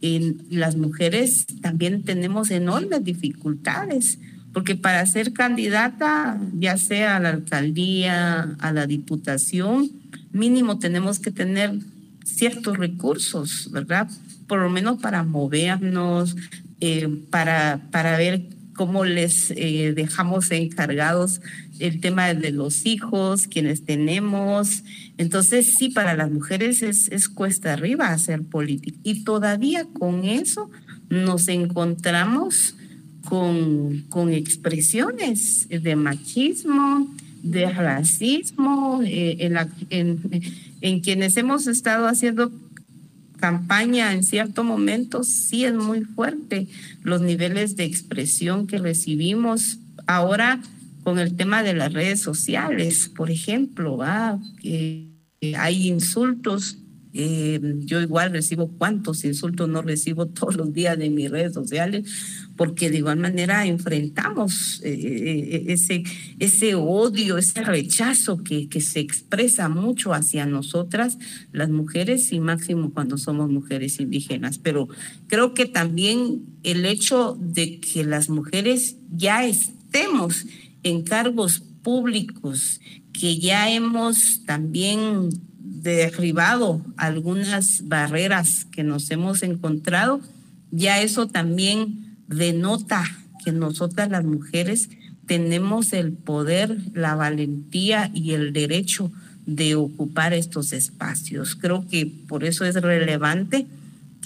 [0.01, 4.18] en las mujeres también tenemos enormes dificultades,
[4.52, 9.90] porque para ser candidata, ya sea a la alcaldía, a la diputación,
[10.32, 11.73] mínimo tenemos que tener
[12.24, 14.09] ciertos recursos, ¿verdad?
[14.47, 16.36] Por lo menos para movernos,
[16.81, 21.40] eh, para, para ver cómo les eh, dejamos encargados
[21.81, 24.82] el tema de los hijos, quienes tenemos.
[25.19, 28.98] Entonces, sí, para las mujeres es, es cuesta arriba hacer política.
[29.03, 30.70] Y todavía con eso
[31.09, 32.74] nos encontramos
[33.28, 40.20] con, con expresiones de machismo, de racismo, eh, en, la, en,
[40.81, 42.53] en quienes hemos estado haciendo
[43.36, 46.69] campaña en cierto momento sí es muy fuerte
[47.03, 50.61] los niveles de expresión que recibimos ahora
[51.07, 54.01] con el tema de las redes sociales, por ejemplo,
[54.61, 55.12] que
[55.57, 56.78] hay insultos
[57.19, 62.11] eh, yo igual recibo cuántos insultos no recibo todos los días de mis redes sociales,
[62.57, 66.03] porque de igual manera enfrentamos eh, eh, ese,
[66.41, 71.19] ese odio, ese rechazo que, que se expresa mucho hacia nosotras,
[71.53, 74.59] las mujeres, y máximo cuando somos mujeres indígenas.
[74.59, 74.89] Pero
[75.28, 80.45] creo que también el hecho de que las mujeres ya estemos
[80.89, 82.81] en cargos públicos,
[83.13, 90.21] que ya hemos también derribado algunas barreras que nos hemos encontrado,
[90.71, 93.05] ya eso también denota
[93.45, 94.89] que nosotras las mujeres
[95.27, 99.11] tenemos el poder, la valentía y el derecho
[99.45, 101.57] de ocupar estos espacios.
[101.57, 103.67] Creo que por eso es relevante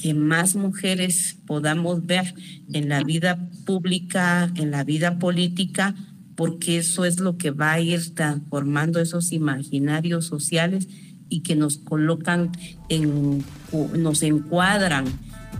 [0.00, 2.34] que más mujeres podamos ver
[2.72, 5.94] en la vida pública, en la vida política,
[6.40, 10.88] porque eso es lo que va a ir transformando esos imaginarios sociales
[11.28, 12.50] y que nos colocan
[12.88, 13.44] en,
[13.98, 15.04] nos encuadran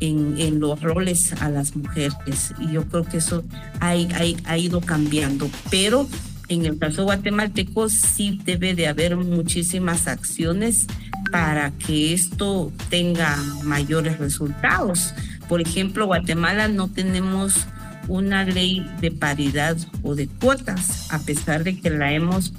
[0.01, 2.15] en, en, los roles a las mujeres.
[2.59, 3.45] Y yo creo que eso
[3.79, 5.51] ha, ha, ido cambiando.
[5.71, 6.09] Pero
[6.49, 10.87] en el caso guatemalteco sí debe de haber muchísimas acciones
[11.31, 15.13] para que esto tenga mayores resultados.
[15.47, 17.67] Por ejemplo, Guatemala no tenemos
[18.11, 22.53] una ley de paridad o de cuotas, a pesar de que la hemos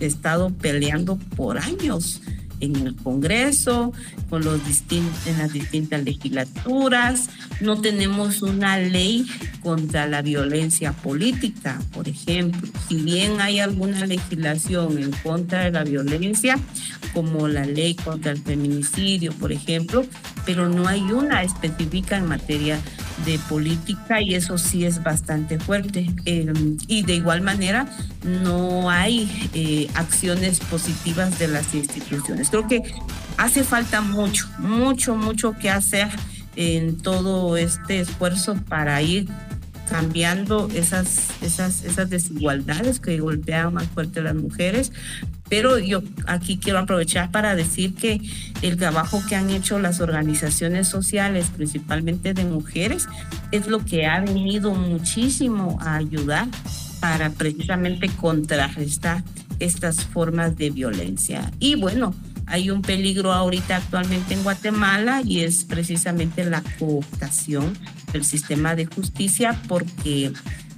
[0.00, 2.22] estado peleando por años
[2.62, 3.92] en el Congreso,
[4.30, 4.60] con los
[5.26, 7.28] en las distintas legislaturas.
[7.60, 9.26] No tenemos una ley
[9.62, 12.70] contra la violencia política, por ejemplo.
[12.88, 16.58] Si bien hay alguna legislación en contra de la violencia,
[17.12, 20.06] como la ley contra el feminicidio, por ejemplo,
[20.46, 22.80] pero no hay una específica en materia
[23.24, 26.10] de política y eso sí es bastante fuerte.
[26.24, 27.86] Em, y de igual manera
[28.24, 32.51] no hay eh, acciones positivas de las instituciones.
[32.52, 32.82] Creo que
[33.38, 36.08] hace falta mucho, mucho, mucho que hacer
[36.54, 39.26] en todo este esfuerzo para ir
[39.88, 44.92] cambiando esas, esas, esas desigualdades que golpean más fuerte a las mujeres,
[45.48, 48.20] pero yo aquí quiero aprovechar para decir que
[48.60, 53.08] el trabajo que han hecho las organizaciones sociales, principalmente de mujeres,
[53.50, 56.48] es lo que ha venido muchísimo a ayudar
[57.00, 59.24] para precisamente contrarrestar
[59.58, 61.50] estas formas de violencia.
[61.58, 62.14] Y bueno,
[62.46, 67.76] hay un peligro ahorita actualmente en Guatemala y es precisamente la cooptación
[68.12, 70.32] del sistema de justicia porque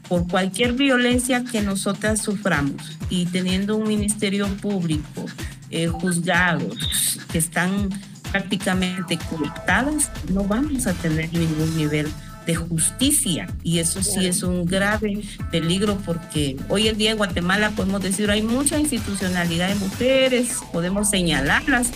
[0.08, 5.24] por cualquier violencia que nosotras suframos y teniendo un ministerio público,
[5.70, 7.88] eh, juzgados que están
[8.30, 12.12] prácticamente cooptadas, no vamos a tener ningún nivel
[12.46, 17.70] de justicia y eso sí es un grave peligro porque hoy en día en Guatemala
[17.70, 21.90] podemos decir hay mucha institucionalidad de mujeres, podemos señalarlas,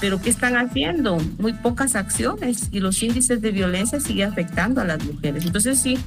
[0.00, 1.18] pero ¿qué están haciendo?
[1.38, 5.46] Muy pocas acciones y los índices de violencia siguen afectando a las mujeres.
[5.46, 5.98] Entonces sí,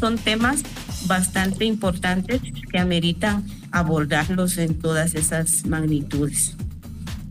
[0.00, 0.62] son temas
[1.06, 2.40] bastante importantes
[2.70, 6.56] que ameritan abordarlos en todas esas magnitudes.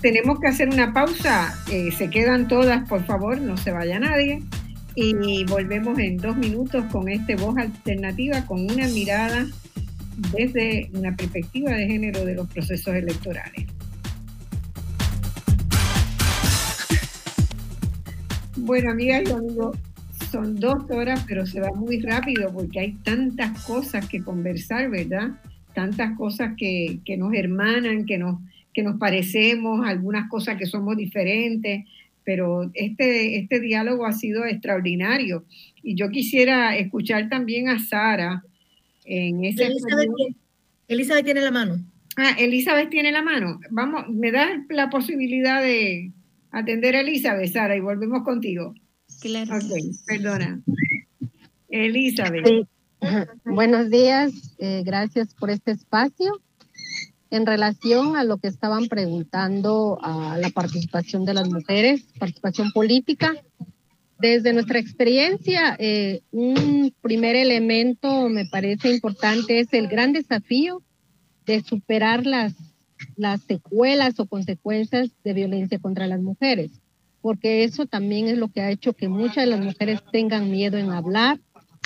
[0.01, 4.43] Tenemos que hacer una pausa, eh, se quedan todas, por favor, no se vaya nadie.
[4.95, 9.47] Y volvemos en dos minutos con este voz alternativa, con una mirada
[10.31, 13.65] desde una perspectiva de género de los procesos electorales.
[18.55, 19.77] Bueno, amigas y amigos,
[20.31, 25.31] son dos horas, pero se va muy rápido porque hay tantas cosas que conversar, ¿verdad?
[25.73, 28.39] Tantas cosas que, que nos hermanan, que nos,
[28.73, 31.85] que nos parecemos, algunas cosas que somos diferentes,
[32.23, 35.45] pero este, este diálogo ha sido extraordinario.
[35.81, 38.43] Y yo quisiera escuchar también a Sara
[39.05, 39.65] en ese...
[39.65, 40.09] Elizabeth,
[40.87, 41.83] Elizabeth tiene la mano.
[42.15, 43.59] Ah, Elizabeth tiene la mano.
[43.71, 46.11] Vamos, ¿me das la posibilidad de
[46.51, 48.73] atender a Elizabeth, Sara, y volvemos contigo?
[49.21, 49.55] Claro.
[49.55, 49.71] Ok,
[50.05, 50.61] perdona.
[51.69, 52.67] Elizabeth.
[53.43, 56.39] Buenos días, eh, gracias por este espacio.
[57.33, 63.33] En relación a lo que estaban preguntando a la participación de las mujeres, participación política,
[64.19, 70.83] desde nuestra experiencia, eh, un primer elemento me parece importante es el gran desafío
[71.47, 72.53] de superar las,
[73.15, 76.69] las secuelas o consecuencias de violencia contra las mujeres,
[77.19, 80.77] porque eso también es lo que ha hecho que muchas de las mujeres tengan miedo
[80.77, 81.39] en hablar,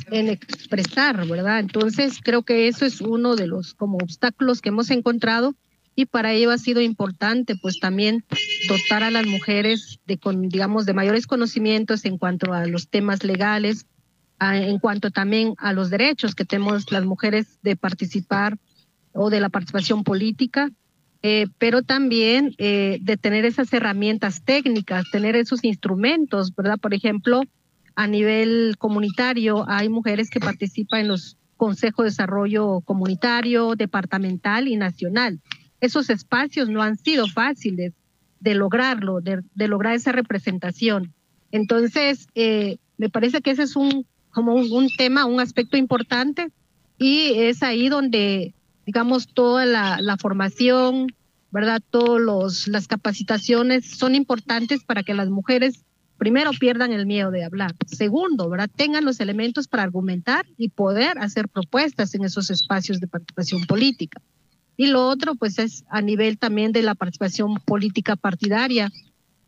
[0.09, 1.59] en expresar, ¿verdad?
[1.59, 5.55] Entonces creo que eso es uno de los como obstáculos que hemos encontrado
[5.95, 8.23] y para ello ha sido importante pues también
[8.69, 13.23] dotar a las mujeres de con digamos de mayores conocimientos en cuanto a los temas
[13.23, 13.87] legales,
[14.39, 18.57] en cuanto también a los derechos que tenemos las mujeres de participar
[19.13, 20.69] o de la participación política,
[21.23, 26.77] eh, pero también eh, de tener esas herramientas técnicas, tener esos instrumentos, ¿verdad?
[26.79, 27.41] Por ejemplo,
[27.97, 34.77] a nivel comunitario hay mujeres que participan en los consejos de desarrollo comunitario, departamental y
[34.77, 35.41] nacional.
[35.81, 37.93] Esos espacios no han sido fáciles
[38.39, 41.13] de lograrlo, de, lograr esa representación.
[41.51, 46.51] Entonces, eh, me parece que ese es un como un tema, un aspecto importante
[46.99, 48.53] y es ahí donde
[48.87, 51.13] digamos, toda la, formación,
[51.51, 51.81] ¿verdad?
[51.91, 55.83] Todas las capacitaciones son importantes para que las mujeres,
[56.17, 57.75] primero, pierdan el miedo de hablar.
[57.85, 58.69] Segundo, ¿verdad?
[58.75, 64.21] Tengan los elementos para argumentar y poder hacer propuestas en esos espacios de participación política.
[64.75, 68.91] Y lo otro, pues, es a nivel también de la participación política partidaria,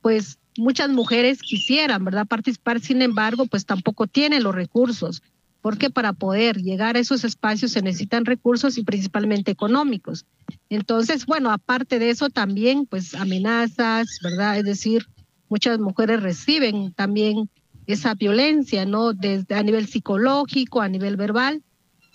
[0.02, 5.22] pues muchas mujeres quisieran, ¿verdad?, participar, sin embargo, pues tampoco tienen los recursos
[5.62, 10.26] porque para poder llegar a esos espacios se necesitan recursos y principalmente económicos.
[10.70, 14.58] Entonces, bueno, aparte de eso también, pues amenazas, ¿verdad?
[14.58, 15.08] Es decir,
[15.50, 17.50] muchas mujeres reciben también
[17.88, 19.14] esa violencia, ¿no?
[19.14, 21.64] Desde a nivel psicológico, a nivel verbal,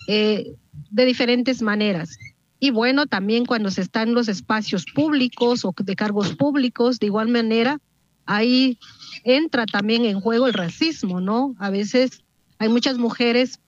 [0.07, 0.55] eh,
[0.89, 2.17] de diferentes maneras.
[2.59, 7.07] Y bueno, también cuando se está en los espacios públicos o de cargos públicos, de
[7.07, 7.79] igual manera,
[8.25, 8.79] ahí
[9.23, 11.55] entra también en juego el racismo, ¿no?
[11.59, 12.23] A veces
[12.57, 13.59] hay muchas mujeres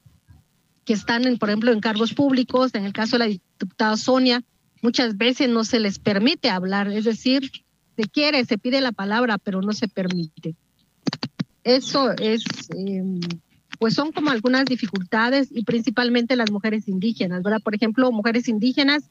[0.85, 4.43] que están, en, por ejemplo, en cargos públicos, en el caso de la diputada Sonia,
[4.81, 7.51] muchas veces no se les permite hablar, es decir,
[7.97, 10.55] se quiere, se pide la palabra, pero no se permite.
[11.63, 12.43] Eso es,
[12.75, 13.19] em,
[13.79, 17.61] pues son como algunas dificultades y principalmente las mujeres indígenas, ¿verdad?
[17.61, 19.09] Por ejemplo, mujeres indígenas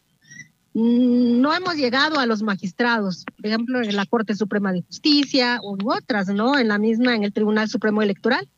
[0.73, 5.61] mm, no hemos llegado a los magistrados, por ejemplo, en la Corte Suprema de Justicia
[5.63, 6.59] u otras, ¿no?
[6.59, 8.49] En la misma, en el Tribunal Supremo Electoral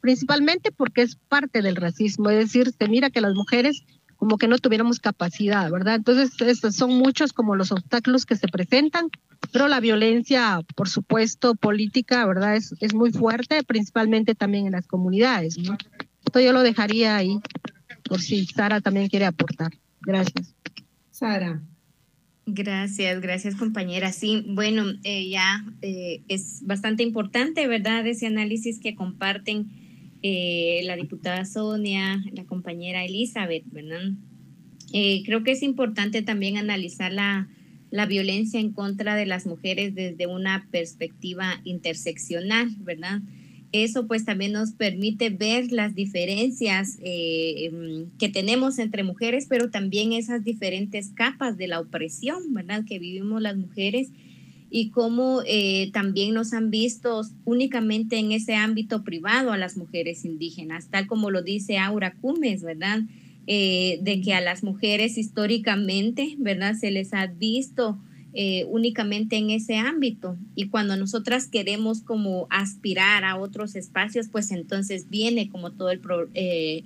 [0.00, 3.84] principalmente porque es parte del racismo, es decir, se mira que las mujeres
[4.16, 5.94] como que no tuviéramos capacidad, ¿verdad?
[5.94, 9.10] Entonces, estos son muchos como los obstáculos que se presentan,
[9.52, 12.56] pero la violencia, por supuesto, política, ¿verdad?
[12.56, 15.76] Es, es muy fuerte, principalmente también en las comunidades, ¿no?
[16.24, 17.38] Esto yo lo dejaría ahí,
[18.04, 19.72] por si Sara también quiere aportar.
[20.00, 20.54] Gracias.
[21.10, 21.62] Sara.
[22.46, 24.12] Gracias, gracias compañera.
[24.12, 28.06] Sí, bueno, eh, ya eh, es bastante importante, ¿verdad?
[28.06, 29.68] Ese análisis que comparten
[30.22, 34.12] eh, la diputada Sonia, la compañera Elizabeth, ¿verdad?
[34.92, 37.48] Eh, creo que es importante también analizar la,
[37.90, 43.20] la violencia en contra de las mujeres desde una perspectiva interseccional, ¿verdad?
[43.72, 49.70] Eso pues también nos permite ver las diferencias eh, em, que tenemos entre mujeres, pero
[49.70, 52.84] también esas diferentes capas de la opresión, ¿verdad?
[52.86, 54.08] Que vivimos las mujeres
[54.70, 60.24] y cómo eh, también nos han visto únicamente en ese ámbito privado a las mujeres
[60.24, 63.00] indígenas, tal como lo dice Aura Cumes, ¿verdad?
[63.50, 66.74] Eh, de que a las mujeres históricamente, ¿verdad?
[66.74, 67.98] Se les ha visto
[68.34, 70.36] eh, únicamente en ese ámbito.
[70.54, 76.02] Y cuando nosotras queremos como aspirar a otros espacios, pues entonces viene como todo el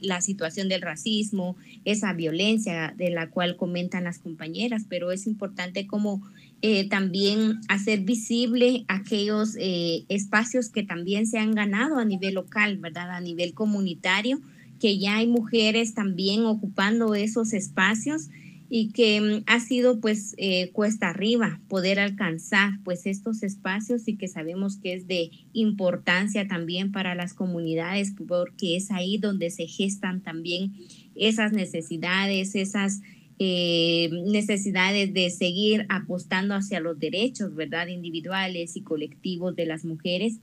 [0.00, 5.88] la situación del racismo, esa violencia de la cual comentan las compañeras, pero es importante
[5.88, 6.22] como
[6.64, 12.78] eh, también hacer visible aquellos eh, espacios que también se han ganado a nivel local,
[12.78, 13.10] ¿verdad?
[13.10, 14.40] A nivel comunitario,
[14.82, 18.30] que ya hay mujeres también ocupando esos espacios
[18.68, 24.16] y que mm, ha sido pues eh, cuesta arriba poder alcanzar pues estos espacios y
[24.16, 29.68] que sabemos que es de importancia también para las comunidades porque es ahí donde se
[29.68, 30.72] gestan también
[31.14, 33.02] esas necesidades, esas
[33.38, 37.86] eh, necesidades de seguir apostando hacia los derechos, ¿verdad?
[37.86, 40.40] Individuales y colectivos de las mujeres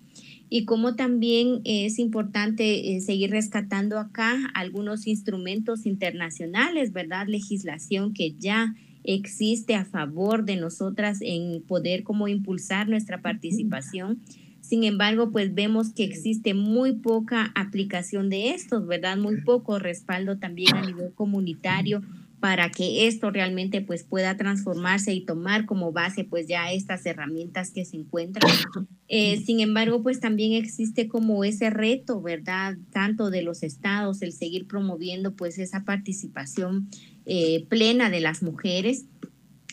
[0.49, 7.27] y como también es importante eh, seguir rescatando acá algunos instrumentos internacionales, ¿verdad?
[7.27, 14.19] Legislación que ya existe a favor de nosotras en poder como impulsar nuestra participación.
[14.59, 19.17] Sin embargo, pues vemos que existe muy poca aplicación de estos, ¿verdad?
[19.17, 22.01] Muy poco respaldo también a nivel comunitario
[22.39, 27.71] para que esto realmente pues pueda transformarse y tomar como base pues ya estas herramientas
[27.71, 28.49] que se encuentran.
[29.11, 32.77] Eh, sin embargo, pues también existe como ese reto, ¿verdad?
[32.91, 36.89] Tanto de los estados, el seguir promoviendo pues esa participación
[37.25, 39.05] eh, plena de las mujeres.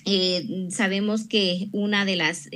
[0.08, 2.48] Eh, sabemos que una de las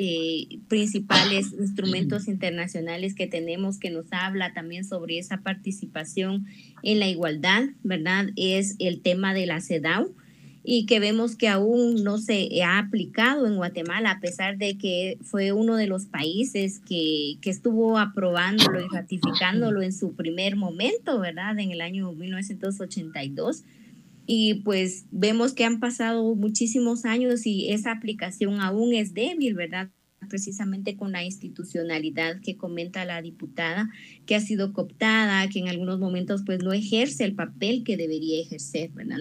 [0.68, 6.46] principales instrumentos internacionales que tenemos que nos habla también sobre esa participación
[6.84, 8.28] en la igualdad, ¿verdad?
[8.36, 10.14] Es el tema de la CEDAW
[10.62, 15.18] y que vemos que aún no se ha aplicado en Guatemala, a pesar de que
[15.22, 21.18] fue uno de los países que, que estuvo aprobándolo y ratificándolo en su primer momento,
[21.18, 21.58] ¿verdad?
[21.58, 23.64] En el año 1982.
[24.32, 29.90] Y pues vemos que han pasado muchísimos años y esa aplicación aún es débil, ¿verdad?
[30.28, 33.90] precisamente con la institucionalidad que comenta la diputada,
[34.26, 38.40] que ha sido cooptada, que en algunos momentos pues no ejerce el papel que debería
[38.40, 39.18] ejercer, ¿verdad?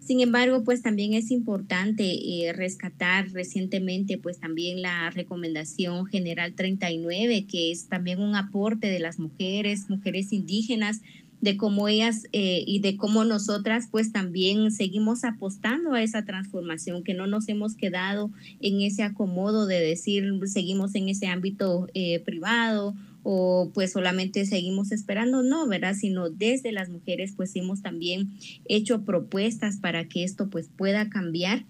[0.00, 7.46] Sin embargo, pues también es importante eh, rescatar recientemente pues también la recomendación general 39,
[7.46, 11.02] que es también un aporte de las mujeres, mujeres indígenas,
[11.40, 17.02] de cómo ellas eh, y de cómo nosotras pues también seguimos apostando a esa transformación,
[17.02, 18.30] que no nos hemos quedado
[18.60, 24.92] en ese acomodo de decir seguimos en ese ámbito eh, privado o pues solamente seguimos
[24.92, 25.94] esperando, no, ¿verdad?
[25.94, 28.30] Sino desde las mujeres pues hemos también
[28.66, 31.64] hecho propuestas para que esto pues pueda cambiar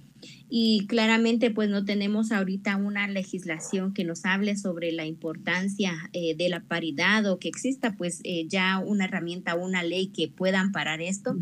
[0.52, 6.34] y claramente pues no tenemos ahorita una legislación que nos hable sobre la importancia eh,
[6.34, 10.58] de la paridad o que exista pues eh, ya una herramienta, una ley que pueda
[10.58, 11.36] amparar esto.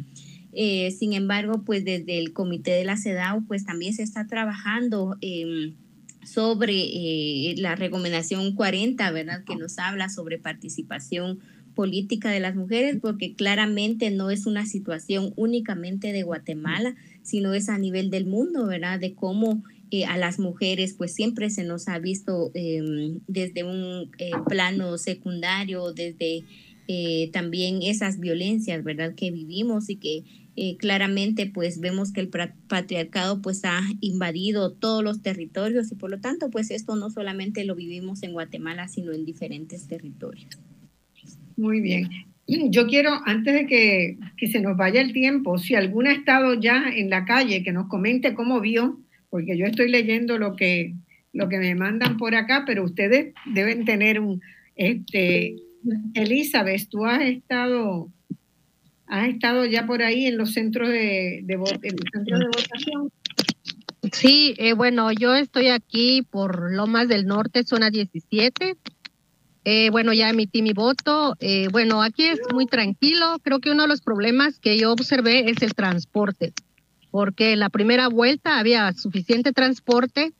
[0.53, 5.17] Eh, sin embargo, pues desde el comité de la CEDAW pues también se está trabajando
[6.23, 9.43] sobre la recomendación 40, ¿verdad?
[9.45, 11.39] Que nos habla sobre participación
[11.79, 16.97] política de las mujeres, porque claramente no es una situación únicamente de Guatemala,
[17.29, 18.99] sino es a nivel del mundo, ¿verdad?
[18.99, 24.11] De cómo eh, a las mujeres pues siempre se nos ha visto em, desde un
[24.19, 26.43] eh, plano secundario, desde
[26.89, 29.15] eh, también esas violencias, ¿verdad?
[29.15, 30.25] Que vivimos y que
[30.79, 36.19] claramente pues vemos que el patriarcado pues ha invadido todos los territorios y por lo
[36.19, 40.59] tanto pues esto no solamente lo vivimos en Guatemala, sino en diferentes territorios.
[41.57, 42.09] Muy bien.
[42.71, 46.89] Yo quiero, antes de que, se nos vaya el tiempo, si alguno ha estado ya
[46.89, 48.99] en la calle, que nos comente cómo vio,
[49.31, 50.95] porque yo estoy leyendo lo que,
[51.35, 54.41] lo que me mandan por acá, pero ustedes deben tener un,
[54.75, 55.57] este,
[56.15, 58.09] Elizabeth, tú has estado,
[59.07, 63.13] has estado ya por ahí en los centros de, de, de votación.
[64.13, 68.77] Sí, eh, bueno, yo estoy aquí por Lomas del Norte, zona 17.
[69.71, 71.37] Eh, bueno, ya emití mi voto.
[71.41, 73.39] Eh, bueno, aquí es muy tranquilo.
[73.43, 76.55] Creo que uno de los problemas que yo observé es el transporte,
[77.11, 80.33] porque en la primera vuelta había suficiente transporte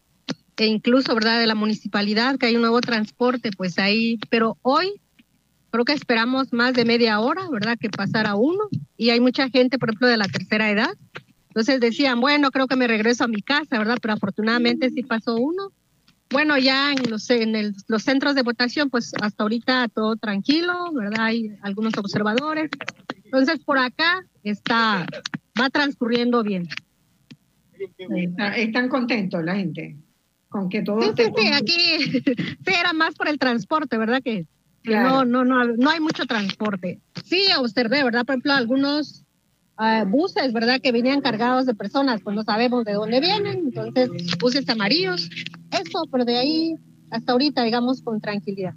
[0.57, 4.95] e incluso, ¿verdad?, de la municipalidad, que hay un nuevo transporte, pues ahí, pero hoy
[5.73, 8.71] creo que esperamos más de media hora, ¿verdad?, que pasara uno.
[8.97, 10.95] Y hay mucha gente, por ejemplo, de la tercera edad.
[11.49, 13.99] Entonces decían, bueno, creo que me regreso a mi casa, ¿verdad?
[14.01, 15.71] Pero afortunadamente sí pasó uno.
[16.31, 21.21] Bueno, ya en los, en los centros de votación, pues hasta ahorita todo tranquilo, ¿verdad?
[21.21, 22.71] Hay algunos observadores.
[23.25, 25.07] Entonces, por acá está,
[25.61, 26.69] va transcurriendo bien.
[28.57, 29.97] están contentos la gente
[30.49, 31.03] con que todo.
[31.03, 32.23] Sí, sí, sí, aquí
[32.65, 34.23] sí era más por el transporte, ¿verdad?
[34.23, 34.47] Que,
[34.85, 37.01] no, no, no, no hay mucho transporte.
[37.25, 38.25] Sí, observé, ¿verdad?
[38.25, 39.25] Por ejemplo, algunos
[39.79, 40.81] uh, buses, ¿verdad?
[40.81, 45.31] Que venían cargados de personas, pues no sabemos de dónde vienen, entonces buses amarillos,
[45.71, 46.77] eso, pero de ahí
[47.11, 48.75] hasta ahorita, digamos, con tranquilidad.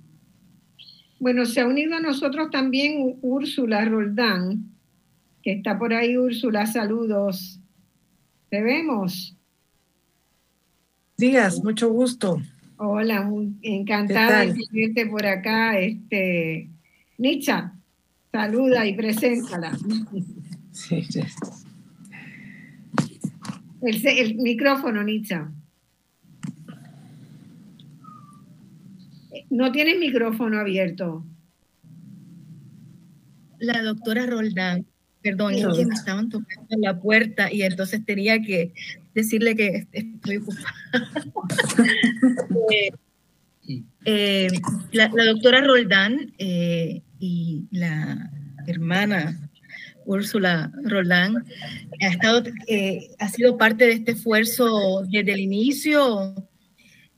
[1.19, 4.71] Bueno, se ha unido a nosotros también Úrsula Roldán,
[5.43, 7.59] que está por ahí, Úrsula, saludos.
[8.49, 9.37] Te vemos.
[11.17, 12.41] Días, mucho gusto.
[12.77, 13.29] Hola,
[13.61, 15.77] encantada de verte por acá.
[15.77, 16.69] Este,
[17.19, 17.75] Nicha,
[18.31, 19.77] saluda y preséntala.
[23.81, 25.51] El, el micrófono, Nitza.
[29.49, 31.25] No tienes micrófono abierto.
[33.59, 34.85] La doctora Roldán,
[35.21, 38.73] perdón, es que me estaban tocando la puerta y entonces tenía que
[39.13, 40.73] decirle que estoy ocupada.
[43.63, 44.47] Eh, eh,
[44.91, 48.31] la, doctora Roldán eh, y la
[48.65, 49.50] hermana
[50.05, 51.45] Úrsula Roldán
[52.01, 52.43] ha, estado,
[53.19, 56.35] ha sido parte de este esfuerzo desde el inicio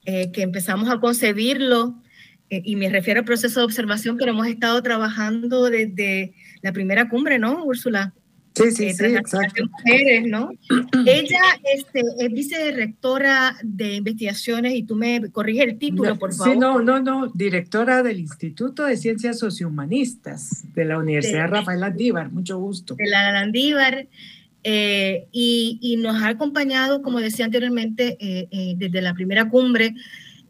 [0.05, 2.01] que empezamos a concebirlo
[2.49, 7.39] y me refiero al proceso de observación, pero hemos estado trabajando desde la primera cumbre,
[7.39, 8.13] ¿no, Úrsula?
[8.55, 9.63] Sí, sí, eh, sí, exacto.
[9.65, 10.51] Mujeres, ¿no?
[11.05, 11.41] Ella
[11.73, 16.53] este, es vicerectora de investigaciones y tú me corriges el título, por favor.
[16.53, 22.31] Sí, no, no, no, directora del Instituto de Ciencias Sociohumanistas de la Universidad Rafael Landívar,
[22.31, 22.95] mucho gusto.
[22.95, 24.07] De la Landívar.
[24.65, 29.93] Eh, y, y, nos ha acompañado, como decía anteriormente, eh, desde la primera cumbre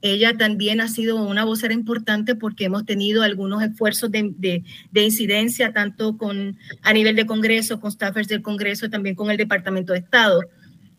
[0.04, 4.62] ella también ha sido una vocera importante porque hemos tenido algunos esfuerzos de,
[4.94, 9.94] incidencia, tanto con, a nivel de Congreso, con staffers del Congreso, también con el Departamento
[9.94, 10.42] de Estado,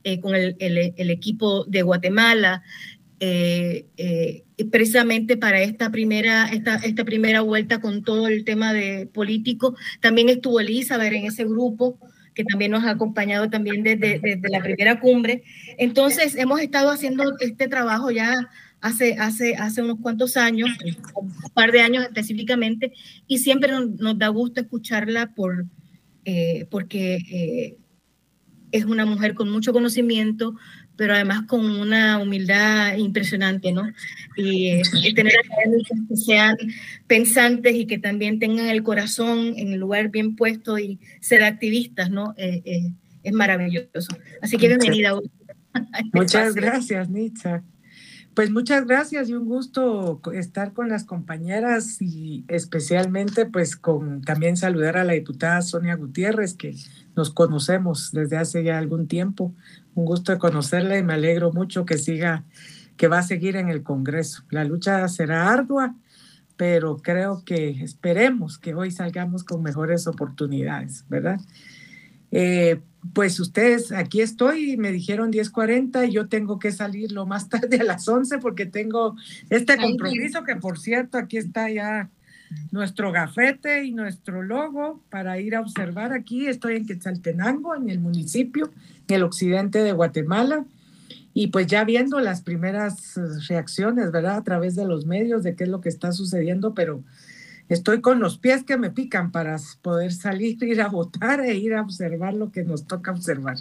[0.05, 2.63] eh, con el, equipo de Guatemala.
[3.21, 9.07] Eh, eh, precisamente para esta primera, esta, esta primera vuelta con todo el tema de
[9.07, 9.77] político.
[10.01, 11.99] También estuvo Elizabeth en ese grupo
[12.35, 15.45] que también nos ha acompañado también desde, desde, la primera cumbre.
[15.77, 18.49] Entonces, hemos estado haciendo este trabajo ya
[18.85, 20.69] hace, hace, hace unos cuantos años,
[21.15, 22.93] un par de años específicamente,
[23.27, 25.65] y siempre nos, da gusto escucharla por,
[26.27, 27.79] eh, porque eh,
[28.73, 30.55] es una mujer con mucho conocimiento,
[30.97, 33.91] pero además con una humildad impresionante, ¿no?
[34.37, 34.83] Y, eh,
[35.15, 36.57] tener académicos que sean
[37.07, 42.11] pensantes y que también tengan el corazón en el lugar bien puesto y ser activistas,
[42.11, 42.35] ¿no?
[42.37, 44.15] es maravilloso.
[44.43, 45.19] Así que bienvenida.
[46.13, 47.65] Muchas gracias, Nitza.
[48.35, 54.57] Pues muchas gracias y un gusto estar con las compañeras y especialmente pues con también
[54.57, 56.75] saludar a la diputada Sonia Gutiérrez que
[57.15, 59.55] nos conocemos desde hace ya algún tiempo.
[59.95, 62.43] Un gusto de conocerla y me alegro mucho que siga,
[62.97, 64.43] que va a seguir en el Congreso.
[64.51, 65.95] La lucha será ardua,
[66.57, 71.39] pero creo que esperemos que hoy salgamos con mejores oportunidades, ¿verdad?
[72.37, 72.81] Eh,
[73.13, 77.79] pues ustedes, aquí estoy, me dijeron 10.40 y yo tengo que salir lo más tarde
[77.79, 79.15] a las 11 porque tengo
[79.51, 82.11] este compromiso que por cierto aquí está ya
[82.73, 86.49] nuestro gafete y nuestro logo para ir a observar aquí.
[86.49, 88.71] Estoy en Quetzaltenango, en el municipio,
[89.07, 90.65] en el occidente de Guatemala.
[91.35, 93.15] Y pues ya viendo las primeras
[93.49, 94.37] reacciones, ¿verdad?
[94.37, 97.03] A través de los medios de qué es lo que está sucediendo, pero
[97.69, 101.75] estoy con los pies que me pican para poder salir, ir a votar e ir
[101.75, 103.57] a observar lo que nos toca observar.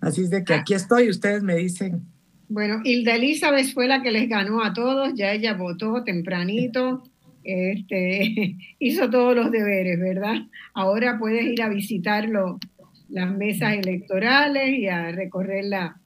[0.00, 2.02] Así es de que aquí estoy, ustedes me dicen.
[2.48, 7.02] Bueno, Hilda Elizabeth fue la que les ganó a todos, ya ella votó tempranito,
[7.44, 10.36] este, hizo todos los deberes, ¿verdad?
[10.74, 12.28] Ahora puedes ir a visitar
[13.08, 15.99] las mesas electorales y a recorrer la,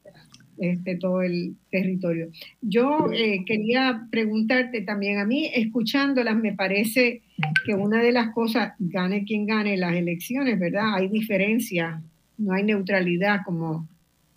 [0.59, 2.29] este, todo el territorio.
[2.61, 7.23] Yo eh, quería preguntarte también, a mí escuchándolas me parece
[7.65, 10.95] que una de las cosas, gane quien gane las elecciones, ¿verdad?
[10.95, 12.03] Hay diferencia,
[12.39, 13.89] no hay neutralidad como,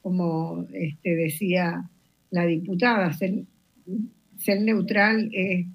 [0.02, 1.90] como este, decía
[2.32, 3.14] la diputada.
[3.14, 3.44] Ser,
[4.38, 5.66] ser neutral es,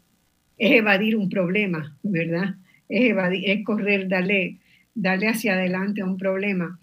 [0.58, 2.56] es, evadir un problema, ¿verdad?
[2.88, 4.58] Es, evadir, es correr, darle,
[4.94, 6.78] darle hacia adelante a un problema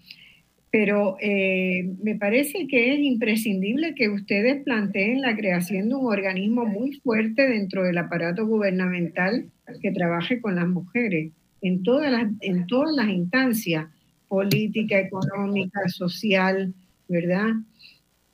[0.70, 6.64] pero eh, me parece que es imprescindible que ustedes planteen la creación de un organismo
[6.64, 9.50] muy fuerte dentro del aparato gubernamental
[9.82, 13.86] que trabaje con las mujeres en todas las, en todas las instancias,
[14.28, 16.72] política, económica, social,
[17.08, 17.48] ¿verdad?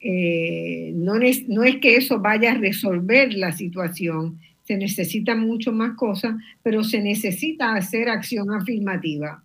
[0.00, 5.72] Eh, no, es, no es que eso vaya a resolver la situación, se necesita mucho
[5.72, 9.42] más cosas, pero se necesita hacer acción afirmativa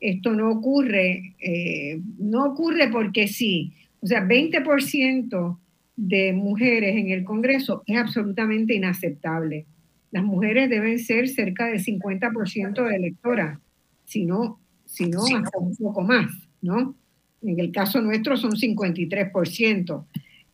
[0.00, 3.72] esto no ocurre, eh, no ocurre porque sí.
[4.00, 5.58] O sea, 20%
[5.96, 9.66] de mujeres en el Congreso es absolutamente inaceptable.
[10.10, 13.58] Las mujeres deben ser cerca del 50% de electoras,
[14.04, 16.94] si no, si no hasta un poco más, ¿no?
[17.42, 20.04] En el caso nuestro son 53%.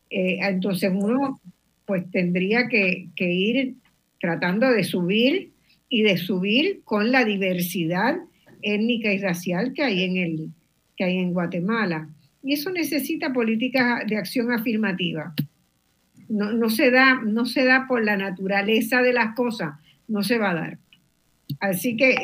[0.09, 1.39] Eh, entonces uno
[1.85, 3.75] pues tendría que, que ir
[4.19, 5.51] tratando de subir
[5.89, 8.17] y de subir con la diversidad
[8.63, 10.49] étnica y racial que hay en, el,
[10.97, 12.09] que hay en Guatemala.
[12.41, 15.33] Y eso necesita políticas de acción afirmativa.
[16.29, 19.75] No, no, se da, no se da por la naturaleza de las cosas,
[20.07, 20.77] no se va a dar.
[21.59, 22.15] Así que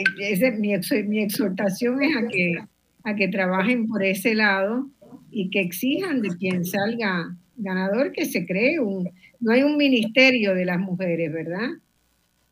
[0.58, 0.74] mi,
[1.08, 2.56] mi, exhortación es a que,
[3.04, 4.90] a que trabajen por ese lado
[5.32, 9.10] y que exijan de quien salga ganador que se cree un...
[9.40, 11.70] No hay un ministerio de las mujeres, ¿verdad?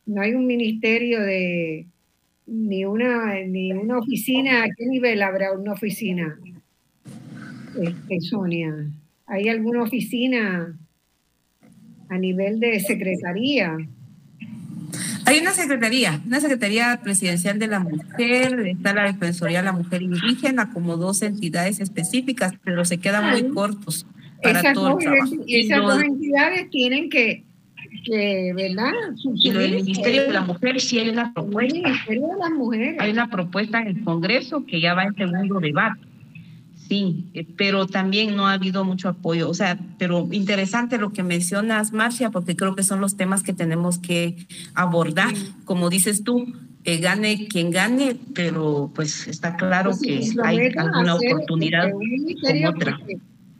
[0.05, 1.87] No hay un ministerio de...
[2.47, 6.39] Ni una, ni una oficina, ¿a qué nivel habrá una oficina?
[7.81, 8.73] Este, Sonia,
[9.25, 10.75] ¿hay alguna oficina
[12.09, 13.77] a nivel de secretaría?
[15.25, 20.01] Hay una secretaría, una secretaría presidencial de la mujer, está la Defensoría de la Mujer
[20.01, 24.07] Indígena, como dos entidades específicas, pero se quedan muy cortos
[24.41, 25.35] para esas todo el trabajo.
[25.45, 27.43] Esas dos entidades tienen que,
[28.03, 28.91] que ¿verdad?
[29.35, 31.79] Y lo del Ministerio de la Mujer sí hay una propuesta.
[31.79, 32.97] Ministerio de las Mujeres.
[32.99, 36.01] Hay una propuesta en el Congreso que ya va en segundo debate.
[36.87, 39.49] Sí, eh, pero también no ha habido mucho apoyo.
[39.49, 43.53] O sea, pero interesante lo que mencionas, Marcia, porque creo que son los temas que
[43.53, 45.33] tenemos que abordar.
[45.65, 46.45] Como dices tú,
[46.95, 51.89] gane quien gane, pero pues está claro Pues que si lo hay alguna hacer, oportunidad
[51.89, 52.97] este, con otra.
[52.97, 53.17] Porque,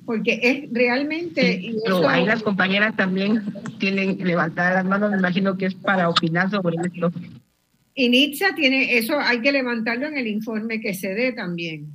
[0.07, 1.73] porque es realmente.
[1.83, 3.43] Pero eso- ahí las compañeras también
[3.77, 7.11] tienen levantadas las manos, me imagino que es para opinar sobre esto.
[7.93, 11.87] Y NITSA tiene, eso hay que levantarlo en el informe que se dé también.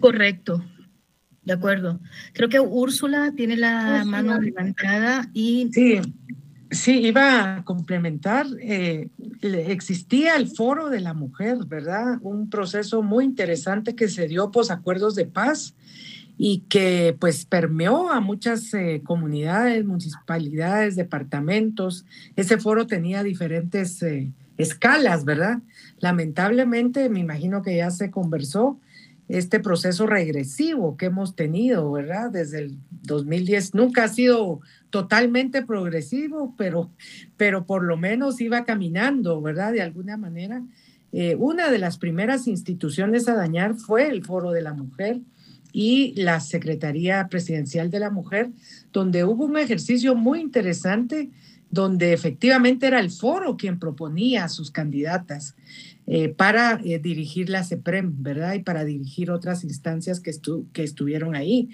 [0.00, 0.64] Correcto.
[1.44, 2.00] De acuerdo.
[2.32, 4.04] Creo que Úrsula tiene la Úrsula.
[4.04, 6.00] mano levantada y Sí,
[6.70, 8.46] sí, iba a complementar.
[8.60, 9.08] eh,
[9.42, 12.18] existía el Foro de la Mujer, ¿verdad?
[12.22, 15.74] Un proceso muy interesante que se dio pos acuerdos de paz
[16.38, 22.04] y que pues permeó a muchas eh, comunidades, municipalidades, departamentos.
[22.36, 25.60] Ese foro tenía diferentes eh, escalas, ¿verdad?
[25.98, 28.78] Lamentablemente, me imagino que ya se conversó
[29.28, 32.30] este proceso regresivo que hemos tenido, ¿verdad?
[32.30, 34.60] Desde el 2010 nunca ha sido
[34.90, 36.90] totalmente progresivo, pero,
[37.36, 39.72] pero por lo menos iba caminando, ¿verdad?
[39.72, 40.62] De alguna manera.
[41.12, 45.20] Eh, una de las primeras instituciones a dañar fue el Foro de la Mujer
[45.78, 48.48] y la Secretaría Presidencial de la Mujer,
[48.94, 51.28] donde hubo un ejercicio muy interesante,
[51.70, 55.54] donde efectivamente era el foro quien proponía a sus candidatas
[56.06, 58.54] eh, para eh, dirigir la CEPREM, ¿verdad?
[58.54, 61.68] Y para dirigir otras instancias que, estu que estuvieron ahí.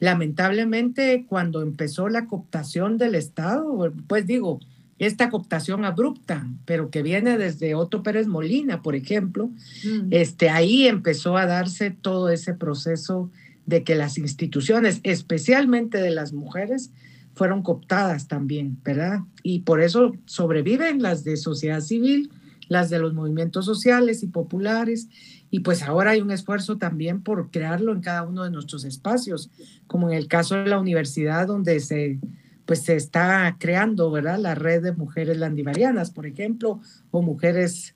[0.00, 4.60] Lamentablemente, cuando empezó la cooptación del Estado, pues digo,
[4.98, 9.48] esta cooptación abrupta, pero que viene desde Otto Pérez Molina, por ejemplo,
[9.82, 10.08] Mm.
[10.10, 13.30] este, ahí empezó a darse todo ese proceso
[13.66, 16.92] de que las instituciones, especialmente de las mujeres,
[17.34, 19.20] fueron cooptadas también, ¿verdad?
[19.42, 22.30] Y por eso sobreviven las de sociedad civil,
[22.68, 25.08] las de los movimientos sociales y populares,
[25.50, 29.50] y pues ahora hay un esfuerzo también por crearlo en cada uno de nuestros espacios,
[29.86, 32.18] como en el caso de la universidad donde se
[32.66, 34.38] pues se está creando, ¿verdad?
[34.40, 36.80] La red de mujeres landivarianas, por ejemplo,
[37.12, 37.94] o mujeres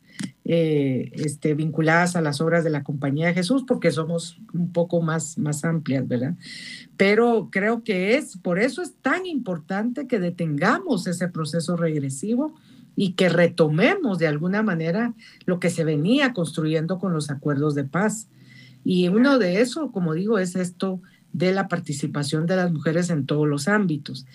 [0.53, 5.01] eh, este, vinculadas a las obras de la Compañía de Jesús, porque somos un poco
[5.01, 6.35] más, más amplias, ¿verdad?
[6.97, 12.57] Pero creo que es, por eso es tan importante que detengamos ese proceso regresivo
[12.97, 15.15] y que retomemos de alguna manera
[15.47, 18.27] lo que se venía construyendo con los acuerdos de paz.
[18.85, 21.01] Y uno de eso, como digo, es esto
[21.33, 24.27] de la participación de las mujeres en todos los ámbitos.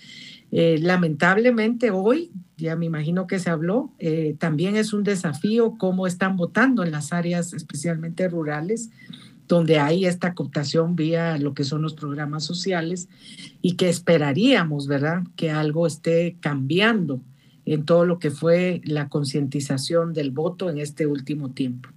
[0.50, 6.06] Eh, lamentablemente hoy, ya me imagino que se habló, eh, también es un desafío cómo
[6.06, 8.90] están votando en las áreas especialmente rurales,
[9.46, 13.08] donde hay esta cooptación vía lo que son los programas sociales
[13.62, 17.20] y que esperaríamos, ¿verdad?, que algo esté cambiando
[17.64, 21.90] en todo lo que fue la concientización del voto en este último tiempo.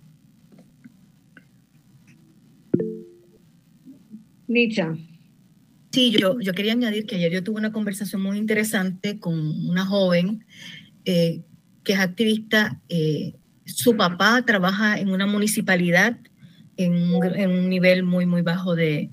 [4.47, 4.97] Nicha.
[5.91, 9.33] Sí, yo, yo quería añadir que ayer yo tuve una conversación muy interesante con
[9.67, 10.45] una joven
[11.05, 11.41] eh,
[11.83, 12.79] que es activista.
[12.89, 13.33] eh,
[13.65, 16.17] su papá trabaja en una municipalidad
[16.77, 19.09] en un, nivel muy, muy bajo de,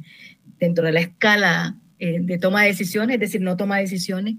[0.58, 4.36] dentro de la escala eh, de toma de decisiones, es decir, no toma decisiones.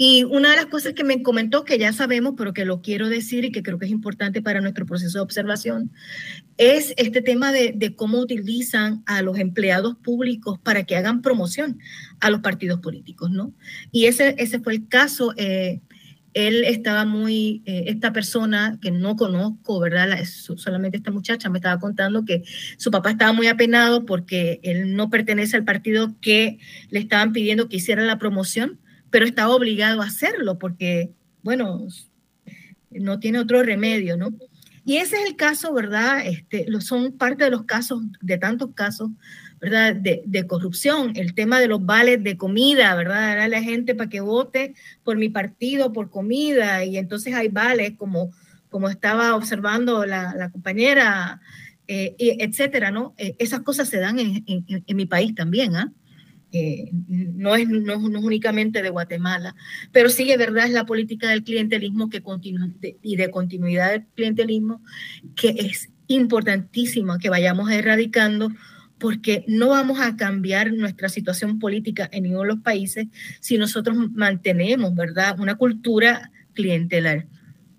[0.00, 3.08] Y una de las cosas que me comentó, que ya sabemos, pero que lo quiero
[3.08, 5.90] decir y que creo que es importante para nuestro proceso de observación,
[6.56, 11.80] es este tema de, cómo utilizan a los empleados públicos para que hagan promoción
[12.20, 13.52] a los partidos políticos, ¿no?
[13.90, 15.34] Y ese, ese fue el caso.
[15.36, 15.80] eh,
[16.34, 20.08] él estaba muy, eh, esta persona que no conozco, ¿verdad?
[20.08, 22.44] La- solamente esta muchacha me estaba contando que
[22.76, 26.58] su papá estaba muy apenado porque él no pertenece al partido que
[26.90, 28.78] le estaban pidiendo que hiciera la promoción,
[29.10, 31.10] pero estaba obligado a hacerlo porque,
[31.42, 31.86] bueno,
[32.90, 34.30] no tiene otro remedio, ¿no?
[34.84, 36.26] Y ese es el caso, ¿verdad?
[36.26, 39.10] Este, son parte de los casos, de tantos casos,
[39.60, 39.94] ¿verdad?
[39.94, 43.32] De, corrupción, el tema de los vales de comida, ¿verdad?
[43.32, 44.74] Era la gente para que vote
[45.04, 48.32] por mi partido, por comida, y entonces hay vales, como,
[48.70, 51.40] como estaba observando la, compañera
[51.86, 53.14] eh, etcétera, ¿no?
[53.18, 55.92] esas cosas se dan en, mi país también, ¿ah?
[56.52, 59.54] No, es, no, es únicamente de Guatemala,
[59.92, 62.68] pero sí, es verdad, es la política del clientelismo que continúa
[63.02, 64.82] y de continuidad del clientelismo
[65.36, 68.50] que es importantísima que vayamos erradicando
[68.98, 73.06] porque no vamos a cambiar nuestra situación política en ninguno de los países
[73.40, 77.26] si nosotros mantenemos, ¿verdad?, una cultura clientelar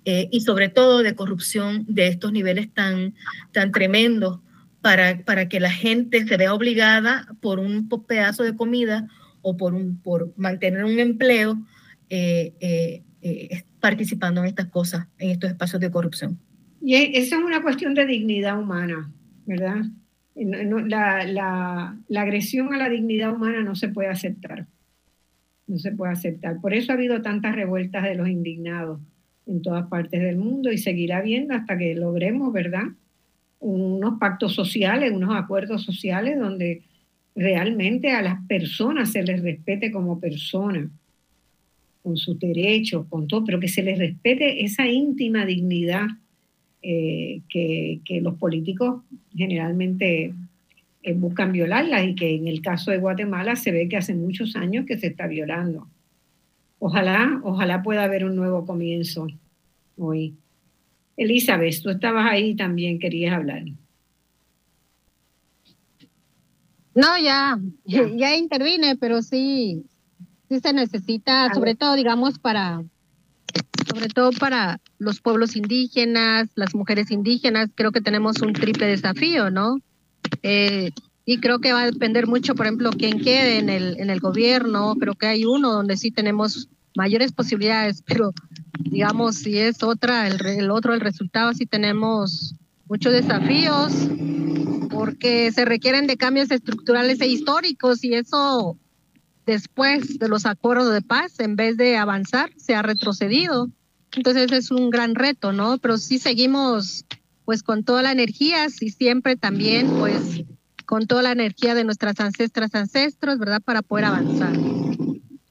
[0.06, 3.16] eh, y sobre todo de corrupción de estos niveles tan,
[3.52, 4.40] tan tremendos
[4.82, 9.08] para, para que la gente se vea obligada por un pedazo de comida
[9.42, 11.58] o por, un, por mantener un empleo
[12.10, 16.40] eh, eh, participando en estas cosas, en estos espacios de corrupción.
[16.82, 19.12] Y esa es una cuestión de dignidad humana,
[19.46, 19.84] ¿verdad?
[20.36, 24.68] la, la, la, agresión a la dignidad humana no se puede aceptar.
[25.68, 26.60] No se puede aceptar.
[26.62, 29.02] Por eso ha habido tantas revueltas de los indignados
[29.46, 32.86] en todas partes del mundo y seguirá habiendo hasta que logremos, ¿verdad?
[33.60, 36.84] Unos pactos sociales, unos acuerdos sociales donde
[37.36, 40.90] realmente a las personas se les respete como personas,
[42.02, 46.08] con sus derechos, con todo, pero que se les respete esa íntima dignidad
[46.82, 49.04] eh, que, los políticos
[49.36, 50.34] generalmente
[51.04, 54.56] eh, buscan violarla y que en el caso de Guatemala se ve que hace muchos
[54.56, 55.88] años que se está violando.
[56.80, 59.28] Ojalá, ojalá pueda haber un nuevo comienzo
[59.98, 60.36] hoy.
[61.20, 63.64] Elizabeth, tú estabas ahí también, querías hablar.
[66.96, 69.84] No, ya, ya, ya intervine, pero sí,
[70.48, 72.84] sí se necesita, sobre todo, digamos, para,
[73.88, 79.50] sobre todo para los pueblos indígenas, las mujeres indígenas, creo que tenemos un triple desafío,
[79.50, 79.78] ¿no?
[80.42, 80.92] Eh,
[81.26, 84.20] y creo que va a depender mucho, por ejemplo, quién quede en el, en el
[84.22, 84.96] gobierno.
[84.96, 88.34] Creo que hay uno donde sí tenemos mayores posibilidades, pero
[88.80, 92.56] digamos, si es otra, el, el otro, el resultado, sí tenemos
[92.88, 93.94] muchos desafíos
[94.90, 98.78] porque se requieren de cambios estructurales e históricos y eso
[99.46, 103.70] después de los acuerdos de paz, en vez de avanzar, se ha retrocedido.
[104.16, 105.78] Entonces es un gran reto, ¿no?
[105.78, 107.06] Pero sí seguimos
[107.46, 110.44] pues con toda la energía y siempre también pues
[110.86, 113.62] con toda la energía de nuestras ancestras, ancestros, ¿verdad?
[113.62, 114.54] Para poder avanzar.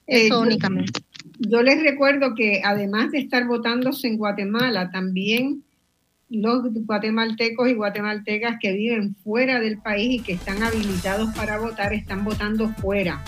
[0.07, 1.01] Eso eh, únicamente.
[1.39, 5.63] Yo les recuerdo que además de estar votándose en Guatemala, también
[6.31, 11.95] los guatemaltecos y guatemaltecas que viven fuera del país y que están habilitados para votar
[11.95, 13.23] están votando fuera,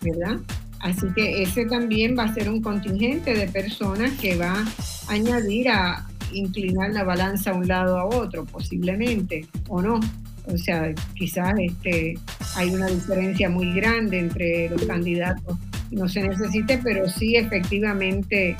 [0.00, 0.38] ¿verdad?
[0.80, 5.68] Así que ese también va a ser un contingente de personas que va a añadir
[5.68, 10.00] a inclinar la balanza a un lado a otro, posiblemente, o no.
[10.46, 12.14] O sea, quizás este,
[12.54, 15.58] hay una diferencia muy grande entre los candidatos,
[15.90, 18.56] no se necesite, pero sí efectivamente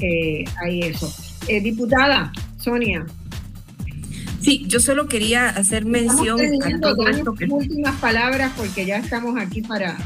[0.00, 1.12] eh, hay eso.
[1.48, 3.06] Eh, diputada Sonia.
[4.40, 9.96] Sí, yo solo quería hacer mención a esto últimas palabras porque ya estamos aquí para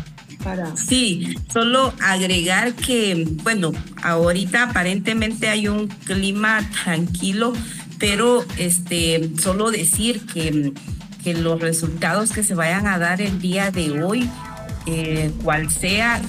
[0.75, 3.73] Sí, solo agregar que, bueno,
[4.03, 7.53] ahorita aparentemente hay un clima tranquilo,
[7.99, 10.73] pero este, solo decir que,
[11.23, 14.29] que los resultados que se vayan a dar el día de hoy,
[14.87, 16.21] eh, cual sea,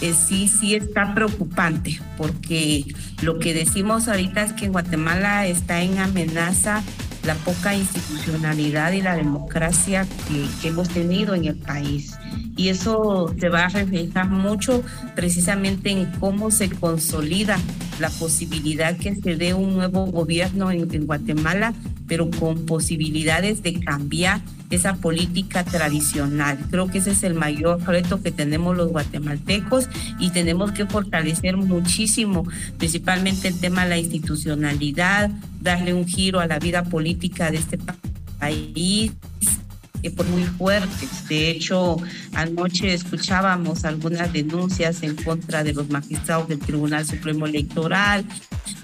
[0.00, 2.84] eh, sí, sí está preocupante, porque
[3.22, 6.82] lo que decimos ahorita es que en Guatemala está en amenaza
[7.24, 12.16] la poca institucionalidad y la democracia que, hemos tenido en el país.
[12.56, 14.82] Y eso se va a reflejar mucho
[15.14, 17.58] precisamente en cómo se consolida
[18.00, 21.74] la posibilidad que se dé un nuevo gobierno en, Guatemala,
[22.06, 24.40] pero con posibilidades de cambiar
[24.70, 26.58] esa política tradicional.
[26.70, 29.88] Creo que ese es el mayor reto que tenemos los guatemaltecos
[30.18, 32.44] y tenemos que fortalecer muchísimo,
[32.76, 37.78] principalmente el tema de la institucionalidad, darle un giro a la vida política de este
[38.38, 39.12] país
[40.02, 41.28] eh, muy fuertes.
[41.28, 41.96] De hecho,
[42.34, 48.24] anoche escuchábamos algunas denuncias en contra de los magistrados del Tribunal Supremo Electoral.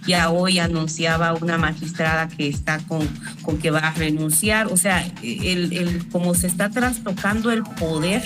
[0.06, 3.06] Ya hoy anunciaba una magistrada que está con,
[3.42, 4.68] con que va a renunciar.
[4.68, 8.22] O sea, el, el, como se está trastocando el poder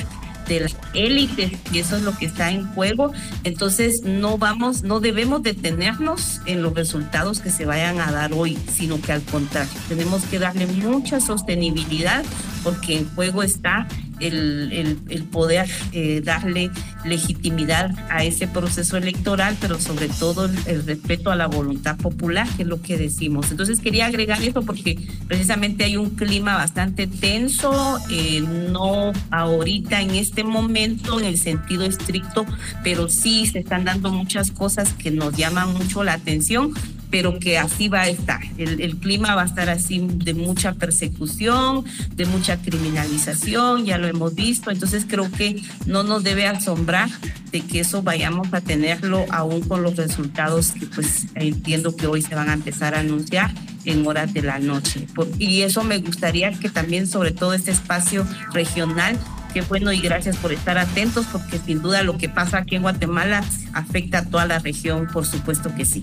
[0.48, 3.12] de las élites y eso es lo que está en juego.
[3.44, 8.58] Entonces no vamos, no debemos detenernos en los resultados que se vayan a dar hoy,
[8.70, 12.24] sino que al contrario, tenemos que darle mucha sostenibilidad
[12.64, 13.86] porque en juego está
[14.20, 16.70] el, el, poder eh, darle
[17.04, 22.62] legitimidad a ese proceso electoral, pero sobre todo el, respeto a la voluntad popular, que
[22.62, 23.50] es lo que decimos.
[23.50, 30.10] Entonces quería agregar eso porque precisamente hay un clima bastante tenso, eh, no ahorita en
[30.10, 32.46] este momento en el sentido estricto,
[32.82, 36.74] pero sí se están dando muchas cosas que nos llaman mucho la atención
[37.10, 38.40] pero que así va a estar.
[38.56, 44.06] El, el, clima va a estar así de mucha persecución, de mucha criminalización, ya lo
[44.06, 47.08] hemos visto, entonces creo que no nos debe asombrar
[47.52, 52.22] de que eso vayamos a tenerlo aún con los resultados que pues entiendo que hoy
[52.22, 53.52] se van a empezar a anunciar
[53.84, 55.06] en horas de la noche.
[55.38, 59.18] y eso me gustaría que también sobre todo este espacio regional
[59.52, 62.82] Qué bueno y gracias por estar atentos porque sin duda lo que pasa aquí en
[62.82, 66.02] Guatemala afecta a toda la región, por supuesto que sí.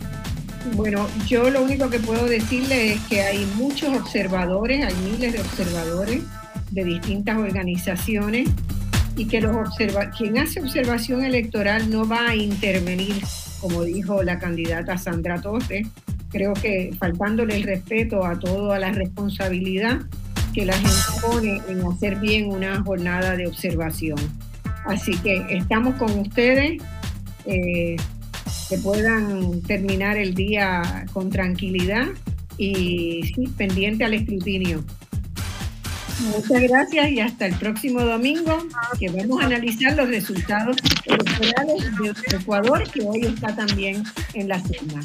[0.74, 5.40] Bueno, yo lo único que puedo decirle es que hay muchos observadores, hay miles de
[5.40, 6.24] observadores
[6.72, 8.50] de distintas organizaciones
[9.16, 13.16] y que los observa quien hace observación electoral no va a intervenir,
[13.62, 15.88] como dijo la candidata Sandra Torres.
[16.30, 20.02] Creo que faltándole el respeto a toda la responsabilidad
[20.54, 24.18] que la gente pone en hacer bien una jornada de observación.
[24.86, 26.82] Así que estamos con ustedes.
[27.46, 27.96] Eh,
[28.70, 32.08] que puedan terminar el día con tranquilidad
[32.58, 34.84] y pendiente al escrutinio.
[36.20, 38.58] Muchas gracias y hasta el próximo domingo
[38.98, 41.84] que vamos a analizar los resultados electorales
[42.30, 45.02] de Ecuador que hoy está también en la cena.